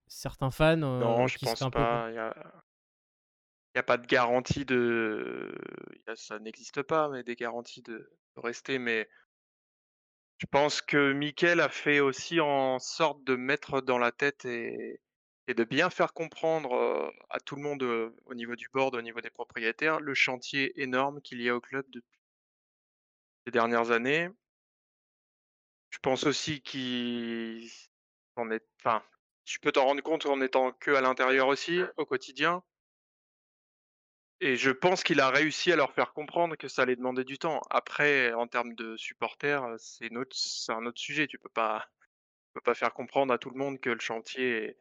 certains 0.09 0.51
fans 0.51 0.77
Non, 0.77 1.27
je 1.27 1.39
pense 1.39 1.61
pas. 1.71 2.09
Il 2.11 3.77
y 3.77 3.79
a, 3.79 3.83
pas 3.83 3.97
de 3.97 4.07
garantie 4.07 4.65
de. 4.65 5.55
ça 6.17 6.39
n'existe 6.41 6.83
pas, 6.83 7.09
mais 7.09 7.23
des 7.23 7.37
garanties 7.37 7.83
de, 7.83 8.11
de 8.37 8.41
rester. 8.41 8.79
Mais 8.79 9.09
je 10.39 10.47
pense 10.47 10.81
que 10.81 11.13
Mikel 11.13 11.61
a 11.61 11.69
fait 11.69 12.01
aussi 12.01 12.41
en 12.41 12.79
sorte 12.79 13.23
de 13.25 13.37
mettre 13.37 13.81
dans 13.81 13.99
la 13.99 14.13
tête 14.13 14.45
et, 14.45 15.01
de 15.49 15.65
bien 15.65 15.89
faire 15.89 16.13
comprendre 16.13 17.13
à 17.31 17.41
tout 17.41 17.57
le 17.57 17.63
monde 17.63 17.83
au 18.27 18.35
niveau 18.35 18.55
du 18.55 18.69
board, 18.73 18.95
au 18.95 19.03
niveau 19.03 19.21
des 19.21 19.31
propriétaires, 19.31 19.99
le 19.99 20.15
chantier 20.15 20.81
énorme 20.81 21.23
qu'il 21.23 21.41
y 21.41 21.49
a 21.49 21.57
au 21.57 21.61
club 21.61 21.87
depuis 21.89 22.19
ces 23.47 23.51
dernières 23.53 23.91
années? 23.91 24.29
Je 25.91 25.99
pense 25.99 26.25
aussi 26.25 26.61
qu'il 26.61 27.65
est. 27.65 28.67
Enfin, 28.81 29.03
tu 29.45 29.59
peux 29.59 29.73
t'en 29.73 29.87
rendre 29.87 30.03
compte 30.03 30.27
en 30.27 30.41
étant 30.43 30.73
que 30.73 30.91
à 30.91 31.01
l'intérieur 31.01 31.49
aussi, 31.49 31.81
au 31.97 32.05
quotidien? 32.05 32.63
Et 34.41 34.57
je 34.57 34.71
pense 34.71 35.03
qu'il 35.03 35.21
a 35.21 35.31
réussi 35.31 35.73
à 35.73 35.77
leur 35.77 35.93
faire 35.93 36.13
comprendre 36.13 36.57
que 36.57 36.69
ça 36.69 36.83
allait 36.83 36.97
demander 36.97 37.25
du 37.25 37.39
temps. 37.39 37.61
Après, 37.71 38.33
en 38.35 38.47
termes 38.47 38.75
de 38.75 38.97
supporters, 38.97 39.65
c'est 39.79 40.11
un 40.13 40.87
autre 40.87 41.01
sujet. 41.01 41.27
Tu 41.27 41.39
peux 41.39 41.49
pas 41.49 41.89
peux 42.59 42.61
pas 42.61 42.75
faire 42.75 42.93
comprendre 42.93 43.33
à 43.33 43.39
tout 43.39 43.51
le 43.51 43.59
monde 43.59 43.81
que 43.81 43.91
le 43.91 44.01
chantier 44.01 44.77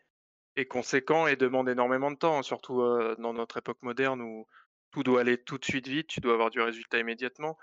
est 0.56 0.66
conséquent 0.66 1.28
et 1.28 1.36
demande 1.36 1.70
énormément 1.70 2.10
de 2.12 2.18
temps, 2.18 2.42
surtout, 2.42 2.82
dans 3.20 3.34
notre 3.34 3.58
époque 3.58 3.82
moderne 3.84 4.22
où 4.22 4.48
tout 4.92 5.04
doit 5.04 5.22
aller 5.22 5.38
tout 5.38 5.58
de 5.58 5.66
suite 5.66 5.88
vite, 5.88 6.08
tu 6.08 6.20
dois 6.20 6.34
avoir 6.34 6.50
du 6.50 6.62
résultat 6.62 6.98
immédiatement. 6.98 7.58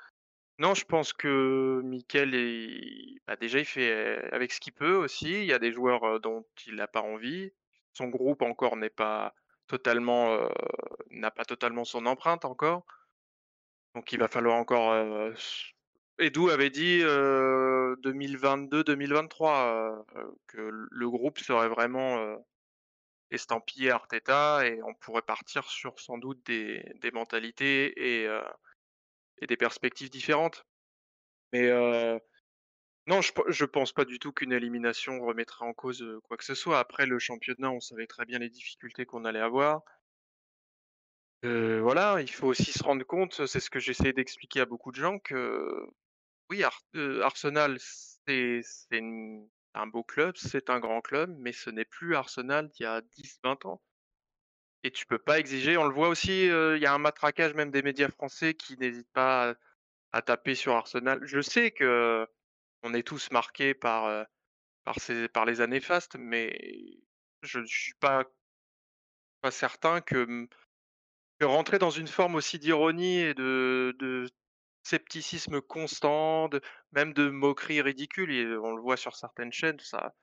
Non, 0.59 0.75
je 0.75 0.85
pense 0.85 1.13
que 1.13 1.81
Mikel 1.83 2.35
est 2.35 3.21
bah, 3.27 3.35
déjà, 3.35 3.59
il 3.59 3.65
fait, 3.65 4.33
avec 4.33 4.53
ce 4.53 4.61
qu'il 4.61 4.73
peut 4.73 4.95
aussi. 4.95 5.33
Il 5.33 5.47
y 5.47 5.53
a 5.53 5.59
des 5.59 5.73
joueurs, 5.73 6.21
dont 6.21 6.45
il 6.67 6.81
a 6.81 6.87
pas 6.87 7.03
envie. 7.03 7.51
Son 7.93 8.07
groupe 8.07 8.43
encore 8.43 8.77
n'est 8.77 8.91
pas 8.91 9.35
totalement, 9.67 10.49
n'a 11.11 11.31
pas 11.31 11.45
totalement 11.45 11.85
son 11.85 12.07
empreinte 12.07 12.45
encore. 12.45 12.85
Donc 13.95 14.13
il 14.13 14.19
va 14.19 14.29
falloir 14.29 14.57
encore, 14.57 14.95
Edu 16.19 16.51
avait 16.51 16.71
dit, 16.71 17.01
heu, 17.03 17.97
2022-2023, 18.03 20.05
heu, 20.17 20.35
que 20.47 20.87
le 20.91 21.11
groupe 21.11 21.39
serait 21.39 21.69
vraiment, 21.69 22.37
estampillé 23.31 23.91
Arteta 23.91 24.67
et 24.67 24.81
on 24.83 24.95
pourrait 24.95 25.23
partir 25.23 25.69
sur 25.69 25.99
sans 25.99 26.19
doute 26.19 26.45
des 26.45 27.11
mentalités 27.13 28.23
et 28.23 28.29
des 29.47 29.57
perspectives 29.57 30.11
différentes. 30.11 30.67
Mais 31.53 31.71
Non, 33.07 33.21
je 33.21 33.33
pe 33.33 33.43
je 33.49 33.65
pense 33.65 33.93
pas 33.93 34.05
du 34.05 34.19
tout 34.19 34.33
qu'une 34.33 34.53
élimination 34.53 35.21
remettrait 35.21 35.67
en 35.67 35.75
cause, 35.75 36.05
quoi 36.25 36.37
que 36.37 36.45
ce 36.45 36.55
soit. 36.55 36.79
Après 36.79 37.07
le 37.07 37.19
championnat, 37.19 37.71
on 37.71 37.81
savait 37.81 38.07
très 38.07 38.25
bien 38.25 38.39
les 38.39 38.49
difficultés 38.49 39.05
qu'on 39.05 39.25
allait 39.25 39.41
avoir. 39.41 39.83
Voilà, 41.43 42.23
il 42.23 42.31
faut 42.31 42.47
aussi 42.47 42.73
se 42.73 42.83
rendre 42.83 43.05
compte, 43.05 43.45
c'est 43.47 43.61
ce 43.61 43.69
que 43.69 43.79
j'essayais 43.79 44.15
d'expliquer 44.15 44.61
à 44.61 44.65
beaucoup 44.65 44.91
de 44.93 44.97
gens 44.97 45.19
que 45.19 45.87
oui, 46.49 46.65
Arsenal, 47.23 47.77
c'est 47.79 48.63
un 49.75 49.87
beau 49.87 50.03
club, 50.03 50.37
c'est 50.39 50.71
un 50.71 50.81
grand 50.81 51.03
club, 51.03 51.35
mais 51.39 51.53
ce 51.53 51.69
n'est 51.69 51.85
plus 51.85 52.17
Arsenal 52.17 52.71
d'il 52.71 52.85
y 52.85 52.87
a 52.87 53.03
10-20 53.03 53.67
ans 53.67 53.83
et 54.85 54.91
tu 54.91 55.05
peux 55.05 55.19
pas 55.19 55.39
exiger 55.39 55.77
on 55.77 55.85
le 55.85 55.93
voit 55.93 56.09
aussi, 56.09 56.47
il 56.47 56.79
y 56.79 56.87
a 56.87 56.95
un 56.95 56.99
matraquage 56.99 57.53
même 57.53 57.71
des 57.71 57.83
médias 57.83 58.09
français 58.09 58.55
qui 58.55 58.79
n'hésitent 58.79 59.13
pas 59.13 59.55
à 60.13 60.23
taper 60.23 60.55
sur 60.55 60.75
Arsenal. 60.75 61.21
Je 61.25 61.43
sais 61.43 61.73
qu'on 62.85 62.95
est 62.95 63.07
tous 63.07 63.31
marqués 63.31 63.75
par, 63.75 64.27
Par 64.85 65.01
ces 65.01 65.29
par 65.29 65.47
les 65.47 65.61
années 65.63 65.81
fastes, 65.81 66.17
mais 66.19 66.53
je 67.43 67.61
ne 67.61 67.67
suis 67.67 67.95
pas 68.01 68.25
pas 69.43 69.51
certain 69.51 70.01
que, 70.01 70.49
que 71.39 71.45
rentrer 71.47 71.79
dans 71.79 71.91
une 71.91 72.09
forme 72.09 72.35
aussi 72.37 72.59
d'ironie 72.59 73.19
et 73.19 73.35
de 73.35 73.95
de 73.99 74.27
scepticisme 74.83 75.61
constant, 75.63 76.51
même 76.93 77.13
de 77.15 77.31
moquerie 77.31 77.83
ridicule 77.83 78.33
et 78.33 78.47
on 78.59 78.75
le 78.77 78.83
voit 78.83 78.97
sur 78.99 79.17
certaines 79.17 79.53
chaînes, 79.53 79.81
ça 79.81 80.15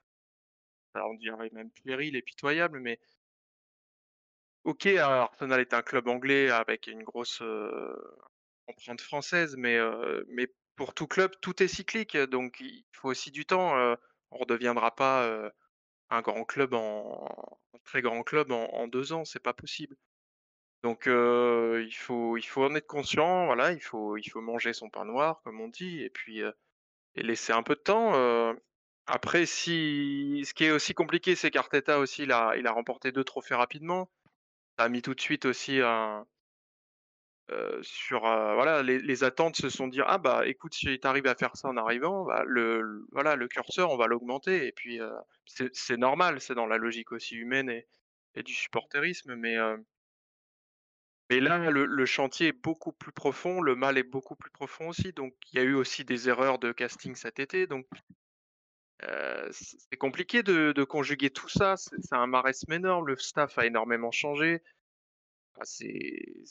ça 0.94 1.06
on 1.06 1.14
dirait 1.14 1.50
même 1.52 1.70
puéril 1.70 2.16
et 2.16 2.22
pitoyable, 2.22 2.80
mais 2.80 2.98
OK, 4.64 4.86
Arsenal 4.86 5.60
est 5.60 5.74
un 5.74 5.82
club 5.82 6.08
anglais 6.08 6.50
avec 6.50 6.86
une 6.86 7.02
grosse, 7.02 7.42
empreinte 8.68 9.00
française, 9.00 9.56
mais 9.56 9.76
heu, 9.76 10.24
mais 10.28 10.48
pour 10.82 10.94
tout 10.94 11.06
club, 11.06 11.30
tout 11.40 11.62
est 11.62 11.68
cyclique, 11.68 12.16
donc 12.16 12.58
il 12.58 12.84
faut 12.90 13.08
aussi 13.08 13.30
du 13.30 13.46
temps, 13.46 13.76
on 14.32 14.36
redeviendra 14.36 14.92
pas, 14.96 15.52
Un 16.10 16.22
grand 16.22 16.44
club 16.44 16.74
en 16.74 17.24
un 17.72 17.78
très 17.84 18.02
grand 18.02 18.24
club 18.24 18.50
en 18.50 18.88
2 18.88 19.12
ans, 19.12 19.24
c'est 19.24 19.38
pas 19.38 19.54
possible. 19.54 19.96
Donc 20.82 21.04
il 21.06 21.94
faut 21.94 22.36
il 22.36 22.42
faut 22.42 22.64
en 22.64 22.74
être 22.74 22.88
conscient, 22.88 23.46
voilà, 23.46 23.70
il 23.70 23.80
faut 23.80 24.16
il 24.16 24.28
faut 24.28 24.40
manger 24.40 24.72
son 24.72 24.90
pain 24.90 25.04
noir 25.04 25.40
comme 25.44 25.60
on 25.60 25.68
dit 25.68 26.02
et 26.02 26.10
puis, 26.10 26.40
et 26.40 27.22
laisser 27.22 27.52
un 27.52 27.62
peu 27.62 27.76
de 27.76 27.80
temps, 27.80 28.12
après, 29.06 29.46
si 29.46 30.42
ce 30.44 30.52
qui 30.52 30.64
est 30.64 30.72
aussi 30.72 30.94
compliqué, 30.94 31.36
c'est 31.36 31.52
qu'Arteta 31.52 32.00
aussi, 32.00 32.24
il 32.24 32.32
a 32.32 32.56
il 32.56 32.66
a 32.66 32.72
remporté 32.72 33.12
deux 33.12 33.24
trophées 33.24 33.54
rapidement. 33.54 34.10
Ça 34.78 34.86
a 34.86 34.88
mis 34.88 35.02
tout 35.02 35.14
de 35.14 35.20
suite 35.20 35.44
aussi 35.44 35.80
un 35.80 36.26
sur, 37.82 38.20
voilà, 38.22 38.82
les 38.82 39.24
attentes 39.24 39.56
se 39.56 39.68
sont 39.68 39.88
dit: 39.88 40.00
«Ah 40.06 40.18
bah, 40.18 40.46
écoute, 40.46 40.74
si 40.74 40.98
tu 41.00 41.06
arrives 41.06 41.26
à 41.26 41.34
faire 41.34 41.56
ça 41.56 41.68
en 41.68 41.76
arrivant, 41.76 42.24
bah, 42.24 42.44
le 42.46 43.06
voilà, 43.12 43.36
le 43.36 43.48
curseur, 43.48 43.90
on 43.90 43.96
va 43.96 44.06
l'augmenter» 44.06 44.66
et 44.66 44.72
puis, 44.72 45.00
c'est 45.46 45.74
c'est 45.74 45.96
normal, 45.98 46.40
c'est 46.40 46.54
dans 46.54 46.66
la 46.66 46.78
logique 46.78 47.12
aussi 47.12 47.36
humaine 47.36 47.70
et 48.34 48.42
du 48.42 48.54
supporterisme 48.54 49.34
mais, 49.36 49.56
mais 51.30 51.40
là, 51.40 51.68
le 51.72 52.06
chantier 52.06 52.48
est 52.48 52.52
beaucoup 52.52 52.92
plus 52.92 53.10
profond, 53.10 53.60
le 53.60 53.74
mal 53.74 53.98
est 53.98 54.04
beaucoup 54.04 54.36
plus 54.36 54.50
profond 54.50 54.88
aussi, 54.90 55.12
donc 55.12 55.34
il 55.52 55.56
y 55.58 55.60
a 55.60 55.64
eu 55.64 55.74
aussi 55.74 56.04
des 56.04 56.28
erreurs 56.28 56.60
de 56.60 56.70
casting 56.70 57.16
cet 57.16 57.40
été, 57.40 57.66
donc 57.66 57.86
c'est 59.50 59.96
compliqué 59.96 60.42
de 60.42 60.84
conjuguer 60.84 61.30
tout 61.30 61.48
ça, 61.48 61.76
c'est 61.76 62.12
un 62.12 62.26
marasme 62.26 62.72
énorme, 62.72 63.06
le 63.08 63.16
staff 63.16 63.58
a 63.58 63.66
énormément 63.66 64.10
changé. 64.10 64.62
C'est 65.64 66.44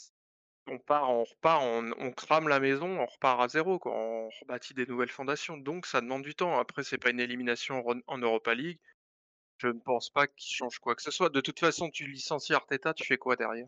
on 0.68 0.80
part 0.80 1.09
on 1.09 1.24
repart, 1.24 1.64
on 1.64 2.12
crame 2.12 2.47
la 2.47 2.59
maison, 2.59 2.99
on 2.99 3.05
repart 3.05 3.41
à 3.41 3.47
zéro 3.47 3.80
quoi, 3.80 3.93
on 3.93 4.30
rebâtit 4.41 4.74
des 4.74 4.86
nouvelles 4.86 5.09
fondations, 5.09 5.57
donc 5.57 5.86
ça 5.86 6.01
demande 6.01 6.24
du 6.24 6.36
temps. 6.36 6.59
Après, 6.59 6.84
c'est 6.84 6.97
pas 6.97 7.09
une 7.09 7.20
élimination 7.20 7.84
en 8.07 8.18
Europa 8.18 8.53
League. 8.53 8.80
Je 9.57 9.68
ne 9.68 9.80
pense 9.80 10.09
pas 10.09 10.28
qu'il 10.28 10.55
change 10.55 10.80
quoi 10.80 10.95
que 10.95 11.01
ce 11.01 11.12
soit. 11.12 11.30
De 11.30 11.41
toute 11.41 11.59
façon, 11.59 11.89
tu 11.89 12.07
licencies 12.07 12.53
Arteta, 12.53 12.93
tu 12.93 13.05
fais 13.05 13.18
quoi 13.18 13.36
derrière? 13.36 13.68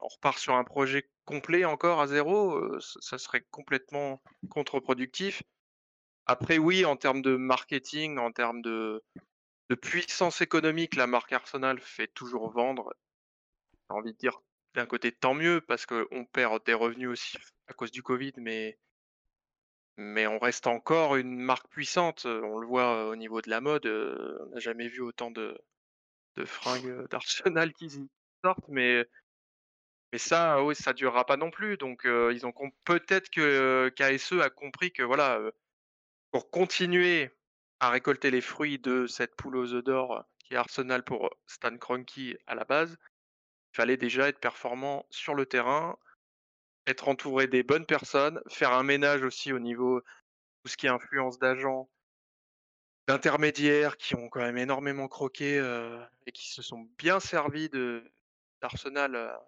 on 0.00 0.08
repart 0.08 0.38
sur 0.38 0.54
un 0.54 0.64
projet 0.64 1.08
complet 1.24 1.64
encore 1.64 2.00
à 2.00 2.06
zéro, 2.06 2.56
heu, 2.56 2.78
ça 2.80 3.18
serait 3.18 3.44
complètement 3.50 4.20
contre-productif. 4.50 5.42
Après 6.26 6.58
oui, 6.58 6.84
en 6.84 6.96
termes 6.96 7.22
de 7.22 7.36
marketing, 7.36 8.18
en 8.18 8.32
termes 8.32 8.62
de 8.62 9.02
puissance 9.80 10.40
économique, 10.40 10.96
la 10.96 11.06
marque 11.06 11.32
Arsenal 11.32 11.80
fait 11.80 12.08
toujours 12.08 12.50
vendre. 12.50 12.92
J'ai 13.72 13.96
envie 13.96 14.12
de 14.12 14.18
dire, 14.18 14.40
d'un 14.74 14.86
côté 14.86 15.12
tant 15.12 15.34
mieux 15.34 15.60
parce 15.60 15.86
qu'on 15.86 16.24
perd 16.32 16.64
des 16.64 16.74
revenus 16.74 17.08
aussi 17.08 17.38
à 17.66 17.72
cause 17.72 17.90
du 17.90 18.02
covid, 18.02 18.32
mais 18.36 18.76
on 20.26 20.38
reste 20.38 20.66
encore 20.66 21.16
une 21.16 21.38
marque 21.38 21.68
puissante, 21.68 22.24
on 22.24 22.58
le 22.58 22.66
voit 22.66 23.08
au 23.08 23.16
niveau 23.16 23.42
de 23.42 23.50
la 23.50 23.60
mode, 23.60 23.86
on 23.86 24.46
n'a 24.50 24.60
jamais 24.60 24.88
vu 24.88 25.00
autant 25.00 25.30
de 25.30 25.58
de 26.36 26.44
fringues, 26.44 27.08
d'Arsenal 27.10 27.72
qui 27.72 27.90
sortent, 28.44 28.68
mais 28.68 29.04
mais 30.12 30.18
ça, 30.18 30.64
oui, 30.64 30.74
ça 30.74 30.92
durera 30.92 31.24
pas 31.24 31.36
non 31.36 31.50
plus, 31.50 31.76
donc 31.76 32.02
ils 32.04 32.46
ont 32.46 32.52
peut-être 32.84 33.30
que 33.30 33.92
KSE 33.96 34.40
a 34.40 34.50
compris 34.50 34.92
que 34.92 35.02
voilà, 35.02 35.40
pour 36.32 36.50
continuer 36.50 37.30
à 37.80 37.90
récolter 37.90 38.30
les 38.30 38.40
fruits 38.40 38.78
de 38.78 39.06
cette 39.06 39.36
poule 39.36 39.56
aux 39.56 39.72
œufs 39.74 39.84
d'or 39.84 40.24
qui 40.38 40.54
est 40.54 40.56
Arsenal 40.56 41.04
pour 41.04 41.30
Stan 41.46 41.76
Kroenke 41.78 42.36
à 42.46 42.54
la 42.54 42.64
base, 42.64 42.96
fallait 43.72 43.96
déjà 43.96 44.28
être 44.28 44.40
performant 44.40 45.06
sur 45.10 45.34
le 45.34 45.46
terrain, 45.46 45.98
être 46.86 47.08
entouré 47.08 47.46
des 47.46 47.62
bonnes 47.62 47.86
personnes, 47.86 48.40
faire 48.48 48.72
un 48.72 48.82
ménage 48.82 49.22
aussi 49.22 49.52
au 49.52 49.58
niveau 49.58 50.00
tout 50.64 50.70
ce 50.70 50.76
qui 50.76 50.86
est 50.86 50.90
influence 50.90 51.38
d'agents, 51.38 51.90
d'intermédiaires 53.08 53.96
qui 53.96 54.14
ont 54.14 54.28
quand 54.28 54.40
même 54.40 54.58
énormément 54.58 55.08
croqué 55.08 55.56
et 56.26 56.32
qui 56.32 56.50
se 56.50 56.62
sont 56.62 56.88
bien 56.98 57.20
servis 57.20 57.68
de 57.68 58.04
d'Arsenal 58.62 59.38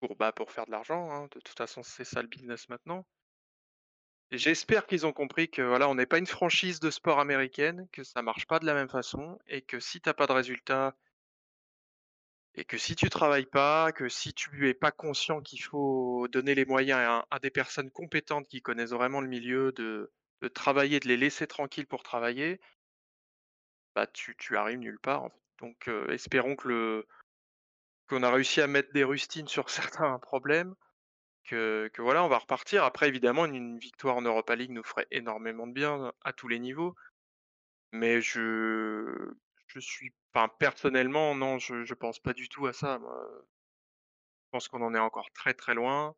pour, 0.00 0.16
bah, 0.16 0.32
pour 0.32 0.52
faire 0.52 0.66
de 0.66 0.70
l'argent, 0.70 1.10
hein. 1.10 1.24
De 1.32 1.40
toute 1.40 1.56
façon, 1.56 1.82
c'est 1.82 2.04
ça 2.04 2.22
le 2.22 2.28
business 2.28 2.68
maintenant. 2.68 3.04
J'espère 4.30 4.86
qu'ils 4.86 5.06
ont 5.06 5.12
compris 5.12 5.50
que 5.50 5.62
voilà, 5.62 5.88
on 5.88 5.94
n'est 5.94 6.06
pas 6.06 6.18
une 6.18 6.26
franchise 6.26 6.80
de 6.80 6.90
sport 6.90 7.18
américaine, 7.18 7.88
que 7.92 8.04
ça 8.04 8.22
marche 8.22 8.46
pas 8.46 8.58
de 8.58 8.66
la 8.66 8.74
même 8.74 8.88
façon 8.90 9.38
et 9.46 9.62
que 9.62 9.80
si 9.80 10.00
tu 10.00 10.08
as 10.08 10.14
pas 10.14 10.26
de 10.26 10.32
résultats 10.32 10.94
et 12.58 12.64
que 12.64 12.76
si 12.76 12.96
tu 12.96 13.08
travailles 13.08 13.46
pas, 13.46 13.92
que 13.92 14.08
si 14.08 14.34
tu 14.34 14.68
es 14.68 14.74
pas 14.74 14.90
conscient 14.90 15.40
qu'il 15.40 15.62
faut 15.62 16.26
donner 16.26 16.56
les 16.56 16.64
moyens 16.64 17.22
à, 17.30 17.38
des 17.38 17.50
personnes 17.50 17.88
compétentes 17.88 18.48
qui 18.48 18.62
connaissent 18.62 18.90
vraiment 18.90 19.20
le 19.20 19.28
milieu 19.28 19.70
de, 19.72 20.10
travailler, 20.54 20.98
de 20.98 21.06
les 21.06 21.16
laisser 21.16 21.46
tranquilles 21.46 21.86
pour 21.86 22.02
travailler, 22.02 22.60
bah 23.94 24.08
tu, 24.08 24.34
arrives 24.56 24.80
nulle 24.80 24.98
part. 24.98 25.30
Donc 25.60 25.88
espérons 26.10 26.56
que 26.56 26.68
le 26.68 27.06
qu'on 28.08 28.24
a 28.24 28.30
réussi 28.30 28.60
à 28.60 28.66
mettre 28.66 28.92
des 28.92 29.04
rustines 29.04 29.48
sur 29.48 29.70
certains 29.70 30.18
problèmes, 30.18 30.74
que, 31.44 31.88
que 31.92 32.02
voilà, 32.02 32.24
on 32.24 32.28
va 32.28 32.38
repartir. 32.38 32.82
Après, 32.82 33.06
évidemment, 33.06 33.44
une, 33.44 33.54
une 33.54 33.78
victoire 33.78 34.16
en 34.16 34.22
Europa 34.22 34.56
League 34.56 34.72
nous 34.72 34.82
ferait 34.82 35.06
énormément 35.12 35.68
de 35.68 35.72
bien 35.72 36.12
à 36.24 36.32
tous 36.32 36.48
les 36.48 36.58
niveaux. 36.58 36.96
Mais 37.92 38.20
je 38.20 39.32
je 39.68 39.80
suis 39.80 40.12
enfin, 40.34 40.48
personnellement, 40.58 41.34
non, 41.34 41.58
je 41.58 41.84
je 41.84 41.94
pense 41.94 42.18
pas 42.18 42.32
du 42.34 42.48
tout 42.48 42.66
à 42.66 42.72
ça, 42.72 42.98
moi. 42.98 43.28
Je 44.46 44.50
pense 44.50 44.68
qu'on 44.68 44.82
en 44.82 44.94
est 44.94 44.98
encore 44.98 45.30
très, 45.32 45.54
très 45.54 45.72
loin. 45.74 46.14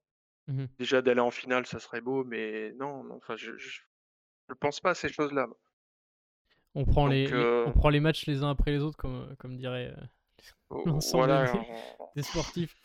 Mmh 0.49 0.69
Déjà 0.79 1.03
d'aller 1.03 1.21
en 1.21 1.31
finale, 1.33 1.67
ça 1.67 1.81
serait 1.81 2.01
beau, 2.03 2.25
mais 2.25 2.73
non, 2.75 3.05
non, 3.05 3.17
enfin, 3.17 3.37
je 3.37 3.57
je 3.59 3.81
je 4.49 4.55
pense 4.55 4.81
pas 4.81 4.91
à 4.91 4.95
ces 4.97 5.11
choses-là, 5.11 5.47
moi. 5.49 5.59
On 6.75 6.85
prend 6.85 7.07
les, 7.07 7.27
Donc 7.27 7.33
les- 7.33 7.37
heu, 7.37 7.67
on 7.67 7.73
prend 7.73 7.89
les 7.89 8.01
matchs 8.01 8.27
les 8.27 8.43
uns 8.43 8.51
après 8.51 8.71
les 8.71 8.79
autres, 8.81 8.97
comme, 8.97 9.35
comme 9.39 9.57
dirait 9.57 9.93
euh, 9.97 10.05
l'ensemble 10.85 11.27
voilà, 11.27 11.53
des, 11.53 11.67
on 11.69 11.97
des 12.15 12.23
sportifs. 12.23 12.77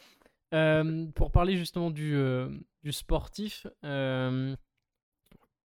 Euh, 0.54 1.08
pour 1.16 1.32
parler 1.32 1.58
justement 1.58 1.92
du, 1.92 2.16
euh, 2.16 2.50
du 2.84 2.92
sportif, 2.94 3.68
euh, 3.86 4.56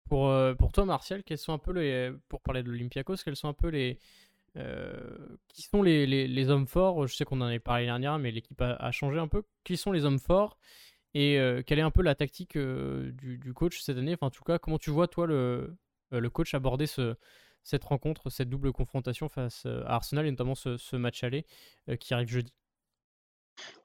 pour, 0.09 0.29
euh, 0.29 0.55
pour 0.55 0.73
toi, 0.73 0.85
Martial, 0.85 1.23
quels 1.23 1.39
sont 1.39 1.53
un 1.53 1.59
peu 1.59 1.73
les. 1.73 2.13
Pour 2.29 2.41
parler 2.41 2.63
de 2.63 2.71
l'Olympiakos, 2.71 3.17
quels 3.25 3.37
sont 3.37 3.49
un 3.49 3.53
peu 3.55 3.69
les. 3.69 3.99
Euh, 4.57 5.37
qui 5.49 5.63
sont 5.63 5.83
les, 5.83 6.07
les, 6.07 6.27
les 6.29 6.51
hommes 6.51 6.67
forts 6.67 7.07
Je 7.07 7.15
sais 7.15 7.25
qu'on 7.25 7.41
en 7.41 7.47
avait 7.47 7.61
parlé 7.61 7.87
l'année 7.87 8.03
dernière, 8.03 8.19
mais 8.19 8.31
l'équipe 8.31 8.61
a, 8.61 8.75
a 8.75 8.91
changé 8.93 9.19
un 9.19 9.29
peu. 9.29 9.43
Qui 9.65 9.77
sont 9.77 9.93
les 9.93 10.05
hommes 10.05 10.19
forts 10.19 10.59
Et 11.15 11.39
euh, 11.39 11.63
quelle 11.65 11.79
est 11.79 11.83
un 11.83 11.91
peu 11.91 12.03
la 12.03 12.15
tactique 12.15 12.57
euh, 12.57 13.13
du, 13.13 13.39
du 13.39 13.53
coach 13.55 13.81
cette 13.81 13.99
année? 13.99 14.15
Enfin, 14.15 14.27
en 14.29 14.31
tout 14.31 14.45
cas, 14.45 14.59
comment 14.59 14.79
tu 14.79 14.91
vois, 14.91 15.09
toi, 15.09 15.27
le, 15.27 15.77
le 16.11 16.31
coach 16.31 16.55
aborder 16.55 16.87
ce, 16.87 17.17
cette 17.63 17.85
rencontre, 17.85 18.31
cette 18.31 18.49
double 18.49 18.73
confrontation 18.73 19.29
face 19.29 19.67
à 19.67 19.95
Arsenal, 19.95 20.27
et 20.27 20.31
notamment 20.31 20.55
ce, 20.55 20.77
ce 20.77 20.97
match 20.97 21.25
aller 21.25 21.47
euh, 21.89 21.97
qui 21.97 22.15
arrive 22.15 22.29
jeudi? 22.29 22.53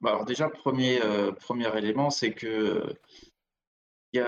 Bah, 0.00 0.10
alors 0.10 0.24
déjà, 0.24 0.48
premier, 0.48 1.02
euh, 1.02 1.32
premier 1.32 1.76
élément, 1.76 2.10
c'est 2.10 2.32
que 2.32 2.46
euh, 2.46 2.92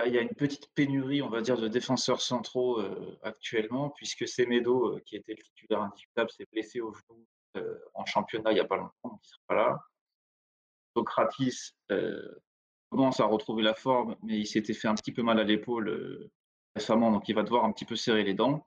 il 0.06 0.12
y 0.12 0.18
a, 0.18 0.22
une 0.22 0.34
petite 0.34 0.68
pénurie, 0.74 1.22
on 1.22 1.28
va 1.28 1.40
dire, 1.40 1.56
de 1.56 1.68
défenseurs 1.68 2.20
centraux 2.20 2.80
euh, 2.80 3.18
actuellement, 3.22 3.90
puisque 3.90 4.26
Semedo, 4.26 4.96
euh, 4.96 5.00
qui 5.04 5.16
était 5.16 5.34
le 5.34 5.42
titulaire 5.42 5.82
indiscutable, 5.82 6.30
s'est 6.30 6.46
blessé 6.52 6.80
au 6.80 6.92
genou 6.92 7.26
euh, 7.56 7.78
en 7.94 8.04
championnat 8.04 8.52
il 8.52 8.54
n'y 8.54 8.60
a 8.60 8.66
pas 8.66 8.76
longtemps, 8.76 8.92
donc 9.04 9.20
il 9.24 9.28
sera 9.28 9.40
pas 9.46 9.54
là. 9.54 9.78
Socratis 10.96 11.74
commence 12.90 13.20
à 13.20 13.24
retrouver 13.24 13.62
la 13.62 13.74
forme, 13.74 14.16
mais 14.22 14.38
il 14.38 14.46
s'était 14.46 14.74
fait 14.74 14.88
un 14.88 14.94
petit 14.94 15.12
peu 15.12 15.22
mal 15.22 15.38
à 15.38 15.44
l'épaule 15.44 16.30
récemment, 16.74 17.12
donc 17.12 17.28
il 17.28 17.34
va 17.34 17.42
devoir 17.42 17.64
un 17.64 17.72
petit 17.72 17.84
peu 17.84 17.96
serrer 17.96 18.24
les 18.24 18.34
dents. 18.34 18.66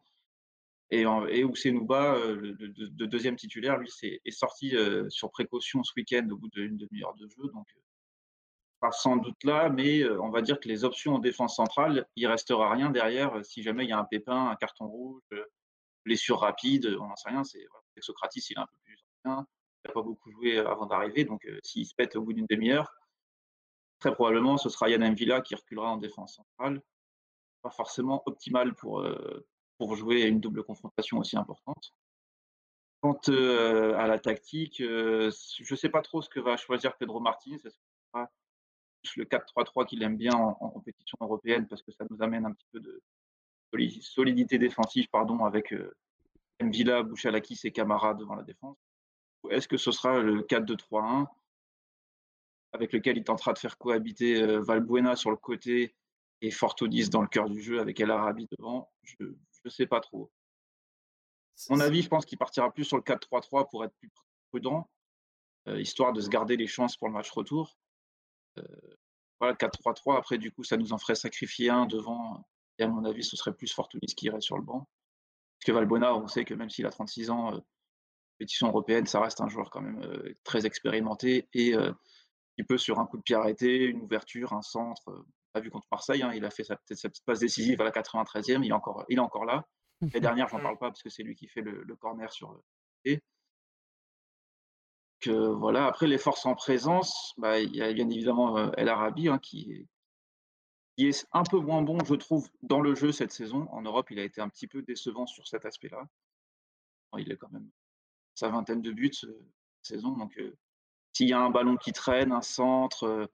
Et, 0.92 1.02
et 1.02 1.44
Ousenouba, 1.44 2.18
le, 2.26 2.54
deuxième 3.08 3.36
titulaire, 3.36 3.78
lui, 3.78 3.90
est, 4.04 4.32
sorti 4.32 4.76
sur 5.10 5.32
précaution 5.32 5.84
ce 5.84 5.92
week-end 5.98 6.28
au 6.32 6.38
bout 6.38 6.50
d'une 6.50 6.78
demi-heure 6.78 7.16
de 7.16 7.28
jeu. 7.28 7.50
Donc, 7.54 7.68
pas 8.82 8.92
sans 8.92 9.16
doute 9.16 9.44
là, 9.44 9.70
mais 9.70 10.00
euh, 10.00 10.20
on 10.22 10.30
va 10.30 10.42
dire 10.42 10.60
que 10.60 10.68
les 10.68 10.84
options 10.84 11.16
en 11.16 11.20
défense 11.20 11.56
centrale, 11.56 12.08
il 12.16 12.26
restera 12.26 12.72
rien 12.72 12.90
derrière 12.90 13.38
euh, 13.38 13.44
si 13.44 13.62
jamais 13.62 13.86
il 13.86 13.90
y 13.90 13.94
a 13.94 14.00
un 14.00 14.06
pépin, 14.06 14.50
un 14.50 14.56
carton 14.56 14.88
rouge, 14.88 15.22
euh, 15.34 15.46
blessure 16.04 16.40
rapide, 16.40 16.98
on 17.00 17.08
n'en 17.08 17.16
sait 17.16 17.30
rien. 17.30 17.44
C'est 17.44 17.64
voilà, 17.70 17.86
Socratis, 18.00 18.44
il 18.50 18.58
est 18.58 18.60
un 18.60 18.66
peu 18.66 18.76
plus 18.84 18.98
ancien, 19.24 19.48
il 19.86 19.88
n'a 19.88 19.94
pas 19.94 20.02
beaucoup 20.02 20.32
joué 20.32 20.58
avant 20.58 20.88
d'arriver, 20.88 21.26
donc 21.26 21.48
s'il 21.64 21.86
se 21.86 21.94
pète 21.94 22.16
au 22.16 22.24
bout 22.24 22.34
d'une 22.34 22.48
demi-heure, 22.48 22.92
très 24.00 24.14
probablement 24.14 24.58
ce 24.58 24.70
sera 24.70 24.90
Yann 24.90 25.14
Villa 25.14 25.42
qui 25.42 25.54
reculera 25.54 25.92
en 25.92 25.98
défense 25.98 26.38
centrale. 26.38 26.82
Pas 27.62 27.70
forcément 27.70 28.24
optimal 28.26 28.74
pour, 28.74 29.06
pour 29.78 29.96
jouer 29.96 30.24
une 30.24 30.40
double 30.40 30.64
confrontation 30.64 31.20
aussi 31.20 31.38
importante. 31.38 31.94
Quant 33.02 33.20
à 33.28 34.08
la 34.08 34.18
tactique, 34.18 34.78
je 34.80 35.28
ne 35.72 35.76
sais 35.76 35.90
pas 35.90 36.02
trop 36.02 36.24
ce 36.24 36.30
que 36.30 36.40
va 36.40 36.58
choisir 36.58 36.98
Pedro 36.98 37.22
plus 37.22 37.80
le 39.16 39.26
4-3-3 39.26 39.86
qu'il 39.86 40.04
aime 40.04 40.18
bien 40.18 40.34
en, 40.34 40.58
en 40.60 40.70
compétition 40.70 41.18
européenne 41.22 41.68
parce 41.68 41.82
que 41.82 41.92
ça 41.92 42.06
nous 42.10 42.22
amène 42.22 42.46
un 42.46 42.54
petit 42.54 42.68
peu 42.72 42.80
de 42.80 43.02
soli- 43.72 44.02
solidité 44.02 44.58
défensive 44.58 45.08
pardon, 45.12 45.44
avec 45.46 45.74
euh, 45.74 45.96
Mvila, 46.62 47.04
Bouchalakis 47.04 47.60
et 47.64 47.72
Camara 47.72 48.14
devant 48.14 48.36
la 48.36 48.44
défense 48.44 48.78
Ou 49.44 49.50
est-ce 49.50 49.68
que 49.68 49.78
ce 49.78 49.92
sera 49.92 50.20
le 50.20 50.42
4-2-3-1 50.44 51.28
avec 52.74 52.94
lequel 52.94 53.18
il 53.18 53.24
tentera 53.24 53.54
de 53.54 53.60
faire 53.60 53.78
cohabiter 53.78 54.42
euh, 54.42 54.62
Valbuena 54.62 55.16
sur 55.16 55.30
le 55.32 55.38
côté 55.38 55.96
et 56.42 56.52
Fortodis 56.52 57.10
dans 57.10 57.22
le 57.22 57.28
cœur 57.28 57.50
du 57.50 57.62
jeu 57.62 57.80
avec 57.80 58.00
El 58.00 58.12
Arabi 58.12 58.48
devant? 58.58 58.90
Je 59.04 59.16
ne 59.66 59.70
sais 59.70 59.88
pas 59.88 60.00
trop. 60.00 60.32
À 61.70 61.74
mon 61.74 61.80
avis, 61.82 62.02
je 62.02 62.08
pense 62.10 62.26
qu'il 62.26 62.38
partira 62.38 62.72
plus 62.72 62.86
sur 62.86 62.98
le 62.98 63.04
4-3-3 63.04 63.70
pour 63.70 63.84
être 63.84 63.94
plus 63.98 64.10
prudent, 64.50 64.90
euh, 65.68 65.80
histoire 65.80 66.14
de 66.14 66.22
se 66.22 66.30
garder 66.30 66.56
les 66.56 66.68
chances 66.68 66.98
pour 66.98 67.08
le 67.08 67.14
match 67.14 67.30
retour. 67.30 67.78
Euh, 68.58 68.64
voilà, 69.40 69.56
4-3-3, 69.56 70.18
après, 70.18 70.38
du 70.38 70.52
coup, 70.52 70.64
ça 70.64 70.78
nous 70.78 70.94
en 70.94 70.98
ferait 70.98 71.16
sacrifier 71.16 71.70
un 71.70 71.86
devant. 71.86 72.46
Et 72.78 72.84
à 72.84 72.88
mon 72.88 73.06
avis, 73.06 73.24
ce 73.24 73.36
serait 73.36 73.54
plus 73.54 73.72
Fortunis 73.74 74.14
qui 74.16 74.28
irait 74.28 74.42
sur 74.42 74.58
le 74.58 74.64
banc. 74.64 74.88
Parce 75.60 75.66
que 75.66 75.72
Valbuena, 75.72 76.16
on 76.16 76.28
sait 76.28 76.46
que 76.46 76.54
même 76.54 76.70
s'il 76.70 76.86
a 76.86 76.90
36 76.90 77.30
ans, 77.30 77.52
compétition 78.34 78.68
européenne, 78.68 79.06
ça 79.06 79.20
reste 79.20 79.42
un 79.42 79.48
joueur 79.48 79.70
quand 79.70 79.82
même 79.82 80.02
très 80.44 80.66
expérimenté 80.66 81.48
et 81.54 81.76
qui 82.58 82.64
peut, 82.64 82.78
sur 82.78 83.00
un 83.00 83.06
coup 83.06 83.18
de 83.18 83.22
pied 83.22 83.36
arrêté, 83.36 83.86
une 83.86 84.02
ouverture, 84.02 84.54
un 84.54 84.64
centre, 84.64 85.26
pas 85.54 85.60
vu 85.60 85.70
contre 85.70 85.88
Marseille, 85.92 86.24
hein, 86.24 86.32
il 86.34 86.46
a 86.46 86.50
fait 86.50 86.64
sa, 86.64 86.78
sa, 86.92 87.10
petite 87.10 87.26
passe 87.26 87.40
décisive 87.40 87.82
à 87.82 87.84
la 87.84 87.92
93e, 87.92 88.64
il 88.64 88.70
est 88.70 88.74
encore, 88.74 89.06
il 89.10 89.18
est 89.18 89.22
encore 89.22 89.46
là. 89.46 89.68
L'année 90.02 90.20
dernière, 90.20 90.48
j'en 90.48 90.60
parle 90.60 90.78
pas 90.78 90.90
parce 90.90 91.04
que 91.04 91.10
c'est 91.10 91.24
lui 91.24 91.36
qui 91.36 91.48
fait 91.48 91.62
le, 91.62 91.96
corner 91.96 92.32
sur 92.32 92.60
et 93.06 93.22
que 95.22 95.32
voilà. 95.32 95.88
Après 95.88 96.08
les 96.08 96.18
forces 96.18 96.46
en 96.46 96.56
présence, 96.56 97.34
bah, 97.38 97.60
il 97.60 97.76
y 97.76 97.82
a 97.82 97.92
bien 97.94 98.10
évidemment 98.10 98.72
El 98.74 98.90
Arabi 98.90 99.30
hein, 99.30 99.40
qui, 99.40 99.88
qui 100.98 101.08
est 101.08 101.28
un 101.32 101.44
peu 101.44 101.60
moins 101.60 101.82
bon, 101.82 101.98
je 102.04 102.16
trouve, 102.16 102.50
dans 102.62 102.82
le 102.82 102.96
jeu 102.96 103.12
cette 103.12 103.32
saison. 103.32 103.68
En 103.72 103.82
Europe, 103.82 104.12
il 104.12 104.20
a 104.20 104.24
été 104.24 104.42
un 104.42 104.50
petit 104.50 104.68
peu 104.68 104.82
décevant 104.82 105.26
sur 105.28 105.48
cet 105.48 105.66
aspect-là. 105.66 106.04
Il 107.18 107.32
est 107.32 107.38
quand 107.38 107.52
même 107.52 107.70
sa 108.34 108.50
vingtaine 108.50 108.82
de 108.82 108.92
buts 108.92 109.12
cette 109.14 109.30
saison, 109.82 110.12
donc 110.12 110.40
s'il 111.14 111.28
y 111.28 111.34
a 111.34 111.40
un 111.40 111.50
ballon 111.50 111.76
qui 111.76 111.92
traîne, 111.92 112.32
un 112.32 112.42
centre, 112.42 113.30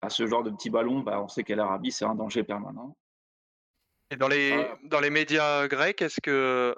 à 0.00 0.08
ce 0.08 0.26
genre 0.26 0.42
de 0.42 0.50
petit 0.50 0.70
ballon, 0.70 1.00
bah, 1.00 1.20
on 1.20 1.28
sait 1.28 1.44
qu'El 1.44 1.60
Arabi, 1.60 1.92
c'est 1.92 2.04
un 2.04 2.14
danger 2.14 2.42
permanent. 2.42 2.96
Et 4.10 4.16
dans 4.16 4.28
les, 4.28 4.70
dans 4.84 5.00
les 5.00 5.10
médias 5.10 5.66
grecs, 5.68 6.00
est-ce 6.02 6.20
que 6.20 6.74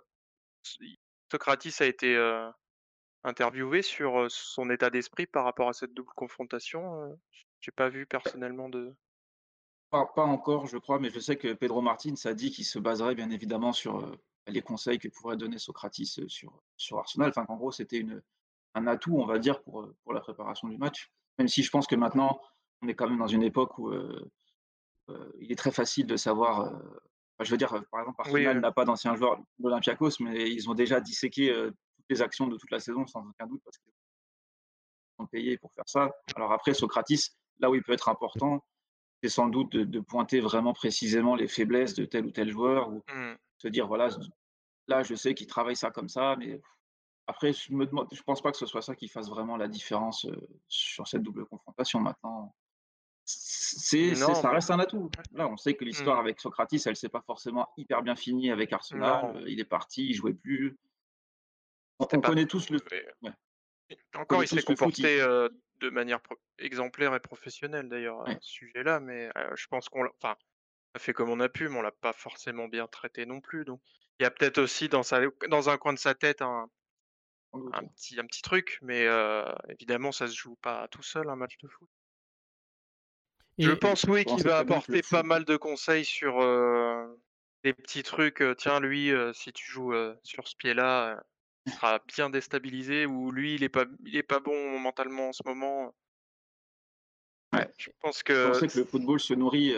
Socrates 1.30 1.80
a 1.80 1.84
été 1.84 2.16
interviewé 3.26 3.82
sur 3.82 4.30
son 4.30 4.70
état 4.70 4.90
d'esprit 4.90 5.26
par 5.26 5.44
rapport 5.44 5.68
à 5.68 5.72
cette 5.72 5.94
double 5.94 6.12
confrontation 6.14 7.18
J'ai 7.60 7.72
pas 7.72 7.88
vu 7.88 8.06
personnellement 8.06 8.68
de. 8.68 8.94
Pas, 9.90 10.06
pas, 10.14 10.24
encore, 10.24 10.66
je 10.66 10.78
crois, 10.78 10.98
mais 10.98 11.10
je 11.10 11.20
sais 11.20 11.36
que 11.36 11.52
Pedro 11.52 11.80
Martins 11.80 12.14
a 12.24 12.34
dit 12.34 12.50
qu'il 12.50 12.64
se 12.64 12.78
baserait 12.78 13.14
bien 13.14 13.30
évidemment 13.30 13.72
sur 13.72 14.16
les 14.46 14.62
conseils 14.62 14.98
que 14.98 15.08
pourrait 15.08 15.36
donner 15.36 15.58
Socrates 15.58 15.94
sur, 16.26 16.62
sur 16.76 16.98
Arsenal. 16.98 17.30
Enfin, 17.30 17.44
en 17.48 17.56
gros, 17.56 17.72
c'était 17.72 18.04
un 18.74 18.86
atout, 18.86 19.16
on 19.18 19.26
va 19.26 19.38
dire, 19.38 19.62
pour, 19.62 19.88
pour 20.02 20.12
la 20.12 20.20
préparation 20.20 20.68
du 20.68 20.76
match. 20.76 21.10
Même 21.38 21.48
si 21.48 21.62
je 21.62 21.70
pense 21.70 21.86
que 21.86 21.94
maintenant, 21.94 22.40
on 22.82 22.88
est 22.88 22.94
quand 22.94 23.08
même 23.08 23.18
dans 23.18 23.26
une 23.26 23.42
époque 23.42 23.78
où 23.78 23.92
il 25.38 25.52
est 25.52 25.56
très 25.56 25.72
facile 25.72 26.06
de 26.06 26.16
savoir 26.16 26.72
je 27.44 27.50
veux 27.50 27.58
dire, 27.58 27.68
par 27.90 28.00
exemple, 28.00 28.20
Arsenal 28.20 28.60
n'a 28.60 28.72
pas 28.72 28.84
d'anciens 28.84 29.14
joueurs 29.14 29.38
d'Olympiakos, 29.58 30.20
mais 30.20 30.50
ils 30.50 30.70
ont 30.70 30.74
déjà 30.74 31.00
disséqué 31.00 31.52
les 32.08 32.22
actions 32.22 32.46
de 32.46 32.56
toute 32.56 32.70
la 32.70 32.80
saison, 32.80 33.06
sans 33.06 33.20
aucun 33.26 33.46
doute, 33.46 33.62
parce 33.64 33.78
qu'ils 33.78 33.92
sont 35.18 35.26
payés 35.26 35.58
pour 35.58 35.72
faire 35.72 35.88
ça. 35.88 36.10
Alors 36.34 36.52
après, 36.52 36.74
Socratis, 36.74 37.36
là 37.58 37.70
où 37.70 37.74
il 37.74 37.82
peut 37.82 37.92
être 37.92 38.08
important, 38.08 38.64
c'est 39.22 39.28
sans 39.28 39.48
doute 39.48 39.72
de, 39.72 40.00
pointer 40.00 40.40
vraiment 40.40 40.72
précisément 40.72 41.34
les 41.34 41.48
faiblesses 41.48 41.94
de 41.94 42.04
tel 42.04 42.26
ou 42.26 42.30
tel 42.30 42.50
joueur, 42.50 42.90
ou 42.90 43.02
mmh. 43.08 43.34
se 43.58 43.68
dire, 43.68 43.86
voilà, 43.86 44.08
là, 44.88 45.02
je 45.02 45.14
sais 45.14 45.34
qu'il 45.34 45.46
travaille 45.46 45.76
ça 45.76 45.90
comme 45.90 46.08
ça, 46.08 46.36
mais 46.38 46.60
après, 47.26 47.52
je 47.52 47.72
ne 47.72 47.86
je 48.12 48.22
pense 48.22 48.40
pas 48.40 48.52
que 48.52 48.58
ce 48.58 48.66
soit 48.66 48.82
ça 48.82 48.94
qui 48.94 49.08
fasse 49.08 49.28
vraiment 49.28 49.56
la 49.56 49.68
différence 49.68 50.26
sur 50.68 51.08
cette 51.08 51.22
double 51.22 51.46
confrontation 51.46 52.00
maintenant 52.00 52.54
c'est, 53.26 54.14
ça 54.14 54.50
reste 54.50 54.70
un 54.70 54.78
atout. 54.78 55.10
Là, 55.32 55.48
on 55.48 55.56
sait 55.56 55.74
que 55.74 55.84
l'histoire 55.84 56.16
mmh. 56.16 56.20
avec 56.20 56.40
Socrates, 56.40 56.86
elle 56.86 56.96
s'est 56.96 57.08
pas 57.08 57.22
forcément 57.26 57.68
hyper 57.76 58.02
bien 58.02 58.14
finie 58.14 58.50
avec 58.50 58.72
Arsenal. 58.72 59.42
Il 59.48 59.58
est 59.58 59.64
parti, 59.64 60.06
il 60.06 60.14
jouait 60.14 60.34
plus. 60.34 60.78
On, 61.98 62.06
connaît 62.06 62.46
tous 62.46 62.70
le. 62.70 62.78
Encore, 64.14 64.42
il 64.42 64.48
s'est 64.48 64.62
comporté 64.62 65.18
de 65.80 65.90
manière 65.90 66.20
exemplaire 66.58 67.14
et 67.14 67.20
professionnelle 67.20 67.88
d'ailleurs 67.88 68.26
à 68.28 68.34
ce 68.40 68.48
sujet-là, 68.50 69.00
mais 69.00 69.30
je 69.54 69.66
pense 69.68 69.88
qu'on, 69.88 70.06
enfin, 70.06 70.36
a 70.94 70.98
fait 70.98 71.12
comme 71.12 71.30
on 71.30 71.40
a 71.40 71.48
pu, 71.48 71.68
mais 71.68 71.78
on 71.78 71.82
l'a 71.82 71.92
pas 71.92 72.12
forcément 72.12 72.68
bien 72.68 72.86
traité 72.86 73.26
non 73.26 73.40
plus. 73.40 73.64
Donc, 73.64 73.80
il 74.18 74.22
y 74.22 74.26
a 74.26 74.30
peut-être 74.30 74.58
aussi 74.58 74.88
dans 74.88 75.02
sa, 75.02 75.20
dans 75.48 75.68
un 75.68 75.76
coin 75.76 75.92
de 75.92 75.98
sa 75.98 76.14
tête 76.14 76.42
un, 76.42 76.70
un 77.72 77.84
petit, 77.86 78.18
un 78.18 78.26
petit 78.26 78.42
truc, 78.42 78.78
mais 78.82 79.06
évidemment, 79.68 80.12
ça 80.12 80.26
se 80.26 80.34
joue 80.34 80.56
pas 80.56 80.88
tout 80.88 81.02
seul 81.02 81.28
un 81.28 81.36
match 81.36 81.56
de 81.62 81.68
foot. 81.68 81.88
Je 83.58 83.70
pense, 83.70 84.04
oui, 84.04 84.24
qu'il 84.24 84.42
va 84.42 84.58
apporter 84.58 85.00
pas 85.10 85.22
mal 85.22 85.44
de 85.44 85.56
conseils 85.56 86.04
sur 86.04 86.38
des 87.64 87.72
petits 87.72 88.02
trucs. 88.02 88.42
tiens, 88.58 88.80
lui, 88.80 89.12
si 89.32 89.52
tu 89.52 89.70
joues 89.70 89.94
sur 90.22 90.46
ce 90.48 90.56
pied-là, 90.56 91.22
sera 91.66 92.00
bien 92.06 92.30
déstabilisé. 92.30 93.06
Ou 93.06 93.30
lui, 93.30 93.54
il 93.54 93.62
est 93.62 93.68
pas, 93.68 93.84
il 94.04 94.16
est 94.16 94.22
pas 94.22 94.40
bon 94.40 94.78
mentalement 94.78 95.28
en 95.28 95.32
ce 95.32 95.42
moment. 95.44 95.94
Ouais. 97.52 97.68
Je 97.78 97.90
pense 98.00 98.22
que. 98.22 98.52
Je 98.54 98.66
que 98.66 98.78
le 98.78 98.84
football 98.84 99.20
se 99.20 99.34
nourrit, 99.34 99.74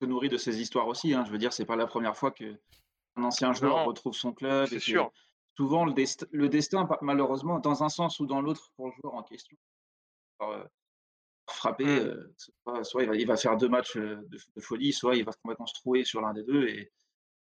se 0.00 0.06
nourrit 0.06 0.28
de 0.28 0.38
ces 0.38 0.60
histoires 0.60 0.88
aussi. 0.88 1.14
Hein. 1.14 1.24
Je 1.26 1.30
veux 1.30 1.38
dire, 1.38 1.52
c'est 1.52 1.66
pas 1.66 1.76
la 1.76 1.86
première 1.86 2.16
fois 2.16 2.30
que 2.30 2.58
un 3.16 3.24
ancien 3.24 3.52
joueur 3.52 3.84
retrouve 3.84 4.14
son 4.14 4.32
club. 4.32 4.66
C'est 4.68 4.78
sûr. 4.78 5.10
Souvent, 5.56 5.86
le, 5.86 5.94
le, 6.32 6.48
destin, 6.50 6.86
malheureusement, 7.00 7.58
dans 7.60 7.82
un 7.82 7.88
sens 7.88 8.20
ou 8.20 8.26
dans 8.26 8.42
l'autre, 8.42 8.70
pour 8.76 8.88
le 8.88 8.92
joueur 9.00 9.14
en 9.14 9.22
question, 9.22 9.56
frapper. 11.50 11.84
Mmh. 11.84 12.34
Euh, 12.68 12.84
soit, 12.84 13.04
il, 13.04 13.26
va, 13.26 13.36
faire 13.36 13.56
deux 13.56 13.68
matchs 13.68 13.96
euh, 13.96 14.20
de, 14.28 14.60
folie, 14.60 14.92
soit 14.92 15.16
il 15.16 15.24
va 15.24 15.32
complètement 15.32 15.66
se 15.66 15.74
trouver 15.74 16.04
sur 16.04 16.20
l'un 16.20 16.32
des 16.32 16.42
deux 16.42 16.68
et, 16.68 16.92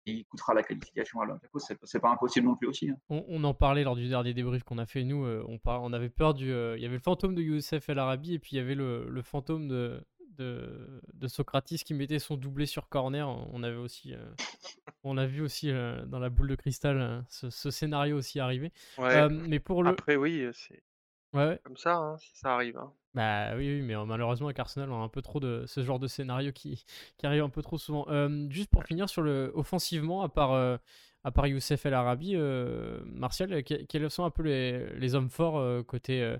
il 0.08 0.24
coûtera 0.26 0.54
la 0.54 0.62
qualification 0.62 1.20
à 1.20 1.26
l'Olympiakos. 1.26 1.60
C'est 1.84 2.00
pas 2.00 2.10
impossible 2.10 2.46
non 2.46 2.56
plus 2.56 2.68
aussi. 2.68 2.90
Hein. 2.90 2.96
On, 3.08 3.42
en 3.44 3.54
parlait 3.54 3.84
lors 3.84 3.96
du 3.96 4.08
dernier 4.08 4.34
débrief 4.34 4.64
qu'on 4.64 4.78
a 4.78 4.86
fait 4.86 5.04
nous. 5.04 5.24
Euh, 5.24 5.44
on, 5.48 5.58
on 5.64 5.92
avait 5.92 6.08
peur 6.08 6.34
du. 6.34 6.46
il 6.46 6.80
y 6.80 6.86
avait 6.86 6.96
le 6.96 6.98
fantôme 6.98 7.34
de 7.34 7.42
Youssef 7.42 7.88
El 7.88 7.98
Arabi 7.98 8.34
et 8.34 8.38
puis 8.38 8.50
il 8.52 8.56
y 8.56 8.60
avait 8.60 8.74
le, 8.74 9.22
fantôme 9.22 9.68
de, 9.68 10.04
de, 10.38 11.28
Socrates 11.28 11.66
qui 11.66 11.94
mettait 11.94 12.18
son 12.18 12.36
doublé 12.36 12.66
sur 12.66 12.88
corner. 12.88 13.28
On 13.52 13.62
avait 13.62 13.76
aussi, 13.76 14.14
on 15.04 15.16
a 15.18 15.26
vu 15.26 15.42
aussi 15.42 15.70
dans 16.06 16.18
la 16.18 16.30
boule 16.30 16.48
de 16.48 16.54
cristal 16.54 17.24
ce, 17.28 17.70
scénario 17.70 18.16
aussi 18.16 18.40
arriver. 18.40 18.72
mais 18.98 19.60
pour 19.60 19.82
le... 19.82 19.90
Après, 19.90 20.16
oui, 20.16 20.46
c'est 20.52 20.82
ouais. 21.34 21.60
comme 21.64 21.76
ça, 21.76 21.96
hein, 21.96 22.16
si 22.18 22.36
ça 22.36 22.54
arrive. 22.54 22.76
Hein. 22.76 22.92
Bah 23.14 23.56
oui, 23.56 23.68
oui, 23.68 23.82
mais 23.82 23.94
malheureusement 24.04 24.46
avec 24.48 24.58
Arsenal, 24.58 24.90
on 24.90 25.00
a 25.00 25.04
un 25.04 25.08
peu 25.08 25.22
trop 25.22 25.40
de 25.40 25.64
ce 25.66 25.82
genre 25.82 25.98
de 25.98 26.06
scénario 26.06 26.52
qui, 26.52 26.84
qui 27.16 27.26
arrive 27.26 27.42
un 27.42 27.48
peu 27.48 27.62
trop 27.62 27.78
souvent. 27.78 28.06
juste 28.48 28.70
pour 28.70 28.84
finir 28.84 29.08
sur 29.08 29.22
le 29.22 29.50
offensivement, 29.54 30.22
à 30.22 30.28
part, 30.28 30.78
à 31.24 31.30
part 31.32 31.46
Youssef 31.48 31.84
El 31.86 31.94
Arabi, 31.94 32.36
Martial, 33.06 33.64
quels 33.64 34.10
sont 34.10 34.24
un 34.24 34.30
peu 34.30 34.42
les, 34.44 34.92
les 34.98 35.14
hommes 35.16 35.30
forts 35.30 35.84
côté, 35.86 36.36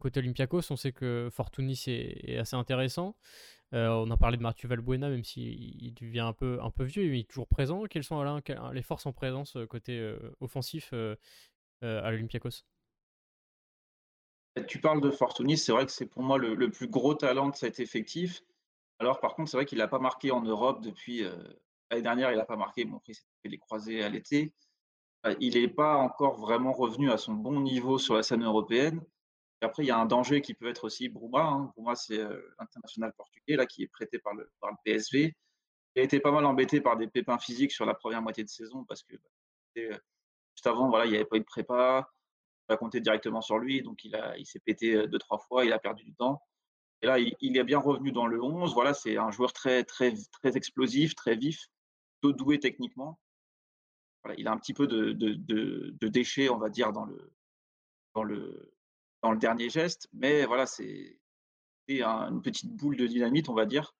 côté 0.00 0.20
Olympiakos? 0.20 0.70
On 0.70 0.76
sait 0.76 0.92
que 0.92 1.28
Fortunis 1.30 1.84
est, 1.86 2.30
est 2.30 2.38
assez 2.38 2.56
intéressant. 2.56 3.14
on 3.72 4.10
a 4.10 4.16
parlé 4.16 4.36
de 4.36 4.42
Mathieu 4.42 4.68
Valbuena, 4.68 5.10
même 5.10 5.22
s'il 5.22 5.94
devient 5.94 6.20
un 6.20 6.32
peu, 6.32 6.58
un 6.60 6.70
peu 6.70 6.82
vieux, 6.82 7.04
mais 7.08 7.18
il 7.18 7.20
est 7.20 7.30
toujours 7.30 7.46
présent. 7.46 7.84
Quelles 7.84 8.04
sont 8.04 8.20
là, 8.22 8.40
les 8.72 8.82
forces 8.82 9.06
en 9.06 9.12
présence 9.12 9.56
côté 9.68 10.12
offensif 10.40 10.92
à 11.82 12.10
l'Olympiakos? 12.10 12.64
Tu 14.66 14.80
parles 14.80 15.00
de 15.00 15.10
Fortunis, 15.10 15.58
c'est 15.58 15.72
vrai 15.72 15.86
que 15.86 15.92
c'est 15.92 16.06
pour 16.06 16.22
moi 16.22 16.38
le, 16.38 16.70
plus 16.70 16.88
gros 16.88 17.14
talent 17.14 17.48
de 17.48 17.56
cet 17.56 17.80
effectif. 17.80 18.42
Alors 18.98 19.20
par 19.20 19.34
contre, 19.34 19.50
c'est 19.50 19.56
vrai 19.56 19.66
qu'il 19.66 19.78
n'a 19.78 19.88
pas 19.88 19.98
marqué 19.98 20.30
en 20.30 20.42
Europe 20.42 20.82
depuis 20.82 21.24
euh, 21.24 21.36
l'année 21.90 22.02
dernière, 22.02 22.32
il 22.32 22.36
n'a 22.36 22.44
pas 22.44 22.56
marqué, 22.56 22.84
bon 22.84 22.96
après 22.96 23.14
c'était 23.14 23.48
les 23.48 23.58
croisés 23.58 24.02
à 24.02 24.08
l'été. 24.08 24.52
Euh, 25.26 25.34
il 25.40 25.60
n'est 25.60 25.68
pas 25.68 25.96
encore 25.96 26.38
vraiment 26.38 26.72
revenu 26.72 27.10
à 27.10 27.18
son 27.18 27.34
bon 27.34 27.60
niveau 27.60 27.98
sur 27.98 28.14
la 28.14 28.22
scène 28.22 28.44
européenne. 28.44 29.00
Après, 29.62 29.84
il 29.84 29.86
y 29.86 29.90
a 29.90 29.98
un 29.98 30.06
danger 30.06 30.40
qui 30.40 30.54
peut 30.54 30.68
être 30.68 30.84
aussi 30.84 31.10
Bruma. 31.10 31.42
Hein. 31.42 31.72
Bruma, 31.76 31.94
c'est 31.94 32.18
euh, 32.18 32.40
l'international 32.58 33.12
portugais 33.14 33.56
là, 33.56 33.66
qui 33.66 33.82
est 33.82 33.88
prêté 33.88 34.18
par 34.18 34.34
le, 34.34 34.50
PSV. 34.84 35.34
Il 35.94 36.00
a 36.00 36.02
été 36.04 36.20
pas 36.20 36.30
mal 36.30 36.46
embêté 36.46 36.80
par 36.80 36.96
des 36.96 37.08
pépins 37.08 37.38
physiques 37.38 37.72
sur 37.72 37.84
la 37.84 37.94
première 37.94 38.22
moitié 38.22 38.42
de 38.42 38.48
saison 38.48 38.84
parce 38.84 39.02
que 39.02 39.16
bah, 39.16 39.98
juste 40.54 40.66
avant, 40.66 40.88
voilà, 40.88 41.04
il 41.04 41.10
n'y 41.10 41.16
avait 41.16 41.26
pas 41.26 41.36
eu 41.36 41.40
de 41.40 41.44
prépa 41.44 42.08
pas 42.70 42.76
compter 42.76 43.00
directement 43.00 43.40
sur 43.40 43.58
lui. 43.58 43.82
Donc, 43.82 44.04
il, 44.04 44.16
il 44.38 44.46
s'est 44.46 44.60
pété 44.60 45.08
deux, 45.08 45.18
trois 45.18 45.38
fois, 45.38 45.64
il 45.64 45.72
a 45.72 45.80
perdu 45.80 46.04
du 46.04 46.14
temps. 46.14 46.40
Et 47.02 47.06
là, 47.06 47.18
il, 47.18 47.56
est 47.56 47.64
bien 47.64 47.80
revenu 47.80 48.12
dans 48.12 48.28
le 48.28 48.40
11. 48.40 48.74
Voilà, 48.74 48.94
c'est 48.94 49.16
un 49.16 49.32
joueur 49.32 49.52
très, 49.52 49.82
très, 49.82 50.14
très 50.40 50.56
explosif, 50.56 51.16
très 51.16 51.34
vif, 51.34 51.66
doué 52.22 52.60
techniquement. 52.60 53.18
Voilà, 54.22 54.38
il 54.38 54.46
a 54.46 54.52
un 54.52 54.56
petit 54.56 54.74
peu 54.74 54.86
de, 54.86 55.12
de, 55.12 55.34
de, 55.34 56.08
déchets, 56.08 56.48
on 56.48 56.58
va 56.58 56.68
dire, 56.68 56.92
dans 56.92 57.06
le, 57.06 57.32
dans 58.14 58.22
le, 58.22 58.72
dans 59.22 59.32
le 59.32 59.38
dernier 59.38 59.68
geste. 59.68 60.08
Mais 60.12 60.44
voilà, 60.44 60.66
c'est 60.66 61.18
une 61.88 62.42
petite 62.42 62.70
boule 62.76 62.96
de 62.96 63.08
dynamite, 63.08 63.48
on 63.48 63.54
va 63.54 63.66
dire. 63.66 63.96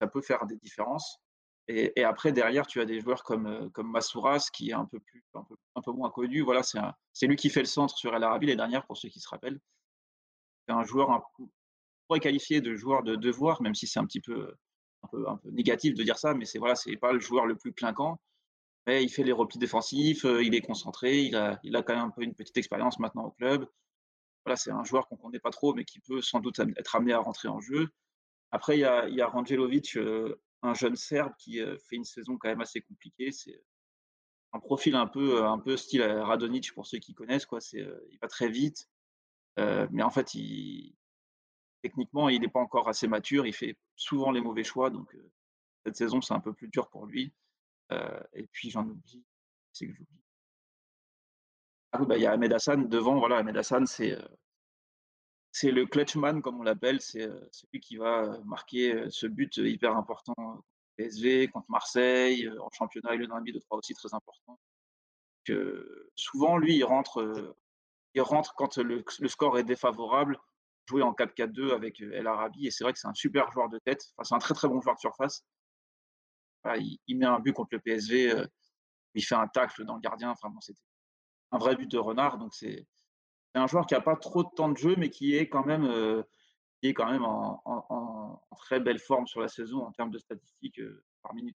ça 0.00 0.06
peut 0.06 0.22
faire 0.22 0.46
des 0.46 0.56
différences. 0.56 1.20
Et, 1.66 2.04
après, 2.04 2.32
derrière, 2.32 2.66
tu 2.66 2.80
as 2.80 2.84
des 2.84 3.00
joueurs 3.00 3.24
comme, 3.24 3.46
euh, 3.46 3.68
comme 3.70 3.90
Masouras, 3.90 4.50
qui 4.52 4.70
est 4.70 4.74
un 4.74 4.84
peu, 4.84 5.00
plus, 5.00 5.24
un 5.34 5.80
peu, 5.80 5.92
moins 5.92 6.10
connu. 6.10 6.42
Voilà, 6.42 6.62
c'est 6.62 7.26
lui 7.26 7.36
qui 7.36 7.48
fait 7.48 7.60
le 7.60 7.66
centre 7.66 7.96
sur 7.96 8.14
El 8.14 8.22
Arabi 8.22 8.46
les 8.46 8.56
dernières, 8.56 8.84
pour 8.86 8.98
ceux 8.98 9.08
qui 9.08 9.20
se 9.20 9.28
rappellent. 9.28 9.58
C'est 10.66 10.74
un 10.74 10.84
joueur, 10.84 11.10
un, 11.10 11.22
on 11.38 11.48
pourrait 12.06 12.20
qualifier 12.20 12.60
de 12.60 12.74
joueur 12.74 13.02
de 13.02 13.16
devoir, 13.16 13.62
même 13.62 13.74
si 13.74 13.86
c'est 13.86 13.98
un 13.98 14.04
petit 14.04 14.20
peu 14.20 14.54
un, 15.04 15.08
peu 15.08 15.28
un 15.28 15.36
peu 15.36 15.50
négatif 15.50 15.94
de 15.94 16.02
dire 16.02 16.18
ça, 16.18 16.34
mais 16.34 16.44
c'est 16.44 16.58
voilà, 16.58 16.74
pas 17.00 17.12
le 17.12 17.20
joueur 17.20 17.46
le 17.46 17.56
plus 17.56 17.72
clinquant. 17.72 18.20
Mais 18.86 19.02
il 19.02 19.08
fait 19.08 19.24
les 19.24 19.32
replis 19.32 19.58
défensifs, 19.58 20.26
euh, 20.26 20.44
il 20.44 20.54
est 20.54 20.60
concentré, 20.60 21.22
il 21.22 21.36
a, 21.36 21.58
il 21.62 21.74
a 21.76 21.82
quand 21.82 21.94
même 21.94 22.04
un 22.04 22.10
peu 22.10 22.22
une 22.22 22.34
petite 22.34 22.56
expérience 22.58 22.98
maintenant 22.98 23.24
au 23.24 23.30
club. 23.30 23.66
Voilà, 24.44 24.56
c'est 24.56 24.70
un 24.70 24.84
joueur 24.84 25.08
qu'on 25.08 25.16
ne 25.16 25.22
connaît 25.22 25.38
pas 25.38 25.50
trop, 25.50 25.72
mais 25.72 25.86
qui 25.86 26.00
peut 26.00 26.20
sans 26.20 26.40
doute 26.40 26.58
être 26.58 26.96
amené 26.96 27.14
à 27.14 27.18
rentrer 27.18 27.48
en 27.48 27.60
jeu. 27.60 27.88
Après, 28.50 28.76
il 28.76 28.80
y 28.80 28.84
a, 28.84 29.08
il 29.08 29.20
a 29.22 29.26
Rangelovic, 29.26 29.96
euh, 29.96 30.38
un 30.64 30.74
jeune 30.74 30.96
Serbe 30.96 31.32
qui 31.38 31.58
fait 31.58 31.96
une 31.96 32.04
saison 32.04 32.36
quand 32.38 32.48
même 32.48 32.60
assez 32.60 32.80
compliquée. 32.80 33.32
C'est 33.32 33.62
un 34.52 34.60
profil 34.60 34.94
un 34.94 35.06
peu, 35.06 35.44
un 35.44 35.58
peu 35.58 35.76
style 35.76 36.02
Radonic 36.02 36.72
pour 36.74 36.86
ceux 36.86 36.98
qui 36.98 37.14
connaissent. 37.14 37.46
Quoi. 37.46 37.60
C'est, 37.60 37.86
il 38.10 38.18
va 38.20 38.28
très 38.28 38.48
vite, 38.48 38.88
mais 39.56 40.02
en 40.02 40.10
fait, 40.10 40.34
il, 40.34 40.96
techniquement, 41.82 42.28
il 42.28 42.40
n'est 42.40 42.48
pas 42.48 42.60
encore 42.60 42.88
assez 42.88 43.06
mature. 43.06 43.46
Il 43.46 43.52
fait 43.52 43.76
souvent 43.96 44.30
les 44.30 44.40
mauvais 44.40 44.64
choix, 44.64 44.90
donc 44.90 45.16
cette 45.84 45.96
saison, 45.96 46.20
c'est 46.20 46.34
un 46.34 46.40
peu 46.40 46.52
plus 46.52 46.68
dur 46.68 46.88
pour 46.88 47.06
lui. 47.06 47.32
et 48.32 48.46
puis, 48.50 48.70
j'en 48.70 48.88
oublie. 48.88 49.24
C'est 49.72 49.86
que 49.86 49.92
j'oublie. 49.92 50.24
Ah 51.92 52.04
bah, 52.04 52.16
il 52.16 52.22
y 52.22 52.26
a 52.26 52.32
Ahmed 52.32 52.52
devant. 52.88 53.18
Voilà, 53.18 53.36
Ahmed 53.38 53.60
c'est 53.86 54.18
c'est 55.54 55.70
le 55.70 55.86
clutchman, 55.86 56.42
comme 56.42 56.58
on 56.58 56.64
l'appelle. 56.64 57.00
C'est 57.00 57.28
celui 57.52 57.78
qui 57.78 57.96
va 57.96 58.40
marquer 58.44 59.04
ce 59.08 59.28
but 59.28 59.56
hyper 59.56 59.96
important 59.96 60.64
PSV, 60.96 61.46
contre 61.48 61.70
Marseille, 61.70 62.50
en 62.58 62.68
championnat, 62.72 63.14
il 63.14 63.22
est 63.22 63.26
dans 63.28 63.36
un 63.36 63.40
de 63.40 63.58
trois 63.60 63.78
aussi 63.78 63.94
très 63.94 64.12
important. 64.12 64.58
Que 65.44 66.10
souvent, 66.16 66.58
lui, 66.58 66.76
il 66.76 66.82
rentre, 66.82 67.54
il 68.14 68.20
rentre 68.22 68.54
quand 68.56 68.78
le, 68.78 69.04
score 69.28 69.56
est 69.56 69.64
défavorable, 69.64 70.38
jouer 70.88 71.02
en 71.02 71.12
4-4-2 71.12 71.72
avec 71.72 72.00
El 72.00 72.26
Arabi. 72.26 72.66
Et 72.66 72.72
c'est 72.72 72.82
vrai 72.82 72.92
que 72.92 72.98
c'est 72.98 73.08
un 73.08 73.14
super 73.14 73.52
joueur 73.52 73.68
de 73.68 73.78
tête. 73.78 74.12
Enfin, 74.16 74.24
c'est 74.24 74.34
un 74.34 74.38
très 74.38 74.54
très 74.54 74.66
bon 74.66 74.80
joueur 74.80 74.96
de 74.96 75.00
surface. 75.00 75.44
il, 76.76 77.16
met 77.16 77.26
un 77.26 77.38
but 77.38 77.52
contre 77.52 77.70
le 77.72 77.78
PSV, 77.78 78.44
il 79.14 79.24
fait 79.24 79.36
un 79.36 79.46
tacle 79.46 79.84
dans 79.84 79.94
le 79.94 80.00
gardien. 80.00 80.30
Enfin, 80.30 80.52
c'était 80.60 80.80
un 81.52 81.58
vrai 81.58 81.76
but 81.76 81.88
de 81.88 81.98
renard. 81.98 82.38
Donc 82.38 82.54
c'est 82.54 82.88
un 83.54 83.66
joueur 83.66 83.86
qui 83.86 83.94
n'a 83.94 84.00
pas 84.00 84.16
trop 84.16 84.44
de 84.44 84.48
temps 84.54 84.68
de 84.68 84.76
jeu, 84.76 84.94
mais 84.96 85.10
qui 85.10 85.36
est 85.36 85.48
quand 85.48 85.64
même, 85.64 86.24
qui 86.80 86.88
est 86.88 86.94
quand 86.94 87.10
même 87.10 87.24
en, 87.24 88.40
très 88.56 88.80
belle 88.80 88.98
forme 88.98 89.26
sur 89.26 89.40
la 89.40 89.48
saison 89.48 89.84
en 89.84 89.92
termes 89.92 90.10
de 90.10 90.18
statistiques 90.18 90.80
par 91.22 91.34
minute. 91.34 91.56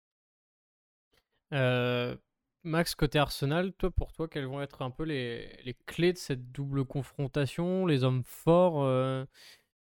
Max, 2.63 2.97
côté 2.97 3.19
Arsenal, 3.21 3.73
toi, 3.75 3.91
pour 3.93 4.13
toi, 4.13 4.27
quelles 4.27 4.47
vont 4.47 4.61
être 4.61 4.83
un 4.83 4.91
peu 4.91 5.05
les, 5.05 5.61
les 5.65 5.75
clés 5.87 6.13
de 6.13 6.19
cette 6.19 6.51
double 6.51 6.85
confrontation, 6.85 7.87
les 7.87 8.03
hommes 8.03 8.25
forts 8.25 8.85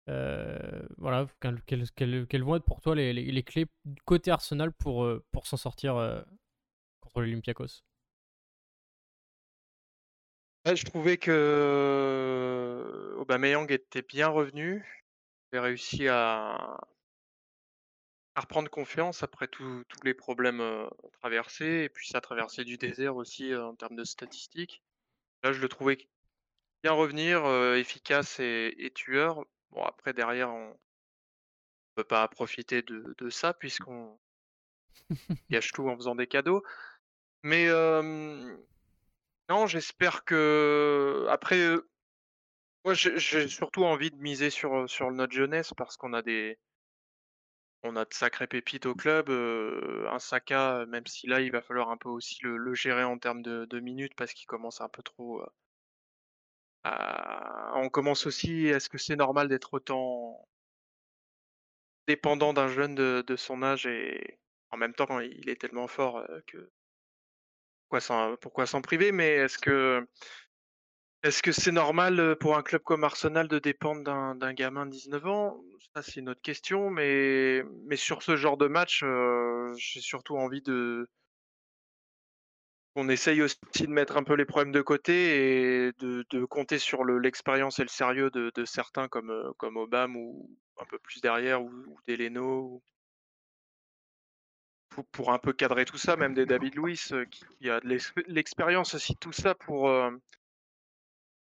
voilà, 0.07 1.27
quelles, 1.41 1.61
quelles, 1.93 2.43
vont 2.43 2.57
être 2.57 2.65
pour 2.65 2.81
toi 2.81 2.95
les, 2.95 3.13
les, 3.13 3.43
clés 3.43 3.67
côté 4.07 4.31
Arsenal 4.31 4.73
pour, 4.73 5.07
pour 5.33 5.47
s'en 5.47 5.57
sortir 5.57 6.25
contre 7.01 7.21
l'Olympiakos? 7.21 7.83
Je 10.75 10.85
trouvais 10.85 11.17
que 11.17 13.15
Aubameyang 13.17 13.71
était 13.71 14.03
bien 14.03 14.29
revenu. 14.29 14.85
Il 15.53 15.59
a 15.59 15.63
réussi 15.63 16.09
à, 16.09 16.79
à 18.35 18.41
reprendre 18.41 18.71
confiance 18.71 19.23
après 19.23 19.49
tous 19.49 19.85
les 20.05 20.15
problèmes 20.15 20.63
traversés 21.21 21.85
et 21.85 21.89
puis 21.89 22.09
sa 22.09 22.21
traversée 22.21 22.65
du 22.65 22.77
désert 22.77 23.17
aussi 23.17 23.55
en 23.55 23.75
termes 23.75 23.97
de 23.97 24.05
statistiques. 24.05 24.83
Là, 25.43 25.53
je 25.53 25.61
le 25.61 25.69
trouvais 25.69 25.99
bien 26.83 26.93
revenir, 26.93 27.47
efficace 27.75 28.41
et, 28.41 28.93
tueur. 28.95 29.45
Bon, 29.71 29.85
après, 29.85 30.13
derrière, 30.13 30.51
on 30.51 30.69
ne 30.69 30.75
peut 31.95 32.05
pas 32.05 32.27
profiter 32.29 32.83
de, 32.83 33.15
de 33.19 33.31
ça 33.31 33.55
puisqu'on 33.55 34.19
gâche 35.51 35.73
tout 35.73 35.89
en 35.89 35.97
faisant 35.97 36.15
des 36.15 36.27
cadeaux. 36.27 36.63
Mais 37.43 37.69
non, 39.49 39.67
j'espère 39.67 40.25
que 40.25 41.27
après, 41.31 41.77
moi 42.85 42.95
j'ai 42.95 43.49
surtout 43.49 43.85
envie 43.85 44.11
de 44.11 44.17
miser 44.17 44.51
sur, 44.51 44.89
sur 44.89 45.11
notre 45.11 45.33
jeunesse 45.33 45.73
parce 45.77 45.97
qu'on 45.97 46.13
a 46.13 46.23
des 46.23 46.59
on 47.83 47.97
a 47.97 48.05
de 48.05 48.13
sacrées 48.13 48.47
pépites 48.47 48.87
au 48.87 48.95
club. 48.95 49.31
un 49.31 50.19
Saka, 50.19 50.85
même 50.87 51.07
si 51.07 51.27
là 51.27 51.41
il 51.41 51.53
va 51.53 51.63
falloir 51.63 51.91
un 51.91 51.97
peu 51.97 52.09
aussi 52.09 52.39
le, 52.43 52.75
gérer 52.75 53.05
en 53.05 53.19
termes 53.19 53.43
de, 53.43 53.81
minutes 53.81 54.15
parce 54.17 54.33
qu'il 54.33 54.47
commence 54.47 54.81
un 54.81 54.89
peu 54.89 55.03
trop. 55.03 55.43
On 56.85 57.89
commence 57.91 58.27
aussi. 58.27 58.67
Est-ce 58.67 58.89
que 58.89 58.99
c'est 58.99 59.17
normal 59.17 59.49
d'être 59.49 59.75
autant 59.75 60.49
dépendant 62.07 62.53
d'un 62.53 62.69
jeune 62.69 62.95
de 62.95 63.37
son 63.37 63.63
âge 63.63 63.87
et 63.87 64.39
en 64.71 64.77
même 64.77 64.95
temps 64.95 65.21
il 65.21 65.49
est 65.49 65.61
tellement 65.61 65.89
fort 65.89 66.27
que 66.47 66.71
pourquoi 67.89 68.67
s'en 68.67 68.81
priver? 68.83 69.13
Mais 69.13 69.31
est-ce 69.31 69.59
que 69.59 70.07
est-ce 71.25 71.43
que 71.43 71.51
c'est 71.51 71.73
normal, 71.73 72.37
pour 72.39 72.57
un 72.57 72.63
club 72.63 72.83
comme 72.83 73.03
Arsenal 73.03 73.49
de 73.49 73.59
dépendre 73.59 74.05
d'un 74.05 74.53
gamin 74.53 74.87
de 74.87 74.93
19 74.93 75.27
ans? 75.27 75.61
Ça, 75.95 76.03
c'est 76.03 76.21
une 76.21 76.29
autre 76.29 76.43
question, 76.43 76.91
mais 76.91 77.65
sur 77.97 78.23
ce 78.23 78.37
genre 78.37 78.57
de 78.57 78.69
match, 78.69 79.05
j'ai 79.77 80.01
surtout 80.01 80.37
envie 80.37 80.63
de 80.63 81.09
qu'on 82.95 83.09
essaye 83.09 83.43
aussi 83.43 83.59
de 83.81 83.87
mettre 83.89 84.17
un 84.17 84.23
peu 84.23 84.35
les 84.35 84.45
problèmes 84.45 84.73
de 84.73 84.81
côté 84.81 85.87
et 85.87 85.93
de 85.99 86.45
compter 86.45 86.79
sur 86.79 87.05
l'expérience 87.05 87.79
et 87.81 87.83
le 87.83 87.89
sérieux 87.89 88.31
de 88.31 88.65
certains 88.65 89.09
comme, 89.09 89.53
comme 89.57 89.77
Obama 89.77 90.17
ou 90.17 90.57
un 90.81 90.85
peu 90.85 90.99
plus 91.01 91.21
derrière 91.21 91.63
ou 91.63 91.71
ou 91.89 91.99
Deleno 92.07 92.83
pour, 95.05 95.33
un 95.33 95.39
peu 95.39 95.53
cadrer 95.53 95.85
tout 95.85 95.99
ça, 95.99 96.17
même 96.17 96.35
des 96.35 96.47
David 96.47 96.75
Luiz 96.77 97.13
euh, 97.13 97.25
qui, 97.25 97.71
a 97.71 97.81
de 97.81 97.99
l'expérience 98.29 98.95
aussi, 98.95 99.17
tout 99.17 99.33
ça 99.33 99.55
pour, 99.55 99.89
euh, 99.89 100.11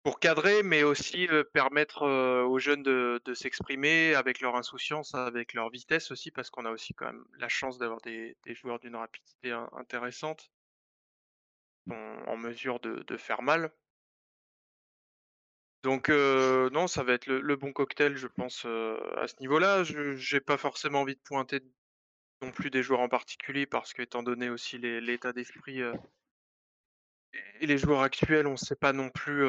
pour 0.03 0.21
cadrer, 0.21 0.63
mais 0.63 0.83
aussi 0.83 1.27
euh, 1.29 1.45
permettre 1.45 2.07
aux 2.45 2.59
jeunes 2.59 2.83
de, 2.83 3.21
s'exprimer 3.35 4.15
avec 4.15 4.41
leur 4.41 4.57
insouciance, 4.57 5.15
avec 5.15 5.55
leur 5.55 5.71
vitesse 5.71 6.11
aussi, 6.11 6.31
parce 6.31 6.51
qu'on 6.51 6.65
a 6.65 6.71
aussi 6.71 6.95
quand 6.95 7.07
même 7.07 7.25
la 7.39 7.49
chance 7.49 7.79
d'avoir 7.79 8.01
des, 8.01 8.37
joueurs 8.47 8.79
d'une 8.79 8.97
rapidité 8.97 9.53
intéressante, 9.73 10.51
en, 11.91 12.37
mesure 12.37 12.81
de, 12.81 13.17
faire 13.17 13.43
mal. 13.43 13.73
Donc 15.83 16.09
non, 16.09 16.89
ça 16.89 17.05
va 17.05 17.13
être 17.13 17.27
le, 17.27 17.41
le, 17.41 17.57
bon 17.57 17.73
cocktail, 17.73 18.17
je 18.17 18.27
pense, 18.27 18.65
à 18.65 19.29
ce 19.29 19.35
niveau-là. 19.41 19.85
Je 19.85 20.35
n'ai 20.35 20.41
pas 20.41 20.57
forcément 20.57 21.03
envie 21.03 21.15
de 21.15 21.21
pointer 21.21 21.61
non 22.43 22.53
plus 22.53 22.70
des 22.70 22.82
joueurs 22.82 23.01
en 23.01 23.09
particulier 23.09 23.66
parce 23.66 23.93
qu'étant 23.95 24.22
donné 24.22 24.51
aussi 24.51 24.78
l'état 24.78 25.32
d'esprit 25.32 25.80
et 27.61 27.66
les 27.66 27.78
joueurs 27.78 28.03
actuels, 28.03 28.47
on 28.47 28.53
ne 28.53 28.57
sait 28.57 28.76
pas 28.76 28.93
non 28.93 29.11
plus 29.11 29.47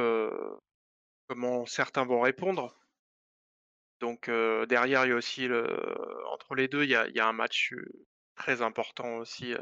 comment 1.28 1.66
certains 1.66 2.06
vont 2.06 2.22
répondre. 2.22 2.76
Donc 4.00 4.30
derrière, 4.30 5.06
il 5.06 5.10
y 5.10 5.12
a 5.12 5.16
aussi 5.16 5.48
le, 5.48 5.66
entre 6.28 6.56
les 6.56 6.68
deux, 6.68 6.84
il 6.84 6.90
y 6.90 6.96
a, 6.96 7.28
un 7.28 7.34
match 7.34 7.74
très 8.36 8.62
important 8.62 9.18
aussi 9.18 9.54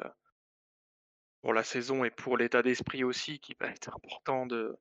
pour 1.42 1.54
la 1.54 1.64
saison 1.64 2.04
et 2.04 2.12
pour 2.12 2.38
l'état 2.38 2.62
d'esprit 2.62 3.04
aussi 3.04 3.40
qui 3.40 3.56
va 3.60 3.68
être 3.68 3.94
important 3.96 4.46
de, 4.46 4.78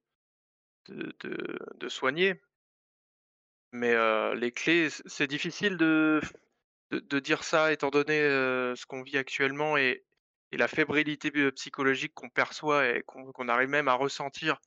de 0.89 1.89
soigner. 1.89 2.41
Mais 3.73 3.95
les 4.37 4.53
clés, 4.53 4.89
c'est 4.91 5.27
difficile 5.27 5.77
de 5.77 6.21
de, 7.01 7.19
dire 7.19 7.45
ça 7.45 7.73
étant 7.73 7.91
donné 7.91 8.19
ce 8.19 8.87
qu'on 8.87 9.03
vit 9.03 9.19
actuellement 9.19 9.77
et, 9.77 10.05
la 10.53 10.69
fébrilité 10.69 11.33
psychologique 11.51 12.15
qu'on 12.15 12.29
perçoit 12.29 12.87
et 12.87 13.03
qu'on 13.03 13.49
arrive 13.49 13.71
même 13.71 13.89
à 13.89 13.95
ressentir 13.95 14.61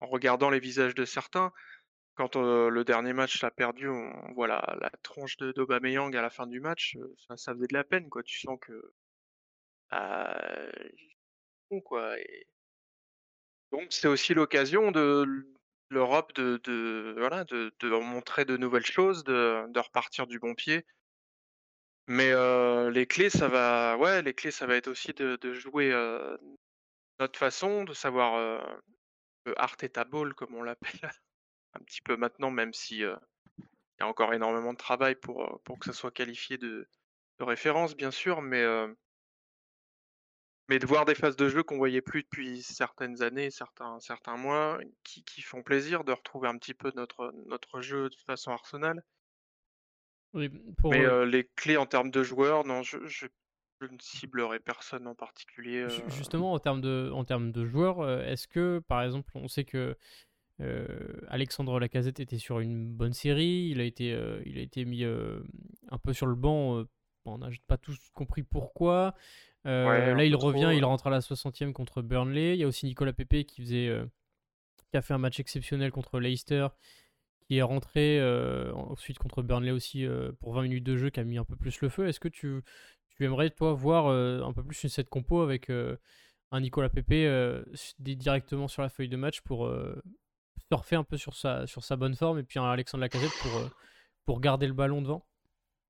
en 0.00 0.06
regardant 0.06 0.48
les 0.48 0.60
visages 0.60 0.94
de 0.94 1.04
certains. 1.04 1.52
Quand 2.14 2.36
le 2.36 2.84
dernier 2.84 3.12
match 3.12 3.42
l'a 3.42 3.50
perdu, 3.50 3.86
on 3.86 4.32
voit 4.32 4.46
la, 4.46 4.90
tronche 5.02 5.36
d'Obameyang 5.36 6.16
à 6.16 6.22
la 6.22 6.30
fin 6.30 6.46
du 6.46 6.60
match, 6.60 6.96
ça, 7.28 7.36
ça, 7.36 7.52
faisait 7.52 7.66
de 7.66 7.74
la 7.74 7.84
peine, 7.84 8.08
quoi. 8.08 8.22
Tu 8.22 8.40
sens 8.40 8.58
que 8.62 8.92
bah, 9.90 10.34
donc 13.72 13.86
c'est 13.90 14.08
aussi 14.08 14.34
l'occasion 14.34 14.90
de 14.90 15.46
l'Europe 15.88 16.32
de, 16.34 17.14
voilà 17.18 17.44
de, 17.44 17.72
montrer 18.00 18.44
de 18.44 18.56
nouvelles 18.56 18.86
choses, 18.86 19.24
de 19.24 19.78
repartir 19.78 20.26
du 20.26 20.38
bon 20.38 20.54
pied. 20.54 20.84
Mais 22.10 22.32
les 22.90 23.06
clés, 23.06 23.30
ça 23.30 23.46
va 23.46 23.96
ouais, 23.96 24.20
les 24.22 24.34
clés, 24.34 24.50
ça 24.50 24.66
va 24.66 24.74
être 24.74 24.88
aussi 24.88 25.12
de 25.14 25.52
jouer, 25.54 25.92
notre 27.20 27.38
façon, 27.38 27.84
de 27.84 27.94
savoir, 27.94 28.36
heu, 29.46 29.54
Arteta 29.56 30.02
Ball 30.04 30.34
comme 30.34 30.56
on 30.56 30.62
l'appelle 30.64 30.90
un 31.74 31.80
petit 31.84 32.02
peu 32.02 32.16
maintenant, 32.16 32.50
même 32.50 32.72
si, 32.74 32.96
il 32.96 33.02
y 34.00 34.02
a 34.02 34.08
encore 34.08 34.34
énormément 34.34 34.72
de 34.72 34.78
travail 34.78 35.14
pour, 35.14 35.60
pour 35.62 35.78
que 35.78 35.86
ça 35.86 35.92
soit 35.92 36.10
qualifié 36.10 36.58
de 36.58 36.88
de 37.38 37.44
référence 37.44 37.96
bien 37.96 38.10
sûr, 38.10 38.42
mais 38.42 38.64
mais 40.68 40.80
de 40.80 40.86
voir 40.86 41.04
des 41.04 41.14
phases 41.14 41.36
de 41.36 41.48
jeu 41.48 41.62
qu'on 41.62 41.76
voyait 41.78 42.02
plus 42.02 42.24
depuis 42.24 42.60
certaines 42.62 43.22
années, 43.22 43.52
certains 43.52 44.00
certains 44.00 44.36
mois, 44.36 44.80
qui 45.04 45.22
qui 45.24 45.42
font 45.42 45.62
plaisir, 45.62 46.02
de 46.02 46.10
retrouver 46.10 46.48
un 46.48 46.58
petit 46.58 46.74
peu 46.74 46.90
notre 46.96 47.32
notre 47.46 47.80
jeu 47.80 48.10
de 48.10 48.16
façon 48.26 48.50
Arsenal. 48.50 49.00
Mais 50.34 50.50
les 51.26 51.48
clés 51.56 51.76
en 51.76 51.86
termes 51.86 52.10
de 52.10 52.22
joueurs, 52.22 52.64
non, 52.64 52.82
je, 52.82 52.98
je, 53.06 53.26
ne 53.82 53.98
ciblerai 54.00 54.60
personne 54.60 55.06
en 55.06 55.14
particulier. 55.14 55.86
Justement, 56.08 56.52
en 56.52 56.58
termes 56.58 56.80
de, 56.80 57.10
en 57.12 57.24
termes 57.24 57.50
de 57.50 57.64
joueurs, 57.64 58.08
est-ce 58.22 58.46
que, 58.46 58.82
par 58.86 59.02
exemple, 59.02 59.30
on 59.34 59.48
sait 59.48 59.64
que 59.64 59.96
Alexandre 61.28 61.80
Lacazette 61.80 62.20
était 62.20 62.38
sur 62.38 62.60
une 62.60 62.86
bonne 62.92 63.14
série, 63.14 63.68
il 63.70 63.80
a 63.80 63.84
été, 63.84 64.10
il 64.44 64.58
a 64.58 64.60
été 64.60 64.84
mis 64.84 65.04
un 65.04 65.98
peu 66.02 66.12
sur 66.12 66.26
le 66.26 66.34
banc 66.34 66.84
on 67.24 67.38
n'a 67.38 67.48
pas 67.66 67.76
tous 67.76 67.98
compris 68.14 68.42
pourquoi. 68.42 69.14
là, 69.64 70.24
il 70.24 70.36
revient, 70.36 70.70
il 70.74 70.84
rentre 70.84 71.06
à 71.06 71.10
la 71.10 71.20
60e 71.20 71.72
contre 71.72 72.02
Burnley. 72.02 72.54
Il 72.54 72.60
y 72.60 72.64
a 72.64 72.66
aussi 72.66 72.86
Nicolas 72.86 73.12
Pepe 73.12 73.44
qui 73.44 73.62
faisait, 73.62 73.90
qui 74.90 74.96
a 74.96 75.02
fait 75.02 75.14
un 75.14 75.18
match 75.18 75.40
exceptionnel 75.40 75.92
contre 75.92 76.20
Leicester, 76.20 76.68
qui 77.50 77.58
est 77.58 77.62
rentré 77.62 78.22
ensuite 78.72 79.18
contre 79.18 79.42
Burnley 79.42 79.72
aussi 79.72 80.06
pour 80.38 80.54
20 80.54 80.62
minutes 80.62 80.84
de 80.84 80.96
jeu, 80.96 81.10
qui 81.10 81.18
a 81.18 81.24
mis 81.24 81.36
un 81.36 81.42
peu 81.44 81.56
plus 81.56 81.80
le 81.80 81.88
feu. 81.88 82.06
Est-ce 82.06 82.20
que 82.20 82.28
tu, 82.28 82.62
tu 83.16 83.24
aimerais, 83.24 83.50
toi, 83.50 83.72
voir 83.72 84.06
un 84.06 84.52
peu 84.52 84.62
plus 84.62 84.84
une 84.84 84.88
cette 84.88 85.08
compo 85.08 85.40
avec 85.40 85.68
un 85.68 86.60
Nicolas 86.60 86.88
Pepe 86.88 87.64
directement 87.98 88.68
sur 88.68 88.82
la 88.82 88.88
feuille 88.88 89.08
de 89.08 89.16
match 89.16 89.40
pour 89.40 89.68
surfer 90.70 90.94
un 90.94 91.02
peu 91.02 91.16
sur 91.16 91.34
sa, 91.34 91.66
sur 91.66 91.82
sa 91.82 91.96
bonne 91.96 92.14
forme 92.14 92.38
et 92.38 92.44
puis 92.44 92.60
un 92.60 92.70
Alexandre 92.70 93.00
Lacazette 93.00 93.32
pour, 93.42 93.50
pour 94.26 94.40
garder 94.40 94.68
le 94.68 94.72
ballon 94.72 95.02
devant? 95.02 95.26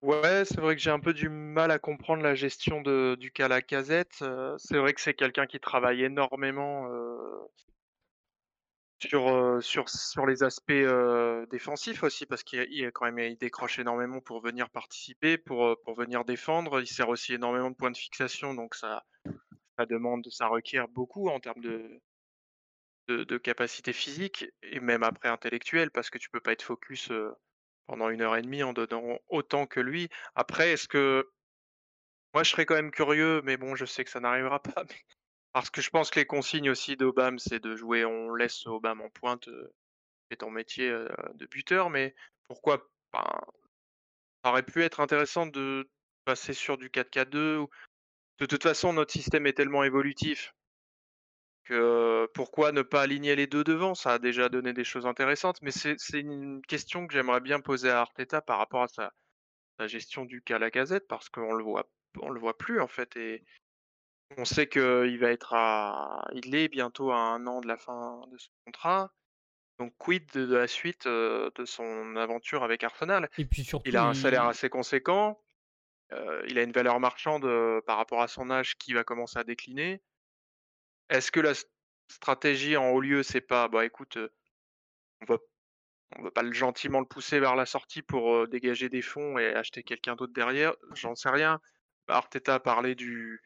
Ouais, 0.00 0.46
c'est 0.46 0.62
vrai 0.62 0.76
que 0.76 0.80
j'ai 0.80 0.90
un 0.90 1.00
peu 1.00 1.12
du 1.12 1.28
mal 1.28 1.70
à 1.70 1.78
comprendre 1.78 2.22
la 2.22 2.34
gestion 2.34 2.80
de, 2.80 3.18
du 3.20 3.32
cas 3.32 3.48
Lacazette. 3.48 4.24
c'est 4.56 4.78
vrai 4.78 4.94
que 4.94 5.02
c'est 5.02 5.12
quelqu'un 5.12 5.44
qui 5.44 5.60
travaille 5.60 6.04
énormément 6.04 6.88
sur, 9.00 9.62
sur, 9.62 9.88
sur 9.88 10.26
les 10.26 10.42
aspects 10.42 10.72
défensifs 11.50 12.02
aussi, 12.02 12.26
parce 12.26 12.42
qu'il 12.42 12.66
il 12.70 12.90
quand 12.92 13.10
même 13.10 13.18
il 13.18 13.36
décroche 13.36 13.78
énormément 13.78 14.20
pour 14.20 14.40
venir 14.40 14.70
participer, 14.70 15.38
pour, 15.38 15.76
pour 15.84 15.94
venir 15.94 16.24
défendre. 16.24 16.80
Il 16.80 16.86
sert 16.86 17.08
aussi 17.08 17.34
énormément 17.34 17.70
de 17.70 17.76
points 17.76 17.90
de 17.90 17.96
fixation, 17.96 18.54
donc 18.54 18.74
ça, 18.74 19.04
ça 19.78 19.86
demande, 19.86 20.26
ça 20.30 20.48
requiert 20.48 20.88
beaucoup 20.88 21.28
en 21.28 21.40
termes 21.40 21.62
de, 21.62 22.00
de, 23.08 23.38
capacité 23.38 23.92
physique 23.92 24.46
et 24.62 24.80
même 24.80 25.02
après 25.02 25.28
intellectuelle, 25.28 25.90
parce 25.90 26.10
que 26.10 26.18
tu 26.18 26.30
peux 26.30 26.40
pas 26.40 26.52
être 26.52 26.62
focus 26.62 27.10
pendant 27.86 28.08
une 28.08 28.22
heure 28.22 28.36
et 28.36 28.42
demie 28.42 28.62
en 28.62 28.72
donnant 28.72 29.18
autant 29.28 29.66
que 29.66 29.80
lui. 29.80 30.08
Après, 30.34 30.70
est-ce 30.72 30.86
que 30.86 31.28
moi 32.34 32.44
je 32.44 32.50
serais 32.50 32.66
quand 32.66 32.76
même 32.76 32.92
curieux, 32.92 33.42
mais 33.44 33.56
bon, 33.56 33.74
je 33.74 33.84
sais 33.84 34.04
que 34.04 34.10
ça 34.10 34.20
n'arrivera 34.20 34.62
pas. 34.62 34.84
Parce 35.52 35.70
que 35.70 35.80
je 35.80 35.90
pense 35.90 36.10
que 36.10 36.20
les 36.20 36.26
consignes 36.26 36.70
aussi 36.70 36.96
d'Obam, 36.96 37.38
c'est 37.38 37.60
de 37.60 37.74
jouer, 37.74 38.04
on 38.04 38.34
laisse 38.34 38.66
Obam 38.66 39.00
en 39.00 39.10
pointe, 39.10 39.48
c'est 40.30 40.38
ton 40.38 40.50
métier 40.50 40.90
de 41.34 41.46
buteur, 41.46 41.90
mais 41.90 42.14
pourquoi 42.44 42.88
Ça 43.12 44.50
aurait 44.50 44.62
pu 44.62 44.82
être 44.82 45.00
intéressant 45.00 45.46
de 45.46 45.88
passer 46.24 46.52
sur 46.52 46.78
du 46.78 46.88
4-4-2. 46.88 47.66
De 48.38 48.46
toute 48.46 48.62
façon, 48.62 48.92
notre 48.92 49.12
système 49.12 49.46
est 49.46 49.52
tellement 49.52 49.84
évolutif 49.84 50.54
que 51.64 52.28
pourquoi 52.34 52.72
ne 52.72 52.82
pas 52.82 53.02
aligner 53.02 53.36
les 53.36 53.46
deux 53.46 53.64
devant? 53.64 53.94
Ça 53.94 54.14
a 54.14 54.18
déjà 54.18 54.48
donné 54.48 54.72
des 54.72 54.84
choses 54.84 55.06
intéressantes, 55.06 55.60
mais 55.62 55.70
c'est 55.70 56.20
une 56.20 56.62
question 56.62 57.06
que 57.06 57.12
j'aimerais 57.12 57.40
bien 57.40 57.60
poser 57.60 57.90
à 57.90 58.00
Arteta 58.00 58.40
par 58.40 58.58
rapport 58.58 58.82
à 58.82 58.88
sa, 58.88 59.12
sa 59.78 59.86
gestion 59.86 60.24
du 60.24 60.42
cas 60.42 60.58
Lacazette, 60.58 61.06
parce 61.06 61.28
qu'on 61.28 61.52
le 61.52 61.62
voit, 61.62 61.88
on 62.20 62.30
le 62.30 62.40
voit 62.40 62.56
plus 62.56 62.80
en 62.80 62.88
fait, 62.88 63.16
et 63.16 63.44
on 64.36 64.44
sait 64.44 64.68
qu'il 64.68 65.18
va 65.18 65.30
être 65.30 65.54
à, 65.54 66.28
il 66.32 66.54
est 66.54 66.68
bientôt 66.68 67.10
à 67.12 67.18
un 67.18 67.46
an 67.46 67.60
de 67.60 67.66
la 67.66 67.76
fin 67.76 68.22
de 68.30 68.38
ce 68.38 68.48
contrat. 68.64 69.12
Donc 69.78 69.94
quid 69.98 70.30
de, 70.32 70.54
la 70.54 70.66
suite 70.66 71.08
de 71.08 71.64
son 71.64 72.16
aventure 72.16 72.62
avec 72.62 72.84
Arsenal? 72.84 73.30
Et 73.38 73.44
puis 73.44 73.64
surtout, 73.64 73.88
Il 73.88 73.96
a 73.96 74.04
un 74.04 74.14
salaire 74.14 74.44
assez 74.44 74.68
conséquent. 74.68 75.40
il 76.48 76.58
a 76.58 76.62
une 76.62 76.72
valeur 76.72 77.00
marchande 77.00 77.48
par 77.86 77.96
rapport 77.96 78.20
à 78.20 78.28
son 78.28 78.50
âge 78.50 78.76
qui 78.76 78.92
va 78.92 79.04
commencer 79.04 79.38
à 79.38 79.44
décliner. 79.44 80.02
Est-ce 81.08 81.32
que 81.32 81.40
la 81.40 81.54
stratégie 82.08 82.76
en 82.76 82.90
haut 82.90 83.00
lieu, 83.00 83.22
c'est 83.22 83.40
pas, 83.40 83.68
bah 83.68 83.84
écoute, 83.84 84.18
on 85.22 85.24
va, 85.24 85.38
on 86.16 86.22
va 86.22 86.30
pas 86.30 86.48
gentiment 86.52 87.00
le 87.00 87.06
pousser 87.06 87.40
vers 87.40 87.56
la 87.56 87.66
sortie 87.66 88.02
pour 88.02 88.46
dégager 88.48 88.90
des 88.90 89.02
fonds 89.02 89.38
et 89.38 89.54
acheter 89.54 89.82
quelqu'un 89.82 90.14
d'autre 90.14 90.34
derrière? 90.34 90.74
J'en 90.94 91.14
sais 91.14 91.30
rien. 91.30 91.58
Arteta 92.06 92.56
a 92.56 92.60
parlé 92.60 92.94
du, 92.94 93.40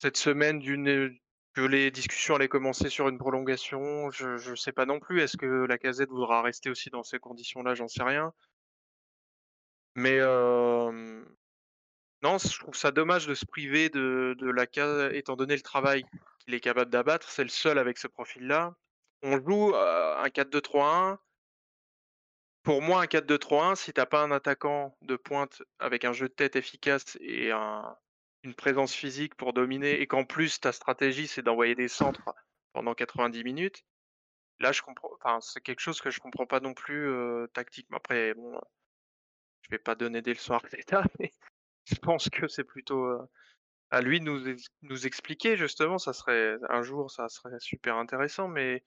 cette 0.00 0.16
semaine 0.16 0.62
que 1.52 1.60
les 1.60 1.90
discussions 1.90 2.36
allaient 2.36 2.48
commencer 2.48 2.88
sur 2.88 3.08
une 3.08 3.18
prolongation. 3.18 4.10
Je 4.10 4.50
ne 4.50 4.56
sais 4.56 4.72
pas 4.72 4.86
non 4.86 4.98
plus. 4.98 5.20
Est-ce 5.20 5.36
que 5.36 5.66
la 5.66 5.78
casette 5.78 6.08
voudra 6.08 6.42
rester 6.42 6.70
aussi 6.70 6.90
dans 6.90 7.02
ces 7.02 7.18
conditions-là 7.18 7.74
J'en 7.74 7.88
sais 7.88 8.02
rien. 8.02 8.32
Mais 9.94 10.18
non, 12.22 12.38
je 12.38 12.58
trouve 12.58 12.74
ça 12.74 12.90
dommage 12.90 13.26
de 13.26 13.34
se 13.34 13.44
priver 13.44 13.88
de, 13.90 14.34
de 14.38 14.50
la 14.50 14.66
case, 14.66 15.12
étant 15.14 15.36
donné 15.36 15.54
le 15.54 15.62
travail 15.62 16.04
qu'il 16.40 16.54
est 16.54 16.60
capable 16.60 16.90
d'abattre. 16.90 17.28
C'est 17.28 17.44
le 17.44 17.50
seul 17.50 17.78
avec 17.78 17.98
ce 17.98 18.08
profil-là. 18.08 18.74
On 19.22 19.38
joue 19.38 19.74
un 19.74 20.28
4-2-3-1. 20.28 21.18
Pour 22.62 22.82
moi, 22.82 23.02
un 23.02 23.06
4-2-3-1, 23.06 23.74
si 23.74 23.92
t'as 23.92 24.06
pas 24.06 24.22
un 24.22 24.30
attaquant 24.30 24.96
de 25.02 25.16
pointe 25.16 25.62
avec 25.78 26.04
un 26.04 26.12
jeu 26.12 26.28
de 26.28 26.34
tête 26.34 26.56
efficace 26.56 27.18
et 27.20 27.50
un, 27.52 27.96
une 28.42 28.54
présence 28.54 28.94
physique 28.94 29.34
pour 29.34 29.52
dominer 29.52 30.00
et 30.00 30.06
qu'en 30.06 30.24
plus 30.24 30.60
ta 30.60 30.72
stratégie 30.72 31.26
c'est 31.26 31.42
d'envoyer 31.42 31.74
des 31.74 31.88
centres 31.88 32.34
pendant 32.72 32.94
90 32.94 33.44
minutes, 33.44 33.84
là 34.58 34.72
je 34.72 34.82
comprends. 34.82 35.10
Enfin, 35.14 35.40
c'est 35.40 35.60
quelque 35.60 35.80
chose 35.80 36.00
que 36.00 36.10
je 36.10 36.20
comprends 36.20 36.46
pas 36.46 36.60
non 36.60 36.74
plus 36.74 37.08
euh, 37.08 37.46
tactiquement. 37.52 37.98
Après, 37.98 38.34
bon, 38.34 38.60
je 39.62 39.70
vais 39.70 39.78
pas 39.78 39.94
donner 39.94 40.22
des 40.22 40.34
leçons 40.34 40.54
à 40.54 40.56
Arteta, 40.64 41.04
mais 41.18 41.32
je 41.84 41.96
pense 41.96 42.28
que 42.30 42.48
c'est 42.48 42.64
plutôt 42.64 43.08
à 43.90 44.00
lui 44.00 44.20
de 44.20 44.24
nous, 44.24 44.56
nous 44.82 45.06
expliquer 45.06 45.56
justement. 45.56 45.98
Ça 45.98 46.12
serait 46.12 46.56
un 46.68 46.82
jour, 46.82 47.10
ça 47.10 47.28
serait 47.28 47.58
super 47.60 47.96
intéressant, 47.96 48.48
mais 48.48 48.84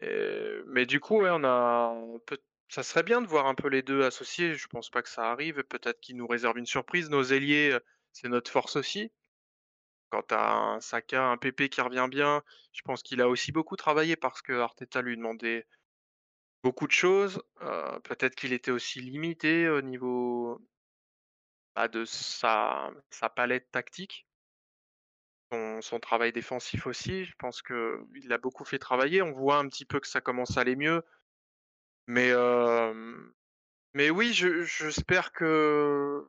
mais 0.00 0.84
du 0.86 1.00
coup, 1.00 1.22
ouais, 1.22 1.30
on 1.32 1.44
a 1.44 1.94
ça 2.68 2.82
serait 2.82 3.02
bien 3.02 3.22
de 3.22 3.26
voir 3.26 3.46
un 3.46 3.54
peu 3.54 3.68
les 3.68 3.82
deux 3.82 4.02
associés. 4.02 4.54
Je 4.54 4.66
pense 4.68 4.90
pas 4.90 5.02
que 5.02 5.08
ça 5.08 5.30
arrive. 5.30 5.62
Peut-être 5.64 6.00
qu'ils 6.00 6.16
nous 6.16 6.26
réservent 6.26 6.58
une 6.58 6.66
surprise. 6.66 7.10
Nos 7.10 7.22
ailiers, 7.22 7.78
c'est 8.16 8.28
notre 8.28 8.50
force 8.50 8.76
aussi. 8.76 9.12
Quand 10.08 10.32
as 10.32 10.54
un 10.54 10.80
Saka, 10.80 11.22
un 11.26 11.36
PP 11.36 11.68
qui 11.68 11.82
revient 11.82 12.08
bien, 12.10 12.42
je 12.72 12.80
pense 12.82 13.02
qu'il 13.02 13.20
a 13.20 13.28
aussi 13.28 13.52
beaucoup 13.52 13.76
travaillé 13.76 14.16
parce 14.16 14.40
que 14.40 14.54
Arteta 14.54 15.02
lui 15.02 15.16
demandait 15.16 15.66
beaucoup 16.62 16.86
de 16.86 16.92
choses. 16.92 17.42
Peut-être 18.04 18.34
qu'il 18.34 18.54
était 18.54 18.70
aussi 18.70 19.00
limité 19.00 19.68
au 19.68 19.82
niveau 19.82 20.62
bah, 21.74 21.88
de 21.88 22.06
sa, 22.06 22.90
palette 23.34 23.70
tactique. 23.70 24.26
Son, 25.80 26.00
travail 26.00 26.32
défensif 26.32 26.86
aussi, 26.86 27.26
je 27.26 27.34
pense 27.38 27.60
qu'il 27.60 28.32
a 28.32 28.38
beaucoup 28.38 28.64
fait 28.64 28.78
travailler. 28.78 29.20
On 29.20 29.32
voit 29.32 29.58
un 29.58 29.68
petit 29.68 29.84
peu 29.84 30.00
que 30.00 30.08
ça 30.08 30.22
commence 30.22 30.56
à 30.56 30.62
aller 30.62 30.76
mieux. 30.76 31.02
Mais, 32.06 32.32
mais 33.92 34.08
oui, 34.08 34.32
j'espère 34.32 35.32
que 35.32 36.26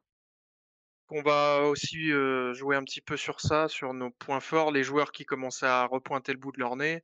on 1.10 1.22
va 1.22 1.62
aussi 1.64 2.10
jouer 2.54 2.76
un 2.76 2.84
petit 2.84 3.02
peu 3.02 3.18
sur 3.18 3.40
ça, 3.42 3.68
sur 3.68 3.94
nos 3.94 4.12
points 4.12 4.40
forts, 4.40 4.72
les 4.72 4.84
joueurs 4.84 5.12
qui 5.12 5.26
commencent 5.26 5.64
à 5.64 5.86
repointer 5.86 6.34
le 6.34 6.40
bout 6.40 6.52
de 6.52 6.60
leur 6.60 6.76
nez. 6.76 7.04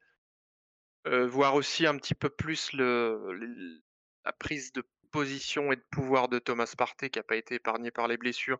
voir 1.05 1.55
aussi 1.55 1.85
un 1.85 1.97
petit 1.97 2.15
peu 2.15 2.29
plus 2.29 2.71
la 2.73 4.31
prise 4.39 4.71
de 4.71 4.83
position 5.11 5.71
et 5.71 5.75
de 5.75 5.85
pouvoir 5.91 6.27
de 6.27 6.39
Thomas 6.39 6.73
Partey 6.77 7.09
qui 7.09 7.19
n'a 7.19 7.23
pas 7.23 7.35
été 7.35 7.55
épargné 7.55 7.91
par 7.91 8.07
les 8.07 8.17
blessures. 8.17 8.59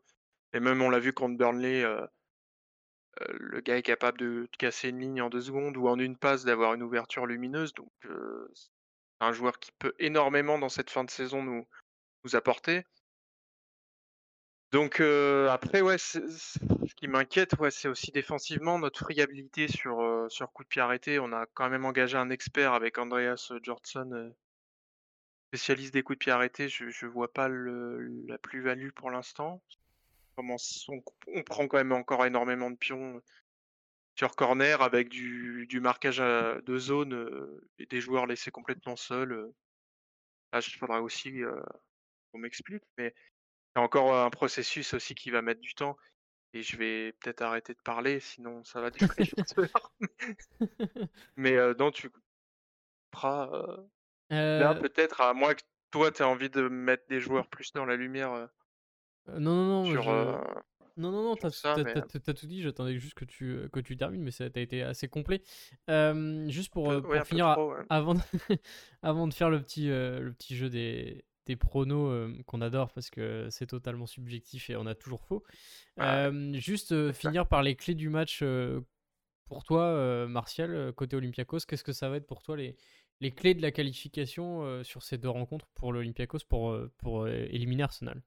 Et 0.54 0.60
même 0.60 0.82
on 0.82 0.90
l'a 0.90 1.00
vu 1.00 1.14
contre 1.14 1.38
Burnley, 1.38 1.84
le 3.28 3.60
gars 3.62 3.78
est 3.78 3.84
capable 3.84 4.20
de 4.20 4.48
casser 4.58 4.90
une 4.90 5.00
ligne 5.00 5.22
en 5.22 5.30
deux 5.30 5.42
secondes 5.42 5.78
ou 5.78 5.88
en 5.88 5.98
une 6.00 6.18
passe 6.18 6.46
d'avoir 6.46 6.74
une 6.74 6.84
ouverture 6.84 7.26
lumineuse. 7.26 7.74
Donc 7.74 7.92
c'est 8.54 8.70
un 9.20 9.32
joueur 9.32 9.60
qui 9.60 9.72
peut 9.80 9.94
énormément 10.00 10.60
dans 10.60 10.70
cette 10.70 10.90
fin 10.90 11.04
de 11.04 11.12
saison 11.12 11.44
nous 11.44 12.36
apporter. 12.36 12.84
Donc 14.74 15.02
après, 15.52 15.82
ouais, 15.82 16.00
ce 16.00 16.20
qui 16.96 17.08
m'inquiète, 17.08 17.54
ouais, 17.60 17.70
c'est 17.70 17.88
aussi 17.88 18.12
défensivement 18.12 18.80
notre 18.80 19.02
friabilité 19.02 19.68
sur, 19.68 20.26
sur 20.30 20.52
coup 20.52 20.64
de 20.64 20.68
pied 20.68 20.82
arrêté. 20.82 21.20
On 21.20 21.32
a 21.32 21.46
quand 21.54 21.70
même 21.70 21.86
engagé 21.86 22.18
un 22.18 22.32
expert 22.32 22.74
avec 22.74 22.98
Andreas 22.98 23.54
Jordson, 23.62 24.34
spécialiste 25.50 25.94
des 25.94 26.02
coups 26.02 26.18
de 26.18 26.24
pied 26.24 26.32
arrêtés. 26.32 26.70
Je 26.70 26.86
ne 26.86 27.12
vois 27.12 27.32
pas 27.32 27.50
la 27.50 28.40
plus-value 28.40 28.90
pour 28.90 29.12
l'instant. 29.12 29.62
On, 30.38 30.56
on, 31.28 31.44
prend 31.44 31.68
quand 31.68 31.78
même 31.78 31.92
encore 31.92 32.26
énormément 32.26 32.72
de 32.72 32.76
pions 32.76 33.22
sur 34.16 34.36
corner 34.36 34.82
avec 34.82 35.08
du, 35.08 35.68
du 35.70 35.82
marquage 35.82 36.18
de 36.18 36.78
zone 36.80 37.62
et 37.78 37.86
des 37.86 38.02
joueurs 38.02 38.26
laissés 38.26 38.50
complètement 38.50 38.96
seuls. 38.96 39.54
Là, 40.52 40.62
il 40.66 40.74
faudra 40.80 41.04
aussi 41.04 41.42
qu'on 42.32 42.40
m'explique, 42.40 42.84
mais 42.98 43.14
il 43.76 43.80
y 43.80 43.82
a 43.82 43.84
encore 43.84 44.16
un 44.16 44.30
processus 44.30 44.94
aussi 44.94 45.16
qui 45.16 45.32
va 45.32 45.42
mettre 45.42 45.62
du 45.62 45.74
temps. 45.74 45.98
Et 46.54 46.62
je 46.62 46.78
vais 46.78 47.14
peut-être 47.14 47.42
arrêter 47.42 47.74
de 47.74 47.82
parler, 47.84 48.20
sinon 48.20 48.64
ça 48.64 48.80
va 48.80 48.92
durer 48.92 49.24
Mais 51.36 51.58
euh, 51.58 51.74
non, 51.80 51.90
tu 51.90 52.12
feras. 53.14 53.50
Là, 54.30 54.76
peut-être, 54.76 55.22
à 55.22 55.34
moins 55.34 55.56
que 55.56 55.64
toi, 55.90 56.12
tu 56.12 56.22
aies 56.22 56.26
envie 56.26 56.50
de 56.50 56.68
mettre 56.68 57.08
des 57.08 57.20
joueurs 57.20 57.48
plus 57.48 57.74
dans 57.74 57.86
la 57.86 57.96
lumière. 57.96 58.50
non, 59.28 59.40
non, 59.40 59.84
non. 59.84 59.86
Sur, 59.86 60.06
Non, 60.96 61.12
non, 61.12 61.24
non, 61.24 61.36
t'as 61.36 61.50
tout 61.50 62.46
dit, 62.46 62.62
j'attendais 62.62 63.00
juste 63.00 63.16
que 63.16 63.26
tu, 63.26 63.68
que 63.72 63.80
tu 63.80 63.98
termines, 63.98 64.22
mais 64.22 64.32
ça 64.32 64.44
a 64.44 64.60
été 64.60 64.84
assez 64.84 65.08
complet. 65.08 65.42
juste 65.88 66.72
pour, 66.72 67.02
pour 67.02 67.16
finir, 67.26 67.58
avant, 67.90 68.14
de, 68.14 68.22
avant 69.02 69.28
de 69.28 69.34
faire 69.34 69.50
le 69.50 69.60
petit, 69.60 69.88
le 69.88 70.32
petit 70.38 70.56
jeu 70.56 70.70
des, 70.70 71.26
tes 71.46 71.56
pronos 71.56 72.32
qu'on 72.46 72.62
adore 72.62 72.92
parce 72.92 73.10
que 73.10 73.48
c'est 73.50 73.68
totalement 73.68 74.08
subjectif 74.08 74.70
et 74.70 74.76
on 74.76 74.86
a 74.86 74.96
toujours 74.96 75.24
faux. 75.24 75.44
juste 76.54 77.12
finir 77.12 77.48
par 77.48 77.64
les 77.64 77.76
clés 77.76 77.96
du 77.96 78.10
match 78.10 78.44
pour 79.48 79.64
toi, 79.64 80.28
Martial, 80.28 80.94
côté 80.94 81.16
Olympiakos, 81.16 81.60
qu'est-ce 81.68 81.84
que 81.84 81.94
ça 81.94 82.10
va 82.10 82.18
être 82.18 82.28
pour 82.28 82.44
toi 82.44 82.58
les, 82.58 82.76
les 83.20 83.32
clés 83.32 83.54
de 83.54 83.62
la 83.62 83.72
qualification 83.72 84.84
sur 84.84 85.04
ces 85.04 85.18
deux 85.18 85.30
rencontres 85.30 85.68
pour 85.76 85.94
l'Olympiakos 85.94 86.46
pour, 86.48 86.78
pour 86.98 87.28
éliminer 87.28 87.84
Arsenal? 87.84 88.22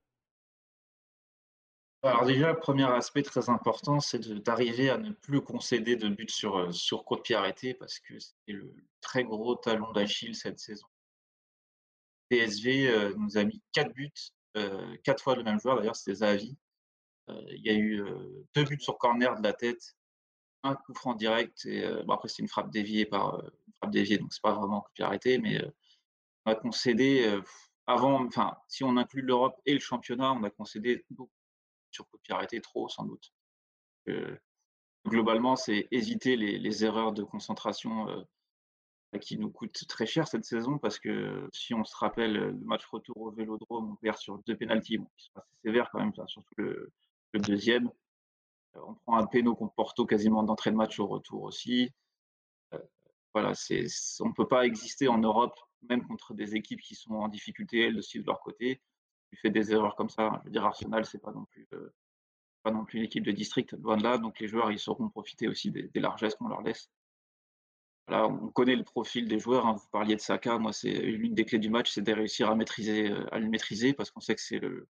Alors 2.02 2.24
déjà, 2.24 2.52
le 2.52 2.58
premier 2.58 2.84
aspect 2.84 3.22
très 3.22 3.48
important, 3.50 3.98
c'est 3.98 4.28
d'arriver 4.44 4.90
à 4.90 4.98
ne 4.98 5.10
plus 5.10 5.40
concéder 5.40 5.96
de 5.96 6.08
buts 6.08 6.28
sur, 6.28 6.72
sur 6.72 7.04
coup 7.04 7.16
de 7.16 7.22
pied 7.22 7.34
arrêté, 7.34 7.74
parce 7.74 7.98
que 7.98 8.14
c'est 8.20 8.52
le 8.52 8.72
très 9.00 9.24
gros 9.24 9.56
talon 9.56 9.90
d'Achille 9.92 10.36
cette 10.36 10.60
saison. 10.60 10.86
PSV 12.28 13.14
nous 13.16 13.38
a 13.38 13.44
mis 13.44 13.62
4 13.72 13.92
buts, 13.92 14.12
euh, 14.56 14.96
4 15.04 15.22
fois 15.22 15.36
le 15.36 15.42
même 15.42 15.60
joueur, 15.60 15.78
d'ailleurs 15.78 15.96
c'était 15.96 16.16
Zahavi. 16.16 16.56
il 17.28 17.64
y 17.64 17.70
a 17.70 17.74
eu 17.74 18.02
deux 18.54 18.64
buts 18.64 18.80
sur 18.80 18.98
corner 18.98 19.36
de 19.36 19.42
la 19.42 19.52
tête, 19.52 19.96
un 20.62 20.74
coup 20.74 20.94
franc 20.94 21.14
direct, 21.14 21.66
et 21.66 21.84
après 21.84 22.28
c'est 22.28 22.42
une 22.42 22.48
frappe 22.48 22.70
déviée 22.70 23.06
par 23.06 23.40
une 23.66 23.74
frappe 23.74 23.90
déviée, 23.90 24.18
donc 24.18 24.32
c'est 24.32 24.42
pas 24.42 24.54
vraiment 24.54 24.78
un 24.78 24.80
coup 24.80 24.90
de 24.90 24.94
pied 24.94 25.04
arrêté, 25.04 25.38
mais 25.38 25.60
on 26.44 26.52
a 26.52 26.54
concédé 26.54 27.40
avant, 27.86 28.24
enfin 28.26 28.56
si 28.68 28.84
on 28.84 28.96
inclut 28.96 29.22
l'Europe 29.22 29.60
et 29.66 29.74
le 29.74 29.80
championnat, 29.80 30.32
on 30.32 30.42
a 30.44 30.50
concédé 30.50 31.04
beaucoup 31.10 31.32
sur 31.90 32.08
coup 32.08 32.18
arrêté 32.30 32.60
trop 32.60 32.88
sans 32.88 33.04
doute. 33.04 33.32
globalement, 35.06 35.56
c'est 35.56 35.88
éviter 35.90 36.36
les, 36.36 36.84
erreurs 36.84 37.12
de 37.12 37.22
concentration 37.22 38.26
qui 39.20 39.38
nous 39.38 39.50
coûte 39.50 39.86
très 39.88 40.06
cher 40.06 40.28
cette 40.28 40.44
saison 40.44 40.78
parce 40.78 40.98
que 40.98 41.48
si 41.52 41.74
on 41.74 41.84
se 41.84 41.96
rappelle 41.96 42.32
le 42.32 42.52
match 42.64 42.84
retour 42.86 43.16
au 43.18 43.30
Vélodrome, 43.30 43.92
on 43.92 43.96
perd 43.96 44.18
sur 44.18 44.38
deux 44.44 44.56
pénalties, 44.56 44.98
qui 45.16 45.24
sont 45.24 45.38
assez 45.38 45.56
sévères 45.64 45.90
quand 45.90 46.00
même, 46.00 46.12
surtout 46.26 46.54
le, 46.56 46.92
deuxième. 47.34 47.90
Euh, 48.76 48.80
on 48.86 48.94
prend 48.94 49.16
un 49.18 49.26
péno 49.26 49.54
contre 49.54 49.74
Porto 49.74 50.06
quasiment 50.06 50.42
d'entrée 50.42 50.70
de 50.70 50.76
match 50.76 50.98
au 50.98 51.06
retour 51.06 51.42
aussi. 51.42 51.90
Euh, 52.72 52.78
voilà, 53.34 53.52
on 54.20 54.28
ne 54.28 54.32
peut 54.32 54.48
pas 54.48 54.64
exister 54.64 55.08
en 55.08 55.18
Europe, 55.18 55.54
même 55.88 56.06
contre 56.06 56.32
des 56.32 56.56
équipes 56.56 56.80
qui 56.80 56.94
sont 56.94 57.14
en 57.14 57.28
difficulté, 57.28 57.80
elles 57.86 57.98
aussi 57.98 58.20
de 58.20 58.26
leur 58.26 58.40
côté. 58.40 58.80
Tu 59.30 59.36
fais 59.36 59.50
des 59.50 59.72
erreurs 59.72 59.96
comme 59.96 60.08
ça. 60.08 60.30
Je 60.40 60.44
veux 60.44 60.50
dire, 60.50 60.64
Arsenal, 60.64 61.04
c'est 61.04 61.18
pas 61.18 61.32
non 61.32 61.44
plus, 61.44 61.68
euh, 61.74 61.92
pas 62.62 62.70
non 62.70 62.84
plus 62.86 63.00
l'équipe 63.00 63.24
de 63.24 63.32
district, 63.32 63.72
loin 63.72 63.98
de 63.98 64.02
là. 64.02 64.16
Donc 64.16 64.40
les 64.40 64.48
joueurs, 64.48 64.70
ils 64.72 64.78
sauront 64.78 65.10
profiter 65.10 65.48
aussi 65.48 65.70
des 65.70 66.00
largesses 66.00 66.36
qu'on 66.36 66.48
leur 66.48 66.62
laisse 66.62 66.90
on 68.08 68.48
connaît 68.48 68.76
le 68.76 68.84
profil 68.84 69.28
des 69.28 69.38
joueurs. 69.38 69.66
Hein. 69.66 69.74
Vous 69.74 69.88
parliez 69.90 70.16
de 70.16 70.20
Saka. 70.20 70.58
Moi, 70.58 70.72
c'est 70.72 70.92
l'une 70.92 71.34
des 71.34 71.44
clés 71.44 71.58
du 71.58 71.70
match, 71.70 71.90
c'est 71.92 72.02
de 72.02 72.12
réussir 72.12 72.50
à 72.50 72.54
maîtriser, 72.54 73.10
euh, 73.10 73.26
à 73.32 73.38
le 73.38 73.48
maîtriser, 73.48 73.92
parce 73.92 74.10
qu'on 74.10 74.20
sait 74.20 74.34
que 74.34 74.40
c'est 74.40 74.58
le 74.58 74.88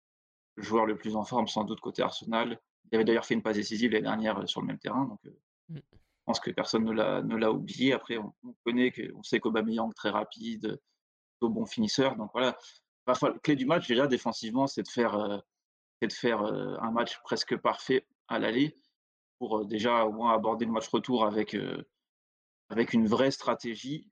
joueur 0.56 0.86
le 0.86 0.96
plus 0.96 1.16
en 1.16 1.24
forme, 1.24 1.46
sans 1.46 1.64
doute 1.64 1.80
côté 1.80 2.02
Arsenal. 2.02 2.60
Il 2.90 2.96
avait 2.96 3.04
d'ailleurs 3.04 3.24
fait 3.24 3.34
une 3.34 3.42
passe 3.42 3.56
décisive 3.56 3.92
l'année 3.92 4.04
dernière 4.04 4.38
euh, 4.38 4.46
sur 4.46 4.60
le 4.60 4.66
même 4.66 4.78
terrain, 4.78 5.04
donc 5.06 5.20
euh, 5.26 5.30
mmh. 5.70 5.76
je 5.76 5.80
pense 6.26 6.40
que 6.40 6.50
personne 6.50 6.84
ne 6.84 7.36
l'a, 7.36 7.52
oublié. 7.52 7.92
Après, 7.92 8.18
on, 8.18 8.32
connaît 8.64 8.90
que, 8.90 9.12
on 9.14 9.22
sait 9.22 9.40
qu'Aubameyang 9.40 9.92
très 9.94 10.10
rapide, 10.10 10.80
au 11.40 11.48
bon 11.48 11.66
finisseur. 11.66 12.16
Donc 12.16 12.30
voilà, 12.32 12.56
la 13.06 13.14
clé 13.42 13.54
du 13.54 13.66
match 13.66 13.86
déjà 13.86 14.06
défensivement, 14.06 14.66
c'est 14.66 14.82
de 14.82 14.88
faire, 14.88 15.42
de 16.00 16.12
faire 16.12 16.40
un 16.42 16.90
match 16.90 17.20
presque 17.22 17.54
parfait 17.58 18.06
à 18.28 18.38
l'aller 18.38 18.74
pour 19.38 19.66
déjà 19.66 20.06
au 20.06 20.12
moins 20.12 20.32
aborder 20.32 20.64
le 20.64 20.70
match 20.70 20.88
retour 20.88 21.26
avec 21.26 21.54
avec 22.68 22.92
une 22.92 23.06
vraie 23.06 23.30
stratégie, 23.30 24.08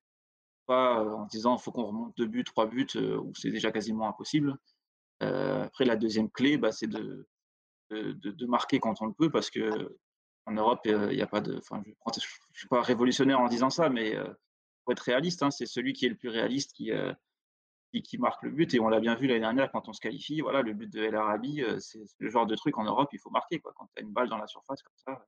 pas 0.66 1.04
en 1.04 1.26
disant 1.26 1.58
faut 1.58 1.72
qu'on 1.72 1.86
remonte 1.86 2.16
deux 2.16 2.26
buts, 2.26 2.44
trois 2.44 2.66
buts, 2.66 2.88
où 2.96 3.32
c'est 3.34 3.50
déjà 3.50 3.72
quasiment 3.72 4.08
impossible. 4.08 4.56
après, 5.20 5.84
la 5.84 5.96
deuxième 5.96 6.30
clé, 6.30 6.56
bah, 6.56 6.72
c'est 6.72 6.86
de, 6.86 7.26
de, 7.90 8.46
marquer 8.46 8.80
quand 8.80 9.00
on 9.02 9.06
le 9.06 9.12
peut, 9.12 9.30
parce 9.30 9.50
que 9.50 9.96
en 10.46 10.52
Europe, 10.52 10.80
il 10.84 11.08
n'y 11.08 11.22
a 11.22 11.26
pas 11.26 11.40
de. 11.40 11.56
Enfin, 11.58 11.82
je 11.84 11.90
ne 12.20 12.54
suis 12.54 12.68
pas 12.68 12.82
révolutionnaire 12.82 13.40
en 13.40 13.48
disant 13.48 13.70
ça, 13.70 13.88
mais 13.88 14.16
pour 14.84 14.92
être 14.92 15.00
réaliste, 15.00 15.42
hein, 15.42 15.50
c'est 15.50 15.66
celui 15.66 15.92
qui 15.92 16.06
est 16.06 16.08
le 16.08 16.16
plus 16.16 16.28
réaliste 16.28 16.72
qui, 16.72 16.90
qui, 18.02 18.18
marque 18.18 18.42
le 18.42 18.50
but. 18.50 18.74
Et 18.74 18.80
on 18.80 18.88
l'a 18.88 19.00
bien 19.00 19.14
vu 19.14 19.26
l'année 19.26 19.40
dernière 19.40 19.70
quand 19.70 19.88
on 19.88 19.92
se 19.92 20.00
qualifie. 20.00 20.40
Voilà, 20.40 20.62
le 20.62 20.72
but 20.72 20.92
de 20.92 21.02
El 21.02 21.14
Arabi, 21.14 21.62
c'est 21.78 22.02
le 22.18 22.30
genre 22.30 22.46
de 22.46 22.56
truc 22.56 22.78
en 22.78 22.84
Europe, 22.84 23.10
il 23.12 23.18
faut 23.18 23.30
marquer. 23.30 23.60
Quoi. 23.60 23.72
Quand 23.76 23.86
tu 23.94 24.00
as 24.00 24.02
une 24.02 24.12
balle 24.12 24.28
dans 24.28 24.38
la 24.38 24.46
surface 24.46 24.82
comme 24.82 24.96
ça, 24.96 25.26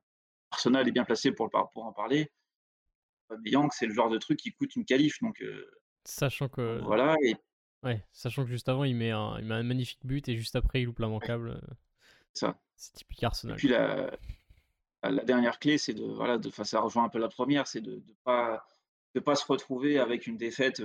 Arsenal 0.51 0.87
est 0.87 0.91
bien 0.91 1.05
placé 1.05 1.31
pour, 1.31 1.49
pour 1.49 1.85
en 1.85 1.93
parler. 1.93 2.31
Yang, 3.43 3.71
c'est 3.73 3.85
le 3.85 3.93
genre 3.93 4.09
de 4.09 4.17
truc 4.17 4.39
qui 4.39 4.51
coûte 4.51 4.75
une 4.75 4.85
qualif. 4.85 5.21
Donc, 5.21 5.43
sachant 6.03 6.49
que. 6.49 6.79
Voilà. 6.83 7.15
Et... 7.23 7.35
Ouais, 7.83 8.03
sachant 8.11 8.43
que 8.43 8.49
juste 8.49 8.69
avant, 8.69 8.83
il 8.83 8.95
met, 8.95 9.11
un, 9.11 9.37
il 9.39 9.45
met 9.45 9.55
un 9.55 9.63
magnifique 9.63 10.03
but 10.03 10.27
et 10.27 10.35
juste 10.35 10.55
après, 10.55 10.81
il 10.81 10.85
loupe 10.85 10.99
l'immanquable. 10.99 11.61
Ça. 12.33 12.59
C'est 12.75 12.93
typique 12.93 13.23
Arsenal. 13.23 13.55
Et 13.55 13.57
puis 13.57 13.67
la, 13.69 14.11
la 15.03 15.23
dernière 15.23 15.59
clé, 15.59 15.77
c'est 15.77 15.93
de. 15.93 16.03
Voilà, 16.03 16.37
de, 16.37 16.49
ça 16.49 16.79
rejoint 16.79 17.05
un 17.05 17.09
peu 17.09 17.19
la 17.19 17.29
première, 17.29 17.67
c'est 17.67 17.81
de 17.81 17.95
ne 17.95 18.13
pas, 18.23 18.65
de 19.13 19.19
pas 19.19 19.35
se 19.35 19.45
retrouver 19.45 19.99
avec 19.99 20.27
une 20.27 20.37
défaite 20.37 20.81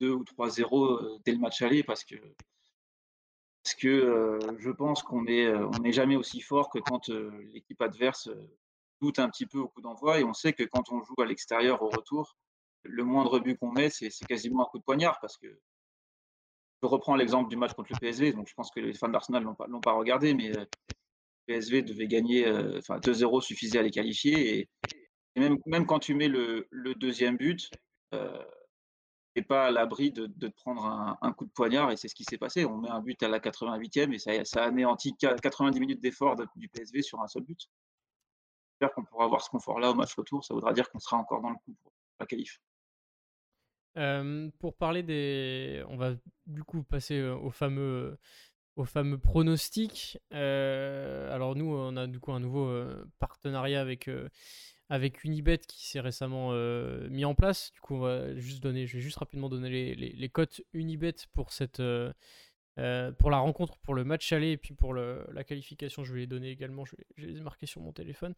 2 0.00 0.10
ou 0.10 0.24
3-0 0.24 1.22
dès 1.24 1.32
le 1.32 1.38
match 1.38 1.62
aller 1.62 1.82
parce 1.82 2.04
que. 2.04 2.16
Parce 3.62 3.76
que 3.76 4.38
je 4.58 4.70
pense 4.70 5.02
qu'on 5.02 5.22
n'est 5.22 5.48
on 5.48 5.84
est 5.84 5.92
jamais 5.92 6.16
aussi 6.16 6.42
fort 6.42 6.68
que 6.68 6.78
quand 6.78 7.08
l'équipe 7.08 7.80
adverse 7.80 8.28
doute 9.04 9.18
un 9.18 9.28
petit 9.28 9.46
peu 9.46 9.58
au 9.58 9.68
coup 9.68 9.82
d'envoi 9.82 10.20
et 10.20 10.24
on 10.24 10.32
sait 10.32 10.54
que 10.54 10.62
quand 10.62 10.90
on 10.90 11.02
joue 11.02 11.20
à 11.20 11.26
l'extérieur 11.26 11.82
au 11.82 11.88
retour, 11.88 12.36
le 12.84 13.04
moindre 13.04 13.38
but 13.38 13.58
qu'on 13.58 13.70
met, 13.70 13.90
c'est 13.90 14.10
quasiment 14.26 14.62
un 14.62 14.70
coup 14.70 14.78
de 14.78 14.84
poignard 14.84 15.18
parce 15.20 15.36
que 15.36 15.46
je 16.82 16.86
reprends 16.86 17.16
l'exemple 17.16 17.50
du 17.50 17.56
match 17.56 17.72
contre 17.74 17.92
le 17.92 17.98
PSV, 17.98 18.32
donc 18.32 18.48
je 18.48 18.54
pense 18.54 18.70
que 18.70 18.80
les 18.80 18.94
fans 18.94 19.08
d'Arsenal 19.08 19.42
l'ont 19.42 19.54
pas, 19.54 19.66
pas, 19.82 19.92
regardé, 19.92 20.34
mais 20.34 20.48
le 20.48 20.60
euh, 20.60 20.64
PSV 21.46 21.82
devait 21.82 22.06
gagner, 22.06 22.46
euh, 22.46 22.78
enfin 22.78 22.98
2-0 22.98 23.42
suffisait 23.42 23.78
à 23.78 23.82
les 23.82 23.90
qualifier 23.90 24.58
et, 24.58 24.68
même, 25.36 25.58
même, 25.66 25.86
quand 25.86 25.98
tu 25.98 26.14
mets 26.14 26.28
le, 26.28 26.68
deuxième 26.96 27.36
but, 27.36 27.68
euh, 28.14 28.44
n'es 29.34 29.42
pas 29.42 29.66
à 29.66 29.70
l'abri 29.70 30.12
de, 30.12 30.26
de, 30.26 30.48
prendre 30.48 30.84
un, 31.20 31.32
coup 31.32 31.44
de 31.44 31.50
poignard 31.50 31.90
et 31.90 31.96
c'est 31.96 32.06
ce 32.06 32.14
qui 32.14 32.22
s'est 32.22 32.38
passé. 32.38 32.64
On 32.64 32.78
met 32.78 32.88
un 32.88 33.00
but 33.00 33.20
à 33.22 33.28
la 33.28 33.40
88e 33.40 34.12
et 34.12 34.18
ça, 34.18 34.44
ça 34.44 34.62
anéantit 34.62 35.16
90 35.16 35.80
minutes 35.80 36.00
d'effort 36.00 36.36
du 36.54 36.68
PSV 36.68 37.02
sur 37.02 37.20
un 37.20 37.26
seul 37.26 37.42
but 37.42 37.68
qu'on 38.92 39.04
pourra 39.04 39.24
avoir 39.24 39.42
ce 39.42 39.50
confort-là 39.50 39.90
au 39.90 39.94
match 39.94 40.14
retour. 40.14 40.44
Ça 40.44 40.54
voudra 40.54 40.72
dire 40.72 40.90
qu'on 40.90 40.98
sera 40.98 41.16
encore 41.16 41.40
dans 41.40 41.50
le 41.50 41.56
coup 41.56 41.74
pour 41.82 41.92
la 42.20 42.26
qualif. 42.26 42.60
pour 44.58 44.76
parler 44.76 45.02
des. 45.02 45.84
On 45.88 45.96
va 45.96 46.14
du 46.46 46.64
coup 46.64 46.82
passer 46.82 47.22
au 47.22 47.50
fameux, 47.50 48.18
au 48.76 48.84
fameux 48.84 49.18
pronostic. 49.18 50.18
alors, 50.30 51.54
nous, 51.56 51.72
on 51.74 51.96
a 51.96 52.06
du 52.06 52.20
coup 52.20 52.32
un 52.32 52.40
nouveau 52.40 52.70
partenariat 53.18 53.80
avec, 53.80 54.10
avec 54.88 55.24
Unibet 55.24 55.58
qui 55.58 55.86
s'est 55.86 56.00
récemment 56.00 56.52
mis 57.08 57.24
en 57.24 57.34
place. 57.34 57.72
Du 57.72 57.80
coup, 57.80 57.94
on 57.94 58.00
va 58.00 58.34
juste 58.36 58.62
donner, 58.62 58.86
je 58.86 58.96
vais 58.96 59.02
juste 59.02 59.18
rapidement 59.18 59.48
donner 59.48 59.70
les, 59.70 59.94
les, 59.94 60.10
les 60.10 60.28
cotes 60.28 60.60
Unibet 60.72 61.14
pour 61.32 61.52
cette 61.52 61.80
euh, 62.78 63.12
pour 63.12 63.30
la 63.30 63.38
rencontre, 63.38 63.76
pour 63.78 63.94
le 63.94 64.04
match 64.04 64.32
aller 64.32 64.52
et 64.52 64.56
puis 64.56 64.74
pour 64.74 64.94
la 64.94 65.44
qualification, 65.44 66.04
je 66.04 66.12
vais 66.12 66.20
les 66.20 66.26
donner 66.26 66.50
également, 66.50 66.84
je 66.84 66.96
vais, 66.96 67.26
les 67.26 67.40
marquer 67.40 67.66
sur 67.66 67.80
mon 67.80 67.92
téléphone. 67.92 68.34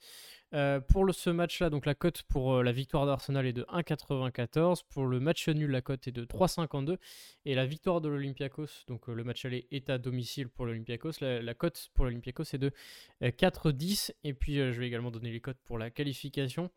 Euh, 0.54 0.80
pour 0.80 1.12
ce 1.14 1.30
match-là, 1.30 1.70
donc 1.70 1.86
la 1.86 1.94
cote 1.94 2.22
pour 2.22 2.54
euh, 2.54 2.62
la 2.62 2.72
victoire 2.72 3.06
d'Arsenal 3.06 3.46
est 3.46 3.52
de 3.52 3.62
1,94. 3.64 4.82
Pour 4.88 5.06
le 5.06 5.20
match 5.20 5.48
nul, 5.48 5.70
la 5.70 5.80
cote 5.80 6.06
est 6.06 6.12
de 6.12 6.24
3,52. 6.24 6.98
Et 7.44 7.54
la 7.54 7.66
victoire 7.66 8.00
de 8.00 8.08
l'Olympiakos, 8.08 8.84
donc 8.88 9.08
le 9.08 9.24
match 9.24 9.44
aller 9.44 9.66
est 9.70 9.88
à 9.90 9.98
domicile 9.98 10.48
pour 10.48 10.66
l'Olympiakos. 10.66 11.12
La, 11.20 11.54
cote 11.54 11.90
pour 11.94 12.04
l'Olympiakos 12.04 12.44
est 12.54 12.58
de 12.58 12.72
4,10. 13.22 14.12
Et 14.24 14.34
puis 14.34 14.56
je 14.56 14.78
vais 14.78 14.86
également 14.86 15.10
donner 15.10 15.30
les 15.30 15.40
cotes 15.40 15.60
pour 15.64 15.78
la 15.78 15.90
qualification. 15.90 16.70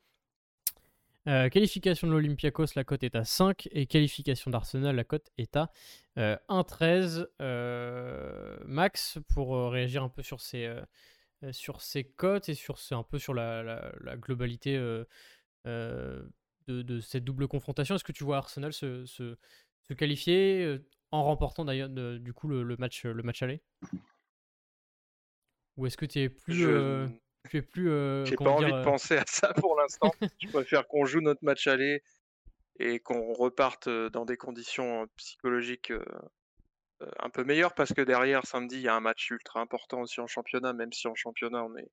Euh, 1.28 1.50
qualification 1.50 2.08
de 2.08 2.14
l'Olympiakos, 2.14 2.68
la 2.76 2.84
cote 2.84 3.04
est 3.04 3.16
à 3.16 3.24
5. 3.24 3.68
Et 3.72 3.86
qualification 3.86 4.52
d'Arsenal, 4.52 4.96
la 4.96 5.04
cote 5.04 5.30
est 5.38 5.56
à 5.56 5.72
1,13. 6.18 7.20
Euh, 7.20 7.26
euh, 7.42 8.58
Max, 8.66 9.20
pour 9.34 9.72
réagir 9.72 10.04
un 10.04 10.10
peu 10.10 10.24
sur 10.24 10.42
ces, 10.42 10.74
sur 11.52 11.82
ces 11.82 12.04
cotes 12.04 12.50
et 12.50 12.54
sur, 12.54 12.78
un 12.92 13.04
peu 13.04 13.20
sur 13.20 13.34
la, 13.34 13.92
globalité 14.18 14.78
de, 15.66 17.00
cette 17.02 17.24
double 17.24 17.48
confrontation, 17.48 17.96
est-ce 17.96 18.04
que 18.04 18.12
tu 18.12 18.24
vois 18.24 18.38
Arsenal 18.38 18.74
se, 18.74 19.06
se, 19.06 19.36
qualifier 19.94 20.80
en 21.12 21.24
remportant 21.24 21.66
d'ailleurs 21.66 21.90
du 21.90 22.34
coup 22.34 22.48
le, 22.48 22.76
match, 22.78 23.06
le 23.06 23.24
match 23.24 23.42
aller? 23.42 23.62
Ou 25.78 25.86
est-ce 25.86 25.98
que 25.98 26.06
tu 26.06 26.20
es 26.20 26.30
plus 26.30 26.66
plus. 27.44 27.90
Euh, 27.90 28.26
J'ai 28.26 28.36
pas 28.36 28.52
envie 28.52 28.72
de 28.72 28.78
euh, 28.78 28.84
penser 28.84 29.18
à 29.18 29.24
ça 29.28 29.54
pour 29.54 29.78
l'instant. 29.80 30.12
je 30.40 30.48
préfère 30.50 30.88
qu'on 30.88 31.06
joue 31.06 31.22
notre 31.22 31.44
match 31.44 31.68
aller 31.68 32.04
et 32.80 33.00
qu'on 33.00 33.34
reparte 33.34 33.88
euh, 33.88 34.10
dans 34.10 34.26
des 34.26 34.38
conditions 34.38 35.08
psychologiques 35.18 35.94
un 37.20 37.30
peu 37.30 37.46
meilleures 37.46 37.74
parce 37.74 37.94
que 37.94 38.02
derrière 38.02 38.46
samedi 38.46 38.76
il 38.76 38.82
y 38.82 38.88
a 38.90 38.96
un 38.96 39.00
match 39.00 39.32
ultra 39.32 39.62
important 39.62 40.02
aussi 40.02 40.20
en 40.20 40.28
championnat, 40.28 40.74
même 40.74 40.92
si 40.92 41.08
en 41.08 41.16
championnat 41.16 41.64
on 41.64 41.76
est 41.78 41.90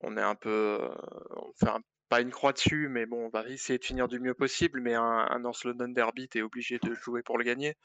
on 0.00 0.16
est 0.16 0.22
un 0.22 0.34
peu 0.34 0.90
on 1.36 1.52
fait 1.54 1.70
pas 2.08 2.20
une 2.20 2.32
croix 2.32 2.52
dessus, 2.52 2.88
mais 2.88 3.06
bon 3.06 3.26
on 3.26 3.28
va 3.28 3.46
essayer 3.48 3.78
de 3.78 3.84
finir 3.84 4.08
du 4.08 4.18
mieux 4.18 4.34
possible. 4.34 4.80
Mais 4.80 4.94
un, 4.94 5.02
un 5.02 5.38
North 5.38 5.62
London 5.64 5.88
Derby, 5.88 6.28
t'es 6.28 6.42
obligé 6.42 6.80
de 6.80 6.94
jouer 6.94 7.22
pour 7.22 7.38
le 7.38 7.44
gagner. 7.44 7.76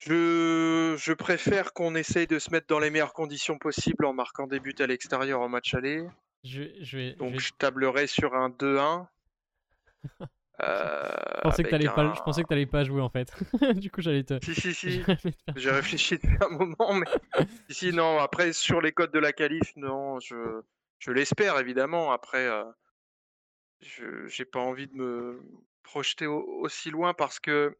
Je, 0.00 0.94
je 0.96 1.12
préfère 1.12 1.72
qu'on 1.72 1.94
essaye 1.94 2.26
de 2.26 2.38
se 2.38 2.50
mettre 2.50 2.66
dans 2.68 2.78
les 2.78 2.90
meilleures 2.90 3.12
conditions 3.12 3.58
possibles 3.58 4.04
en 4.04 4.12
marquant 4.12 4.46
des 4.46 4.60
buts 4.60 4.74
à 4.78 4.86
l'extérieur 4.86 5.40
en 5.40 5.48
match 5.48 5.74
aller. 5.74 6.06
Je, 6.44 6.62
je 6.80 6.96
vais, 6.98 7.12
Donc 7.14 7.30
je 7.30 7.32
vais- 7.34 7.38
je 7.40 7.52
tablerai 7.54 8.06
sur 8.06 8.34
un 8.34 8.48
2-1. 8.50 9.08
Euh, 10.60 11.08
je 11.36 11.40
pensais 11.42 11.62
que 11.62 11.68
t'allais 11.70 11.88
pas, 11.88 12.02
un- 12.02 12.14
je 12.16 12.20
pensais 12.22 12.42
que 12.42 12.48
t'allais 12.48 12.66
pas 12.66 12.82
jouer 12.82 13.00
en 13.00 13.08
fait. 13.10 13.32
du 13.80 13.92
coup, 13.92 14.00
j'allais 14.00 14.24
te. 14.24 14.44
Si, 14.44 14.56
si, 14.56 14.74
si. 14.74 15.02
J'ai 15.56 15.70
réfléchi 15.70 16.16
depuis 16.18 16.36
un 16.40 16.48
moment, 16.48 16.94
mais 16.94 17.06
si, 17.68 17.74
si, 17.74 17.92
non. 17.92 18.18
Après, 18.18 18.52
sur 18.52 18.80
les 18.80 18.90
codes 18.90 19.12
de 19.12 19.20
la 19.20 19.32
qualif, 19.32 19.70
non, 19.76 20.18
je, 20.18 20.60
je 20.98 21.12
l'espère 21.12 21.56
évidemment. 21.60 22.10
Après, 22.10 22.48
euh, 22.48 22.64
je 23.80 24.26
j'ai 24.26 24.44
pas 24.44 24.58
envie 24.58 24.88
de 24.88 24.94
me 24.96 25.40
projeter 25.84 26.26
au- 26.26 26.42
aussi 26.60 26.90
loin 26.90 27.14
parce 27.14 27.38
que 27.38 27.76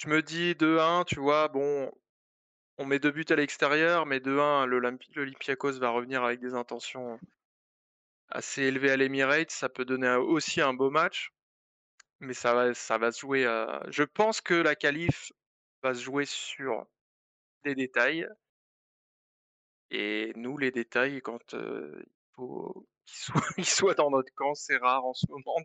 je 0.00 0.08
me 0.08 0.20
dis 0.20 0.54
2-1, 0.56 1.04
tu 1.04 1.20
vois, 1.20 1.46
bon, 1.46 1.92
on 2.78 2.86
met 2.86 2.98
deux 3.00 3.12
buts 3.12 3.26
à 3.30 3.36
l'extérieur, 3.36 4.06
mais 4.06 4.20
2-1, 4.20 4.66
l'Olympi- 4.66 5.10
l'Olympiakos 5.14 5.78
va 5.80 5.90
revenir 5.90 6.24
avec 6.24 6.40
des 6.40 6.54
intentions 6.54 7.20
assez 8.28 8.62
élevées 8.62 8.90
à 8.90 8.96
l'Emirates. 8.96 9.50
Ça 9.52 9.68
peut 9.68 9.84
donner 9.84 10.10
aussi 10.16 10.60
un 10.60 10.74
beau 10.74 10.90
match, 10.90 11.32
mais 12.20 12.34
ça 12.34 12.54
va, 12.54 12.74
ça 12.74 12.98
va 12.98 13.12
se 13.12 13.20
jouer. 13.20 13.46
à- 13.46 13.82
Je 13.90 14.04
pense 14.04 14.40
que 14.42 14.54
la 14.54 14.76
qualif 14.76 15.32
va 15.82 15.94
se 15.94 16.02
jouer 16.02 16.26
sur 16.26 16.86
des 17.64 17.74
détails. 17.76 18.28
Et 19.90 20.32
nous, 20.36 20.56
les 20.58 20.70
détails, 20.70 21.20
quand 21.22 21.54
euh, 21.54 22.02
il 22.04 22.12
faut 22.34 22.86
qu'ils 23.56 23.64
soient, 23.66 23.94
dans 23.98 24.10
notre 24.10 24.32
camp, 24.34 24.54
c'est 24.54 24.76
rare 24.78 25.04
en 25.04 25.14
ce 25.14 25.26
moment. 25.28 25.56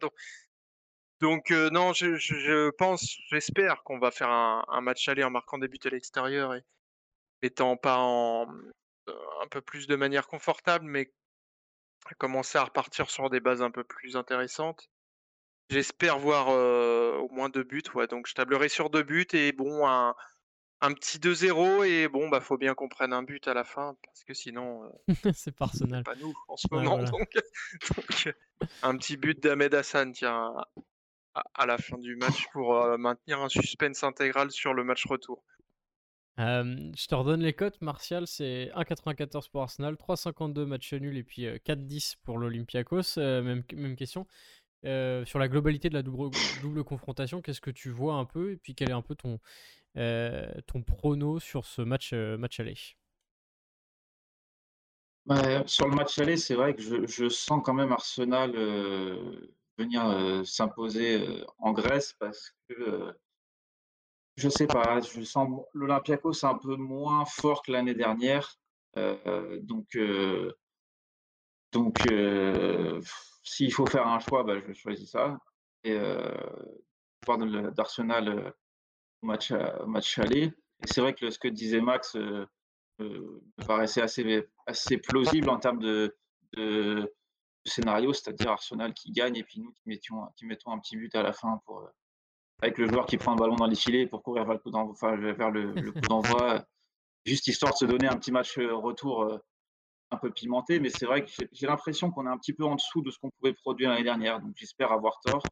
Donc, 1.22 1.52
euh, 1.52 1.70
non, 1.70 1.94
je, 1.94 2.16
je- 2.16 2.36
je 2.40 2.70
pense, 2.72 3.18
j'espère 3.30 3.84
qu'on 3.84 4.00
va 4.00 4.12
faire 4.12 4.30
un, 4.30 4.64
un 4.68 4.82
match 4.82 5.08
aller 5.08 5.24
en 5.24 5.30
marquant 5.32 5.58
des 5.58 5.68
buts 5.68 5.80
à 5.86 5.90
l'extérieur 5.90 6.54
et 6.54 6.64
étant 7.42 7.78
pas 7.78 7.98
en 7.98 8.48
euh, 9.08 9.14
un 9.44 9.48
peu 9.48 9.62
plus 9.62 9.88
de 9.88 9.96
manière 9.96 10.28
confortable, 10.28 10.86
mais 10.86 11.12
commencer 12.18 12.58
à 12.58 12.64
repartir 12.66 13.10
sur 13.10 13.30
des 13.30 13.40
bases 13.40 13.62
un 13.62 13.72
peu 13.72 13.84
plus 13.84 14.16
intéressantes. 14.16 14.90
J'espère 15.70 16.20
voir 16.20 16.50
euh, 16.50 17.16
au 17.18 17.30
moins 17.30 17.50
deux 17.50 17.64
buts, 17.64 17.82
ouais. 17.96 18.08
Donc 18.08 18.28
je 18.28 18.34
tablerai 18.36 18.70
sur 18.70 18.90
deux 18.92 19.02
buts 19.04 19.26
et 19.34 19.52
bon 19.52 19.88
un, 19.88 20.16
un 20.82 20.94
petit 20.94 21.18
2-0 21.18 21.84
et 21.88 22.08
bon 22.08 22.30
bah 22.30 22.42
faut 22.42 22.58
bien 22.58 22.76
qu'on 22.76 22.88
prenne 22.90 23.14
un 23.14 23.24
but 23.24 23.48
à 23.48 23.56
la 23.56 23.64
fin 23.64 23.96
parce 24.04 24.24
que 24.24 24.36
sinon 24.36 24.84
euh, 24.86 24.90
c'est 25.34 25.56
pas 25.56 25.66
Arsenal. 25.66 26.04
pas 26.04 26.14
nous 26.16 26.34
en 26.48 26.58
ce 26.58 26.68
moment. 26.72 26.98
voilà. 26.98 27.10
Donc, 27.10 27.30
donc, 27.96 28.34
un 28.84 28.98
petit 28.98 29.18
but 29.18 29.42
d'Ahmed 29.42 29.74
Hassan, 29.74 30.12
tiens, 30.12 30.54
à, 31.36 31.44
à 31.54 31.66
la 31.66 31.78
fin 31.78 31.98
du 31.98 32.16
match 32.16 32.48
pour 32.52 32.76
euh, 32.76 32.98
maintenir 32.98 33.42
un 33.42 33.50
suspense 33.50 34.04
intégral 34.04 34.52
sur 34.52 34.74
le 34.74 34.84
match 34.84 35.06
retour. 35.06 35.44
Euh, 36.40 36.92
je 36.98 37.08
te 37.08 37.16
redonne 37.16 37.42
les 37.42 37.54
cotes. 37.54 37.80
Martial, 37.82 38.28
c'est 38.28 38.70
1,94 38.76 39.50
pour 39.50 39.62
Arsenal, 39.62 39.96
3,52 39.96 40.66
match 40.66 40.94
nul 40.94 41.18
et 41.18 41.24
puis 41.24 41.46
euh, 41.46 41.58
4,10 41.66 42.16
pour 42.24 42.38
l'Olympiakos. 42.38 43.18
Euh, 43.18 43.42
même, 43.42 43.64
même 43.74 43.96
question. 43.96 44.28
Euh, 44.86 45.26
sur 45.26 45.40
la 45.40 45.48
globalité 45.48 45.90
de 45.90 45.96
la 45.96 46.04
double, 46.04 46.36
double 46.62 46.84
confrontation, 46.84 47.42
qu'est-ce 47.42 47.62
que 47.62 47.72
tu 47.72 47.90
vois 47.90 48.16
un 48.16 48.26
peu 48.26 48.52
et 48.52 48.58
puis 48.58 48.76
quel 48.76 48.90
est 48.90 48.94
un 48.94 49.02
peu 49.02 49.16
ton, 49.16 49.40
euh, 49.98 50.48
ton 50.68 50.84
prono 50.84 51.40
sur 51.40 51.66
ce 51.66 51.82
match, 51.82 52.12
euh, 52.14 52.38
match 52.38 52.60
aller? 52.60 52.78
Bah, 55.26 55.66
sur 55.66 55.88
le 55.88 55.96
match 55.96 56.20
aller, 56.20 56.38
c'est 56.38 56.54
vrai 56.54 56.76
que 56.76 56.84
je, 56.84 57.08
je 57.08 57.30
sens 57.30 57.62
quand 57.64 57.74
même 57.74 57.92
Arsenal 57.92 58.52
euh, 58.56 59.56
venir 59.78 60.46
s'imposer 60.46 61.44
en 61.58 61.72
Grèce 61.72 62.14
parce 62.20 62.52
que 62.68 63.14
je 64.38 64.50
sais 64.50 64.68
pas, 64.68 65.00
je 65.00 65.22
sens 65.22 65.50
l'Olympiakos 65.74 66.46
un 66.46 66.58
peu 66.58 66.76
moins 66.76 67.26
fort 67.26 67.64
que 67.64 67.72
l'année 67.72 67.94
dernière. 67.94 68.58
Donc, 68.96 69.98
donc 71.72 72.08
s'il 73.44 73.74
faut 73.74 73.86
faire 73.86 74.08
un 74.08 74.20
choix, 74.20 74.44
bah, 74.44 74.56
je 74.66 74.74
choisis 74.74 75.12
ça. 75.12 75.38
Et 75.84 75.94
euh, 75.94 76.32
d'Arsenal 77.72 78.54
au 79.22 79.28
match, 79.28 79.52
match 79.88 80.20
aller. 80.20 80.52
C'est 80.84 81.02
vrai 81.02 81.14
que 81.14 81.30
ce 81.30 81.40
que 81.40 81.48
disait 81.48 81.82
Max 81.82 82.16
me 83.00 83.42
paraissait 83.66 84.02
assez, 84.02 84.46
assez 84.68 84.98
plausible 84.98 85.50
en 85.50 85.60
termes 85.60 85.80
de 85.80 86.16
scénario, 87.66 88.14
c'est-à-dire 88.14 88.52
Arsenal 88.52 88.94
qui 88.94 89.12
gagne 89.12 89.36
et 89.38 89.44
puis 89.44 89.60
nous 89.60 89.72
qui 89.72 89.82
mettions, 89.88 90.28
qui 90.38 90.46
mettons 90.46 90.72
un 90.72 90.80
petit 90.80 90.98
but 90.98 91.14
à 91.16 91.24
la 91.24 91.34
fin 91.34 91.60
pour, 91.66 91.80
euh, 91.80 91.88
avec 92.62 92.78
le 92.78 92.88
joueur 92.88 93.06
qui 93.06 93.18
prend 93.18 93.32
le 93.34 93.40
ballon 93.40 93.56
dans 93.56 93.68
les 93.68 93.76
filets 93.76 94.08
pour 94.08 94.24
courir 94.24 94.46
vers 94.46 94.54
le 94.54 94.60
coup 94.60 94.72
d'envoi, 94.72 94.94
enfin, 94.94 95.16
vers 95.16 95.52
le, 95.52 95.74
le 95.74 95.92
coup 95.92 96.00
d'envoi, 96.02 96.64
juste 97.26 97.48
histoire 97.48 97.74
de 97.74 97.78
se 97.78 97.86
donner 97.86 98.08
un 98.08 98.18
petit 98.18 98.32
match 98.32 98.58
euh, 98.58 98.76
retour 98.76 99.24
euh, 99.24 99.38
un 100.12 100.18
peu 100.18 100.32
pimenté. 100.32 100.80
Mais 100.80 100.90
c'est 100.90 101.06
vrai 101.06 101.26
que 101.26 101.32
j'ai- 101.52 101.68
l'impression 101.68 102.12
qu'on 102.12 102.26
est 102.28 102.30
un 102.30 102.38
petit 102.38 102.54
peu 102.54 102.64
en 102.66 102.76
dessous 102.76 103.02
de 103.02 103.12
ce 103.12 103.20
qu'on 103.20 103.32
pouvait 103.32 103.54
produire 103.54 103.90
l'année 103.90 104.04
dernière. 104.04 104.40
Donc 104.40 104.54
j'espère 104.56 104.92
avoir 104.92 105.20
tort. 105.22 105.50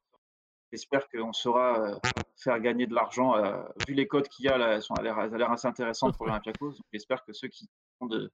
J'espère 0.71 1.07
qu'on 1.09 1.33
saura 1.33 1.79
euh, 1.79 1.99
faire 2.37 2.59
gagner 2.59 2.87
de 2.87 2.93
l'argent. 2.95 3.35
euh, 3.35 3.63
vu 3.87 3.93
les 3.93 4.07
codes 4.07 4.27
qu'il 4.27 4.45
y 4.45 4.49
a, 4.49 4.57
là, 4.57 4.75
elles, 4.75 4.81
sont, 4.81 4.95
elles 4.95 5.07
a 5.07 5.37
l'air 5.37 5.51
assez 5.51 5.67
intéressantes 5.67 6.15
pour 6.17 6.25
l'Olympiakos. 6.27 6.75
J'espère 6.91 7.23
que 7.25 7.33
ceux 7.33 7.47
qui 7.47 7.67
ont 7.99 8.07
de, 8.07 8.31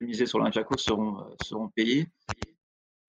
miser 0.00 0.26
sur 0.26 0.38
l'Olympiakos 0.38 0.78
seront, 0.78 1.20
euh, 1.20 1.34
seront 1.40 1.68
payés. 1.68 2.06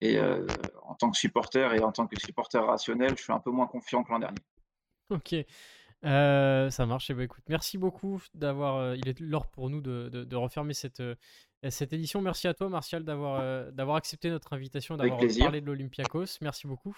Et 0.00 0.18
euh, 0.18 0.46
en 0.82 0.94
tant 0.94 1.10
que 1.10 1.16
supporter 1.18 1.74
et 1.74 1.80
en 1.82 1.90
tant 1.92 2.06
que 2.06 2.18
supporter 2.20 2.64
rationnel, 2.64 3.16
je 3.16 3.22
suis 3.24 3.32
un 3.32 3.40
peu 3.40 3.50
moins 3.50 3.66
confiant 3.66 4.02
que 4.04 4.12
l'an 4.12 4.18
dernier. 4.20 4.38
Ok, 5.10 5.34
Euh, 6.04 6.70
ça 6.70 6.86
marche. 6.86 7.10
Eh 7.10 7.14
ben, 7.14 7.22
écoute, 7.22 7.42
merci 7.48 7.76
beaucoup 7.78 8.22
d'avoir. 8.34 8.76
euh, 8.76 8.96
il 8.96 9.08
est 9.08 9.18
l'heure 9.18 9.48
pour 9.48 9.68
nous 9.70 9.80
de, 9.80 10.08
de- 10.12 10.22
de 10.22 10.36
refermer 10.36 10.72
cette, 10.74 11.02
cette 11.70 11.92
édition. 11.92 12.22
Merci 12.22 12.46
à 12.46 12.54
toi, 12.54 12.68
Martial, 12.68 13.02
d'avoir 13.02 13.72
d'avoir 13.72 13.96
accepté 13.96 14.30
notre 14.30 14.52
invitation, 14.52 14.96
d'avoir 14.96 15.18
parlé 15.40 15.60
de 15.60 15.66
l'Olympiakos. 15.66 16.38
Merci 16.40 16.68
beaucoup. 16.68 16.96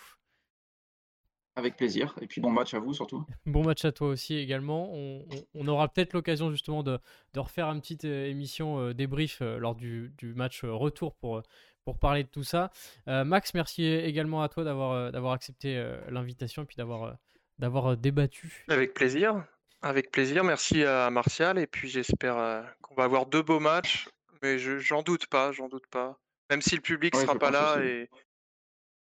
Avec 1.57 1.77
plaisir. 1.77 2.15
Et 2.21 2.27
puis 2.27 2.41
bon 2.41 2.51
match 2.51 2.75
à 2.75 2.79
vous 2.79 2.93
surtout. 2.95 3.25
Bon 3.47 3.65
match 3.65 3.85
à 3.85 3.93
toi 3.93 4.09
aussi 4.09 4.35
également. 4.37 4.93
On, 4.93 5.27
on- 5.31 5.45
on 5.55 5.67
aura 5.69 5.89
peut-être 5.89 6.13
l'occasion 6.13 6.51
justement 6.51 6.83
de, 6.83 6.99
de 7.35 7.41
refaire 7.41 7.69
une 7.71 7.81
petite 7.81 8.05
émission 8.05 8.93
débrief 8.93 9.41
lors 9.41 9.75
du, 9.75 10.15
du 10.19 10.33
match 10.35 10.63
retour 10.65 11.15
pour, 11.17 11.43
pour 11.85 11.99
parler 11.99 12.25
de 12.25 12.29
tout 12.29 12.45
ça. 12.45 12.71
Euh, 13.09 13.25
Max, 13.25 13.55
merci 13.55 13.85
également 13.87 14.43
à 14.43 14.49
toi 14.49 14.65
d'avoir 14.65 14.93
euh, 14.93 15.11
d'avoir 15.11 15.33
accepté 15.33 15.77
euh, 15.77 15.99
l'invitation 16.11 16.63
et 16.63 16.67
puis 16.67 16.77
d'avoir 16.77 17.17
d'avoir 17.59 17.97
débattu. 17.97 18.65
Avec 18.69 18.95
plaisir. 18.95 19.45
Avec 19.83 20.11
plaisir. 20.11 20.45
Merci 20.45 20.85
à 20.85 21.11
Martial. 21.11 21.59
Et 21.59 21.67
puis 21.67 21.89
j'espère 21.89 22.37
euh, 22.39 22.63
qu'on 22.83 22.95
va 22.95 23.05
avoir 23.05 23.27
deux 23.27 23.43
beaux 23.43 23.61
matchs. 23.61 24.09
Mais 24.43 24.59
je, 24.59 24.79
j'en 24.79 25.03
doute 25.03 25.27
pas, 25.27 25.53
j'en 25.53 25.69
doute 25.69 25.87
pas. 25.91 26.19
Même 26.51 26.63
si 26.63 26.75
le 26.75 26.81
public 26.81 27.15
Ouais, 27.15 27.23
sera 27.23 27.39
pas 27.39 27.51
là 27.51 27.77
aussi. 27.77 27.87
et 27.87 28.11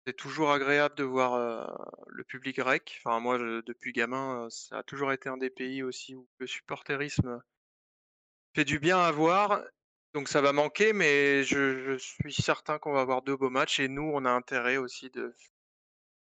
c'est 0.05 0.15
toujours 0.15 0.51
agréable 0.51 0.95
de 0.95 1.03
voir 1.03 1.33
euh, 1.33 1.65
le 2.07 2.23
public 2.23 2.55
grec. 2.57 2.99
Enfin, 3.03 3.19
moi, 3.19 3.37
je- 3.37 3.61
depuis 3.65 3.91
gamin, 3.91 4.47
ça 4.49 4.77
a 4.79 4.83
toujours 4.83 5.11
été 5.11 5.27
un 5.27 5.35
des 5.37 5.49
pays 5.49 5.83
aussi 5.83 6.15
où 6.15 6.27
le 6.39 6.47
supporterisme 6.47 7.41
fait 8.55 8.63
du 8.65 8.79
bien 8.79 8.97
à 8.99 9.11
voir. 9.11 9.61
Donc 10.13 10.29
ça 10.29 10.41
va 10.41 10.53
manquer, 10.53 10.93
mais 10.93 11.43
je, 11.43 11.79
je 11.79 11.97
suis 11.97 12.33
certain 12.33 12.79
qu'on 12.79 12.93
va 12.93 13.01
avoir 13.01 13.21
deux 13.21 13.35
beaux 13.37 13.49
matchs 13.49 13.79
et 13.79 13.87
nous, 13.87 14.09
on 14.13 14.25
a 14.25 14.31
intérêt 14.31 14.77
aussi 14.77 15.09
de, 15.09 15.35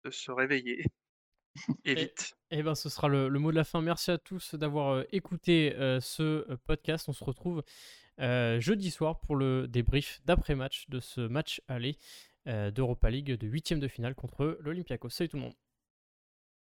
de 0.05 0.11
se 0.11 0.31
réveiller. 0.33 0.85
Et 1.85 1.93
Et- 1.93 1.95
vite. 1.95 2.35
Eh 2.51 2.63
ben, 2.63 2.75
ce 2.75 2.89
sera 2.89 3.09
le, 3.09 3.29
le 3.29 3.39
mot 3.39 3.51
de 3.51 3.57
la 3.57 3.65
fin. 3.65 3.81
Merci 3.83 4.11
à 4.11 4.19
tous 4.19 4.55
d'avoir 4.55 4.91
euh, 4.95 5.05
écouté 5.13 5.75
euh, 5.77 6.01
ce 6.01 6.23
euh, 6.51 6.57
podcast. 6.67 7.09
On 7.09 7.13
se 7.13 7.23
retrouve 7.25 7.63
euh, 8.21 8.61
jeudi 8.61 8.91
soir 8.91 9.21
pour 9.21 9.37
le 9.37 9.67
débrief 9.69 10.21
d'après-match 10.25 10.89
de 10.89 11.01
ce 11.01 11.21
match 11.21 11.61
aller 11.69 11.97
euh, 12.49 12.71
d'Europa 12.71 13.11
League 13.11 13.33
de 13.33 13.47
huitième 13.47 13.81
de 13.81 13.89
finale 13.89 14.15
contre 14.15 14.59
l'Olympiakos. 14.61 15.11
Salut 15.11 15.29
tout 15.31 15.37
le 15.37 15.43
monde. 15.43 15.55